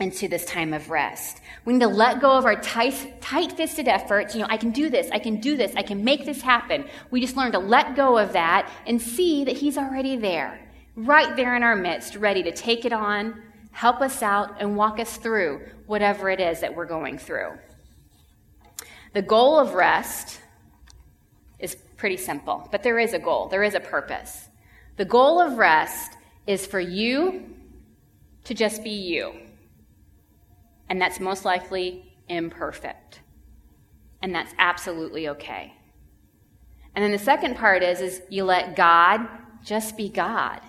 into 0.00 0.26
this 0.26 0.44
time 0.46 0.72
of 0.72 0.90
rest. 0.90 1.40
We 1.64 1.74
need 1.74 1.82
to 1.82 1.86
let 1.86 2.20
go 2.20 2.32
of 2.32 2.44
our 2.44 2.60
tight, 2.60 3.20
tight-fisted 3.20 3.86
efforts. 3.86 4.34
You 4.34 4.40
know, 4.40 4.48
I 4.50 4.56
can 4.56 4.72
do 4.72 4.90
this, 4.90 5.08
I 5.12 5.20
can 5.20 5.36
do 5.36 5.56
this, 5.56 5.72
I 5.76 5.82
can 5.82 6.02
make 6.02 6.24
this 6.24 6.42
happen. 6.42 6.86
We 7.12 7.20
just 7.20 7.36
learn 7.36 7.52
to 7.52 7.60
let 7.60 7.94
go 7.94 8.18
of 8.18 8.32
that 8.32 8.68
and 8.84 9.00
see 9.00 9.44
that 9.44 9.56
He's 9.56 9.78
already 9.78 10.16
there, 10.16 10.58
right 10.96 11.36
there 11.36 11.54
in 11.54 11.62
our 11.62 11.76
midst, 11.76 12.16
ready 12.16 12.42
to 12.42 12.50
take 12.50 12.84
it 12.84 12.92
on, 12.92 13.40
help 13.70 14.00
us 14.00 14.22
out, 14.22 14.56
and 14.60 14.76
walk 14.76 14.98
us 14.98 15.18
through 15.18 15.60
whatever 15.86 16.30
it 16.30 16.40
is 16.40 16.60
that 16.60 16.74
we're 16.74 16.86
going 16.86 17.18
through. 17.18 17.52
The 19.12 19.22
goal 19.22 19.58
of 19.58 19.74
rest 19.74 20.40
is 21.58 21.76
pretty 21.96 22.16
simple, 22.16 22.68
but 22.70 22.82
there 22.82 22.98
is 22.98 23.14
a 23.14 23.18
goal, 23.18 23.48
there 23.48 23.62
is 23.62 23.74
a 23.74 23.80
purpose. 23.80 24.48
The 24.96 25.04
goal 25.04 25.40
of 25.40 25.58
rest 25.58 26.16
is 26.46 26.66
for 26.66 26.80
you 26.80 27.54
to 28.44 28.54
just 28.54 28.82
be 28.84 28.90
you 28.90 29.34
and 30.88 31.00
that's 31.00 31.20
most 31.20 31.44
likely 31.44 32.04
imperfect. 32.28 33.20
And 34.22 34.34
that's 34.34 34.54
absolutely 34.58 35.28
okay. 35.28 35.72
And 36.94 37.04
then 37.04 37.12
the 37.12 37.18
second 37.18 37.56
part 37.56 37.82
is, 37.82 38.00
is 38.00 38.22
you 38.30 38.44
let 38.44 38.76
God 38.76 39.26
just 39.64 39.96
be 39.96 40.08
God, 40.08 40.60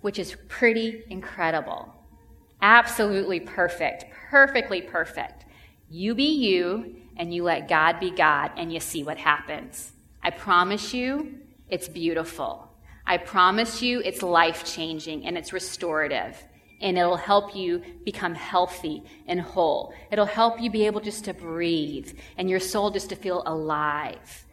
which 0.00 0.18
is 0.18 0.36
pretty 0.48 1.02
incredible. 1.08 1.94
Absolutely 2.60 3.40
perfect, 3.40 4.06
perfectly 4.30 4.82
perfect. 4.82 5.44
You 5.90 6.14
be 6.14 6.24
you, 6.24 6.96
and 7.16 7.32
you 7.32 7.44
let 7.44 7.68
God 7.68 8.00
be 8.00 8.10
God, 8.10 8.52
and 8.56 8.72
you 8.72 8.80
see 8.80 9.02
what 9.02 9.18
happens. 9.18 9.92
I 10.22 10.30
promise 10.30 10.92
you, 10.92 11.38
it's 11.68 11.88
beautiful. 11.88 12.68
I 13.06 13.16
promise 13.16 13.80
you, 13.80 14.00
it's 14.04 14.22
life 14.22 14.64
changing 14.64 15.26
and 15.26 15.38
it's 15.38 15.52
restorative 15.52 16.36
and 16.80 16.96
it'll 16.96 17.16
help 17.16 17.56
you 17.56 17.82
become 18.04 18.34
healthy 18.34 19.02
and 19.26 19.40
whole. 19.40 19.94
It'll 20.10 20.26
help 20.26 20.60
you 20.60 20.70
be 20.70 20.86
able 20.86 21.00
just 21.00 21.24
to 21.24 21.34
breathe 21.34 22.16
and 22.36 22.48
your 22.48 22.60
soul 22.60 22.90
just 22.90 23.08
to 23.08 23.16
feel 23.16 23.42
alive. 23.46 24.44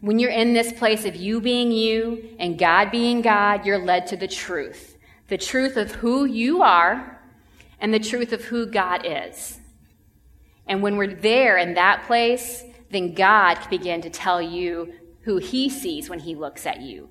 When 0.00 0.18
you're 0.18 0.30
in 0.30 0.52
this 0.52 0.72
place 0.72 1.06
of 1.06 1.16
you 1.16 1.40
being 1.40 1.72
you 1.72 2.36
and 2.38 2.58
God 2.58 2.90
being 2.90 3.22
God, 3.22 3.64
you're 3.64 3.78
led 3.78 4.08
to 4.08 4.16
the 4.16 4.28
truth. 4.28 4.98
The 5.28 5.38
truth 5.38 5.76
of 5.76 5.92
who 5.92 6.26
you 6.26 6.62
are 6.62 7.13
and 7.84 7.92
the 7.92 7.98
truth 7.98 8.32
of 8.32 8.42
who 8.44 8.64
God 8.64 9.02
is. 9.04 9.60
And 10.66 10.80
when 10.80 10.96
we're 10.96 11.14
there 11.14 11.58
in 11.58 11.74
that 11.74 12.06
place, 12.06 12.64
then 12.90 13.12
God 13.12 13.56
can 13.56 13.68
begin 13.68 14.00
to 14.00 14.08
tell 14.08 14.40
you 14.40 14.94
who 15.20 15.36
He 15.36 15.68
sees 15.68 16.08
when 16.08 16.20
He 16.20 16.34
looks 16.34 16.64
at 16.64 16.80
you 16.80 17.10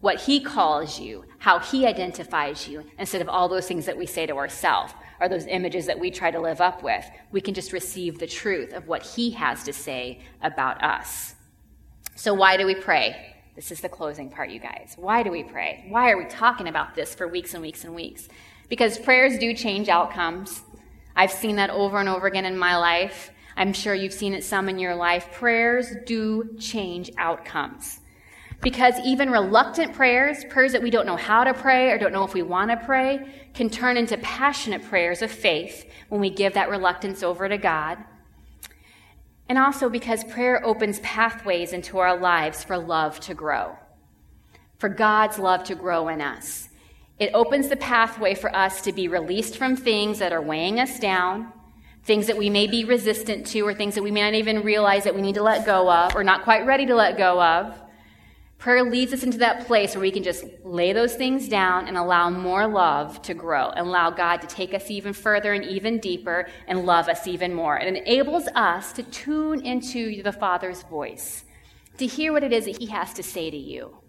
what 0.00 0.20
he 0.20 0.40
calls 0.40 0.98
you, 0.98 1.24
how 1.38 1.58
he 1.58 1.86
identifies 1.86 2.66
you, 2.66 2.84
instead 2.98 3.20
of 3.20 3.28
all 3.28 3.48
those 3.48 3.68
things 3.68 3.86
that 3.86 3.96
we 3.96 4.06
say 4.06 4.26
to 4.26 4.36
ourselves 4.36 4.94
or 5.20 5.28
those 5.28 5.46
images 5.46 5.86
that 5.86 5.98
we 5.98 6.10
try 6.10 6.30
to 6.30 6.40
live 6.40 6.60
up 6.60 6.82
with. 6.82 7.04
We 7.30 7.42
can 7.42 7.52
just 7.52 7.72
receive 7.72 8.18
the 8.18 8.26
truth 8.26 8.72
of 8.72 8.88
what 8.88 9.02
he 9.02 9.30
has 9.32 9.62
to 9.64 9.72
say 9.72 10.20
about 10.42 10.82
us. 10.82 11.34
So, 12.16 12.32
why 12.32 12.56
do 12.56 12.66
we 12.66 12.74
pray? 12.74 13.34
This 13.54 13.70
is 13.70 13.80
the 13.80 13.88
closing 13.90 14.30
part, 14.30 14.48
you 14.48 14.58
guys. 14.58 14.94
Why 14.96 15.22
do 15.22 15.30
we 15.30 15.42
pray? 15.42 15.84
Why 15.88 16.10
are 16.10 16.16
we 16.16 16.24
talking 16.24 16.68
about 16.68 16.94
this 16.94 17.14
for 17.14 17.28
weeks 17.28 17.52
and 17.52 17.62
weeks 17.62 17.84
and 17.84 17.94
weeks? 17.94 18.28
Because 18.70 18.98
prayers 18.98 19.36
do 19.36 19.52
change 19.52 19.90
outcomes. 19.90 20.62
I've 21.14 21.30
seen 21.30 21.56
that 21.56 21.68
over 21.68 21.98
and 21.98 22.08
over 22.08 22.26
again 22.26 22.46
in 22.46 22.56
my 22.56 22.78
life. 22.78 23.30
I'm 23.56 23.74
sure 23.74 23.94
you've 23.94 24.14
seen 24.14 24.32
it 24.32 24.42
some 24.42 24.70
in 24.70 24.78
your 24.78 24.94
life. 24.94 25.30
Prayers 25.32 25.92
do 26.06 26.56
change 26.58 27.10
outcomes. 27.18 28.00
Because 28.62 28.98
even 29.04 29.30
reluctant 29.30 29.92
prayers, 29.92 30.44
prayers 30.48 30.72
that 30.72 30.82
we 30.82 30.90
don't 30.90 31.04
know 31.04 31.16
how 31.16 31.44
to 31.44 31.52
pray 31.52 31.90
or 31.90 31.98
don't 31.98 32.12
know 32.12 32.24
if 32.24 32.32
we 32.32 32.42
want 32.42 32.70
to 32.70 32.78
pray, 32.78 33.26
can 33.52 33.68
turn 33.68 33.98
into 33.98 34.16
passionate 34.18 34.84
prayers 34.84 35.20
of 35.20 35.30
faith 35.30 35.84
when 36.08 36.22
we 36.22 36.30
give 36.30 36.54
that 36.54 36.70
reluctance 36.70 37.22
over 37.22 37.48
to 37.50 37.58
God. 37.58 37.98
And 39.48 39.58
also 39.58 39.90
because 39.90 40.24
prayer 40.24 40.64
opens 40.64 41.00
pathways 41.00 41.72
into 41.72 41.98
our 41.98 42.16
lives 42.16 42.62
for 42.62 42.78
love 42.78 43.18
to 43.20 43.34
grow, 43.34 43.76
for 44.78 44.88
God's 44.88 45.38
love 45.38 45.64
to 45.64 45.74
grow 45.74 46.08
in 46.08 46.22
us. 46.22 46.69
It 47.20 47.32
opens 47.34 47.68
the 47.68 47.76
pathway 47.76 48.34
for 48.34 48.54
us 48.56 48.80
to 48.80 48.92
be 48.92 49.06
released 49.06 49.58
from 49.58 49.76
things 49.76 50.20
that 50.20 50.32
are 50.32 50.40
weighing 50.40 50.80
us 50.80 50.98
down, 50.98 51.52
things 52.02 52.26
that 52.28 52.38
we 52.38 52.48
may 52.48 52.66
be 52.66 52.86
resistant 52.86 53.46
to, 53.48 53.60
or 53.60 53.74
things 53.74 53.94
that 53.96 54.02
we 54.02 54.10
may 54.10 54.22
not 54.22 54.32
even 54.32 54.62
realize 54.62 55.04
that 55.04 55.14
we 55.14 55.20
need 55.20 55.34
to 55.34 55.42
let 55.42 55.66
go 55.66 55.92
of, 55.92 56.16
or 56.16 56.24
not 56.24 56.44
quite 56.44 56.64
ready 56.64 56.86
to 56.86 56.94
let 56.94 57.18
go 57.18 57.40
of. 57.42 57.78
Prayer 58.56 58.82
leads 58.82 59.12
us 59.12 59.22
into 59.22 59.36
that 59.36 59.66
place 59.66 59.94
where 59.94 60.00
we 60.00 60.10
can 60.10 60.22
just 60.22 60.44
lay 60.64 60.94
those 60.94 61.14
things 61.14 61.46
down 61.46 61.88
and 61.88 61.98
allow 61.98 62.30
more 62.30 62.66
love 62.66 63.20
to 63.22 63.34
grow 63.34 63.68
and 63.68 63.86
allow 63.86 64.08
God 64.08 64.38
to 64.38 64.46
take 64.46 64.72
us 64.72 64.90
even 64.90 65.12
further 65.12 65.52
and 65.52 65.64
even 65.64 65.98
deeper 65.98 66.48
and 66.66 66.86
love 66.86 67.08
us 67.08 67.26
even 67.26 67.52
more. 67.52 67.78
It 67.78 67.96
enables 67.96 68.48
us 68.54 68.94
to 68.94 69.02
tune 69.02 69.60
into 69.66 70.22
the 70.22 70.32
Father's 70.32 70.84
voice, 70.84 71.44
to 71.98 72.06
hear 72.06 72.32
what 72.32 72.44
it 72.44 72.52
is 72.54 72.64
that 72.64 72.78
He 72.78 72.86
has 72.86 73.12
to 73.12 73.22
say 73.22 73.50
to 73.50 73.58
you. 73.58 73.99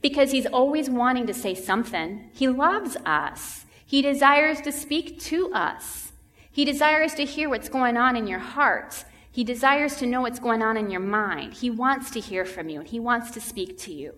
Because 0.00 0.30
He's 0.30 0.46
always 0.46 0.88
wanting 0.88 1.26
to 1.26 1.34
say 1.34 1.54
something. 1.54 2.30
He 2.32 2.48
loves 2.48 2.96
us, 3.04 3.64
He 3.84 4.02
desires 4.02 4.60
to 4.62 4.72
speak 4.72 5.20
to 5.20 5.52
us, 5.52 6.12
He 6.50 6.64
desires 6.64 7.14
to 7.14 7.24
hear 7.24 7.48
what's 7.48 7.68
going 7.68 7.96
on 7.96 8.16
in 8.16 8.26
your 8.26 8.38
heart. 8.38 9.04
He 9.32 9.44
desires 9.44 9.96
to 9.96 10.06
know 10.06 10.22
what's 10.22 10.40
going 10.40 10.62
on 10.62 10.76
in 10.76 10.90
your 10.90 11.00
mind. 11.00 11.54
He 11.54 11.70
wants 11.70 12.10
to 12.10 12.20
hear 12.20 12.44
from 12.44 12.68
you 12.68 12.80
and 12.80 12.88
he 12.88 12.98
wants 12.98 13.30
to 13.30 13.40
speak 13.40 13.78
to 13.78 13.92
you. 13.92 14.14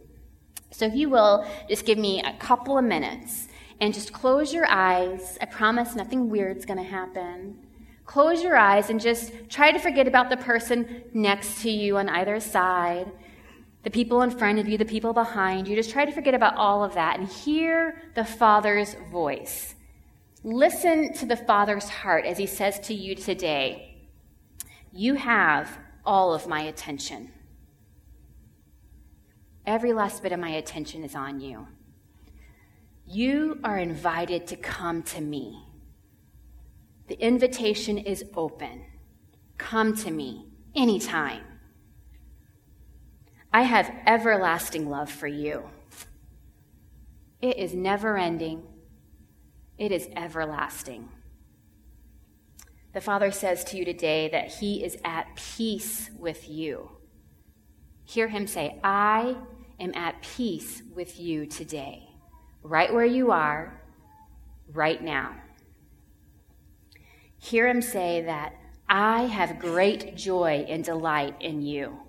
So, 0.70 0.87
if 0.87 0.95
you 0.95 1.11
will, 1.11 1.47
just 1.68 1.85
give 1.85 1.99
me 1.99 2.22
a 2.22 2.33
couple 2.39 2.78
of 2.78 2.85
minutes 2.85 3.49
and 3.78 3.93
just 3.93 4.12
close 4.12 4.55
your 4.55 4.66
eyes. 4.66 5.37
I 5.41 5.45
promise 5.45 5.95
nothing 5.95 6.30
weird's 6.30 6.64
going 6.64 6.78
to 6.78 6.85
happen. 6.85 7.59
Close 8.07 8.43
your 8.43 8.57
eyes 8.57 8.89
and 8.89 9.01
just 9.01 9.33
try 9.51 9.70
to 9.70 9.78
forget 9.78 10.09
about 10.09 10.30
the 10.30 10.37
person 10.37 11.05
next 11.12 11.62
to 11.62 11.70
you 11.70 11.99
on 11.99 12.09
either 12.09 12.41
side, 12.41 13.11
the 13.83 13.91
people 13.91 14.22
in 14.22 14.30
front 14.30 14.59
of 14.59 14.68
you, 14.68 14.78
the 14.78 14.85
people 14.85 15.12
behind 15.12 15.66
you. 15.66 15.74
Just 15.74 15.91
try 15.91 16.05
to 16.05 16.12
forget 16.12 16.35
about 16.35 16.57
all 16.57 16.85
of 16.85 16.95
that 16.95 17.18
and 17.18 17.28
hear 17.28 18.03
the 18.14 18.24
Father's 18.24 18.95
voice. 19.11 19.74
Listen 20.45 21.12
to 21.14 21.26
the 21.26 21.37
Father's 21.37 21.89
heart 21.89 22.24
as 22.24 22.39
he 22.39 22.47
says 22.47 22.78
to 22.80 22.95
you 22.95 23.14
today, 23.14 23.97
you 24.93 25.14
have 25.14 25.78
all 26.05 26.35
of 26.35 26.47
my 26.47 26.62
attention. 26.62 27.30
Every 29.64 29.93
last 29.93 30.22
bit 30.22 30.33
of 30.33 30.41
my 30.41 30.51
attention 30.51 31.05
is 31.05 31.14
on 31.14 31.41
you. 31.41 31.68
You 33.07 33.61
are 33.62 33.78
invited 33.78 34.47
to 34.49 34.57
come 34.57 35.03
to 35.05 35.20
me. 35.20 35.64
The 37.09 37.14
invitation 37.14 37.99
is 37.99 38.24
open. 38.35 38.85
Come 39.59 39.97
to 39.99 40.11
me 40.11 40.47
anytime. 40.74 41.43
I 43.55 43.62
have 43.62 43.92
everlasting 44.07 44.88
love 44.88 45.11
for 45.11 45.26
you. 45.26 45.64
It 47.42 47.59
is 47.59 47.74
never 47.74 48.16
ending, 48.16 48.62
it 49.76 49.92
is 49.92 50.09
everlasting. 50.16 51.09
The 52.94 53.00
Father 53.00 53.30
says 53.30 53.64
to 53.64 53.76
you 53.76 53.84
today 53.84 54.28
that 54.30 54.55
He 54.55 54.84
is 54.84 54.96
at 55.05 55.36
peace 55.36 56.11
with 56.18 56.48
you. 56.48 56.90
Hear 58.05 58.28
Him 58.28 58.46
say, 58.46 58.78
I 58.82 59.36
am 59.80 59.92
at 59.94 60.22
peace 60.22 60.82
with 60.94 61.18
you 61.18 61.46
today, 61.46 62.09
right 62.62 62.92
where 62.92 63.05
you 63.05 63.32
are, 63.32 63.82
right 64.72 65.03
now. 65.03 65.34
Hear 67.38 67.66
Him 67.66 67.82
say 67.82 68.22
that 68.22 68.55
I 68.88 69.22
have 69.22 69.59
great 69.59 70.16
joy 70.16 70.64
and 70.68 70.84
delight 70.84 71.34
in 71.40 71.62
you. 71.62 72.01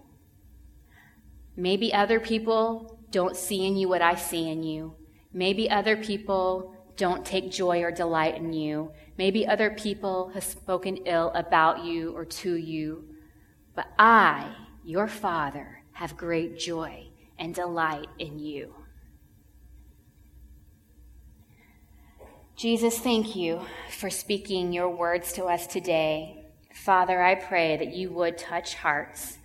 Maybe 1.56 1.94
other 1.94 2.20
people 2.20 3.00
don't 3.12 3.38
see 3.38 3.66
in 3.66 3.76
you 3.76 3.88
what 3.88 4.02
I 4.02 4.16
see 4.16 4.50
in 4.50 4.64
you. 4.64 4.96
Maybe 5.32 5.70
other 5.70 5.98
people 5.98 6.76
don't 6.96 7.26
take 7.26 7.52
joy 7.52 7.82
or 7.82 7.92
delight 7.92 8.36
in 8.36 8.54
you. 8.54 8.92
Maybe 9.18 9.48
other 9.48 9.72
people 9.72 10.30
have 10.30 10.44
spoken 10.44 10.98
ill 11.06 11.32
about 11.34 11.84
you 11.86 12.16
or 12.16 12.26
to 12.26 12.56
you. 12.56 13.06
But 13.76 13.88
I, 13.98 14.56
your 14.84 15.08
Father, 15.08 15.84
have 15.94 16.18
great 16.18 16.58
joy 16.58 17.08
and 17.38 17.54
delight 17.54 18.08
in 18.20 18.40
you. 18.40 18.76
Jesus, 22.56 23.00
thank 23.00 23.36
you 23.36 23.62
for 23.90 24.10
speaking 24.10 24.72
your 24.72 24.90
words 24.90 25.34
to 25.34 25.46
us 25.46 25.66
today. 25.66 26.46
Father, 26.74 27.22
I 27.22 27.36
pray 27.36 27.78
that 27.78 27.94
you 27.94 28.12
would 28.12 28.38
touch 28.38 28.76
hearts. 28.76 29.40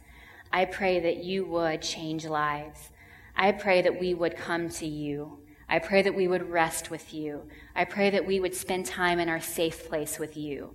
I 0.53 0.65
pray 0.65 1.01
that 1.01 1.25
you 1.25 1.45
would 1.47 1.83
change 1.83 2.27
lives. 2.27 2.91
I 3.37 3.53
pray 3.53 3.83
that 3.83 4.01
we 4.01 4.15
would 4.15 4.37
come 4.37 4.69
to 4.71 4.87
you. 4.87 5.39
I 5.69 5.79
pray 5.79 6.03
that 6.03 6.15
we 6.15 6.27
would 6.27 6.51
rest 6.51 6.91
with 6.91 7.13
you. 7.13 7.43
I 7.77 7.85
pray 7.85 8.11
that 8.11 8.27
we 8.27 8.41
would 8.41 8.55
spend 8.55 8.87
time 8.87 9.21
in 9.21 9.29
our 9.29 9.41
safe 9.41 9.89
place 9.89 10.19
with 10.19 10.37
you. 10.37 10.75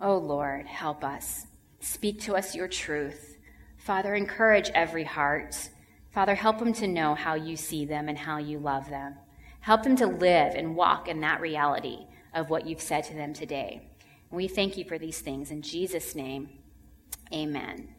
Oh 0.00 0.18
Lord, 0.18 0.66
help 0.66 1.02
us. 1.02 1.46
Speak 1.80 2.20
to 2.22 2.36
us 2.36 2.54
your 2.54 2.68
truth. 2.68 3.38
Father, 3.78 4.14
encourage 4.14 4.70
every 4.70 5.04
heart. 5.04 5.70
Father, 6.10 6.34
help 6.34 6.58
them 6.58 6.72
to 6.74 6.86
know 6.86 7.14
how 7.14 7.34
you 7.34 7.56
see 7.56 7.84
them 7.86 8.08
and 8.08 8.18
how 8.18 8.36
you 8.36 8.58
love 8.58 8.90
them. 8.90 9.16
Help 9.60 9.82
them 9.82 9.96
to 9.96 10.06
live 10.06 10.54
and 10.54 10.76
walk 10.76 11.08
in 11.08 11.20
that 11.20 11.40
reality 11.40 12.06
of 12.34 12.50
what 12.50 12.66
you've 12.66 12.80
said 12.80 13.04
to 13.04 13.14
them 13.14 13.32
today. 13.32 13.88
We 14.30 14.48
thank 14.48 14.76
you 14.76 14.84
for 14.84 14.98
these 14.98 15.20
things. 15.20 15.50
In 15.50 15.62
Jesus' 15.62 16.14
name, 16.14 16.50
amen. 17.32 17.94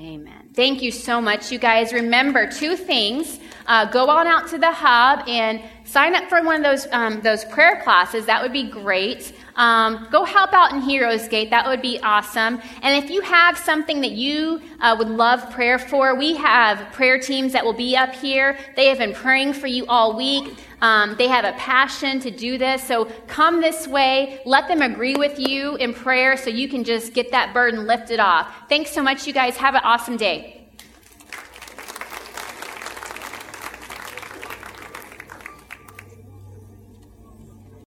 Amen. 0.00 0.48
Thank 0.54 0.80
you 0.80 0.90
so 0.90 1.20
much, 1.20 1.52
you 1.52 1.58
guys. 1.58 1.92
Remember 1.92 2.50
two 2.50 2.74
things. 2.74 3.38
Uh, 3.66 3.84
go 3.84 4.08
on 4.08 4.26
out 4.26 4.48
to 4.48 4.56
the 4.56 4.72
hub 4.72 5.28
and 5.28 5.60
sign 5.84 6.14
up 6.14 6.26
for 6.30 6.42
one 6.42 6.56
of 6.56 6.62
those 6.62 6.90
um, 6.90 7.20
those 7.20 7.44
prayer 7.44 7.82
classes. 7.84 8.24
That 8.24 8.40
would 8.42 8.52
be 8.52 8.70
great. 8.70 9.34
Um, 9.60 10.08
go 10.10 10.24
help 10.24 10.54
out 10.54 10.72
in 10.72 10.80
Heroes 10.80 11.28
Gate. 11.28 11.50
That 11.50 11.66
would 11.66 11.82
be 11.82 12.00
awesome. 12.00 12.62
And 12.80 13.04
if 13.04 13.10
you 13.10 13.20
have 13.20 13.58
something 13.58 14.00
that 14.00 14.12
you 14.12 14.62
uh, 14.80 14.96
would 14.98 15.10
love 15.10 15.50
prayer 15.50 15.78
for, 15.78 16.14
we 16.14 16.34
have 16.36 16.90
prayer 16.92 17.18
teams 17.18 17.52
that 17.52 17.62
will 17.62 17.74
be 17.74 17.94
up 17.94 18.14
here. 18.14 18.56
They 18.74 18.86
have 18.86 18.96
been 18.96 19.12
praying 19.12 19.52
for 19.52 19.66
you 19.66 19.84
all 19.86 20.16
week. 20.16 20.56
Um, 20.80 21.14
they 21.18 21.28
have 21.28 21.44
a 21.44 21.52
passion 21.58 22.20
to 22.20 22.30
do 22.30 22.56
this. 22.56 22.82
So 22.82 23.04
come 23.26 23.60
this 23.60 23.86
way. 23.86 24.40
Let 24.46 24.66
them 24.66 24.80
agree 24.80 25.16
with 25.16 25.38
you 25.38 25.76
in 25.76 25.92
prayer 25.92 26.38
so 26.38 26.48
you 26.48 26.66
can 26.66 26.82
just 26.82 27.12
get 27.12 27.30
that 27.32 27.52
burden 27.52 27.86
lifted 27.86 28.18
off. 28.18 28.50
Thanks 28.70 28.92
so 28.92 29.02
much, 29.02 29.26
you 29.26 29.34
guys. 29.34 29.58
Have 29.58 29.74
an 29.74 29.82
awesome 29.84 30.16
day. 30.16 30.59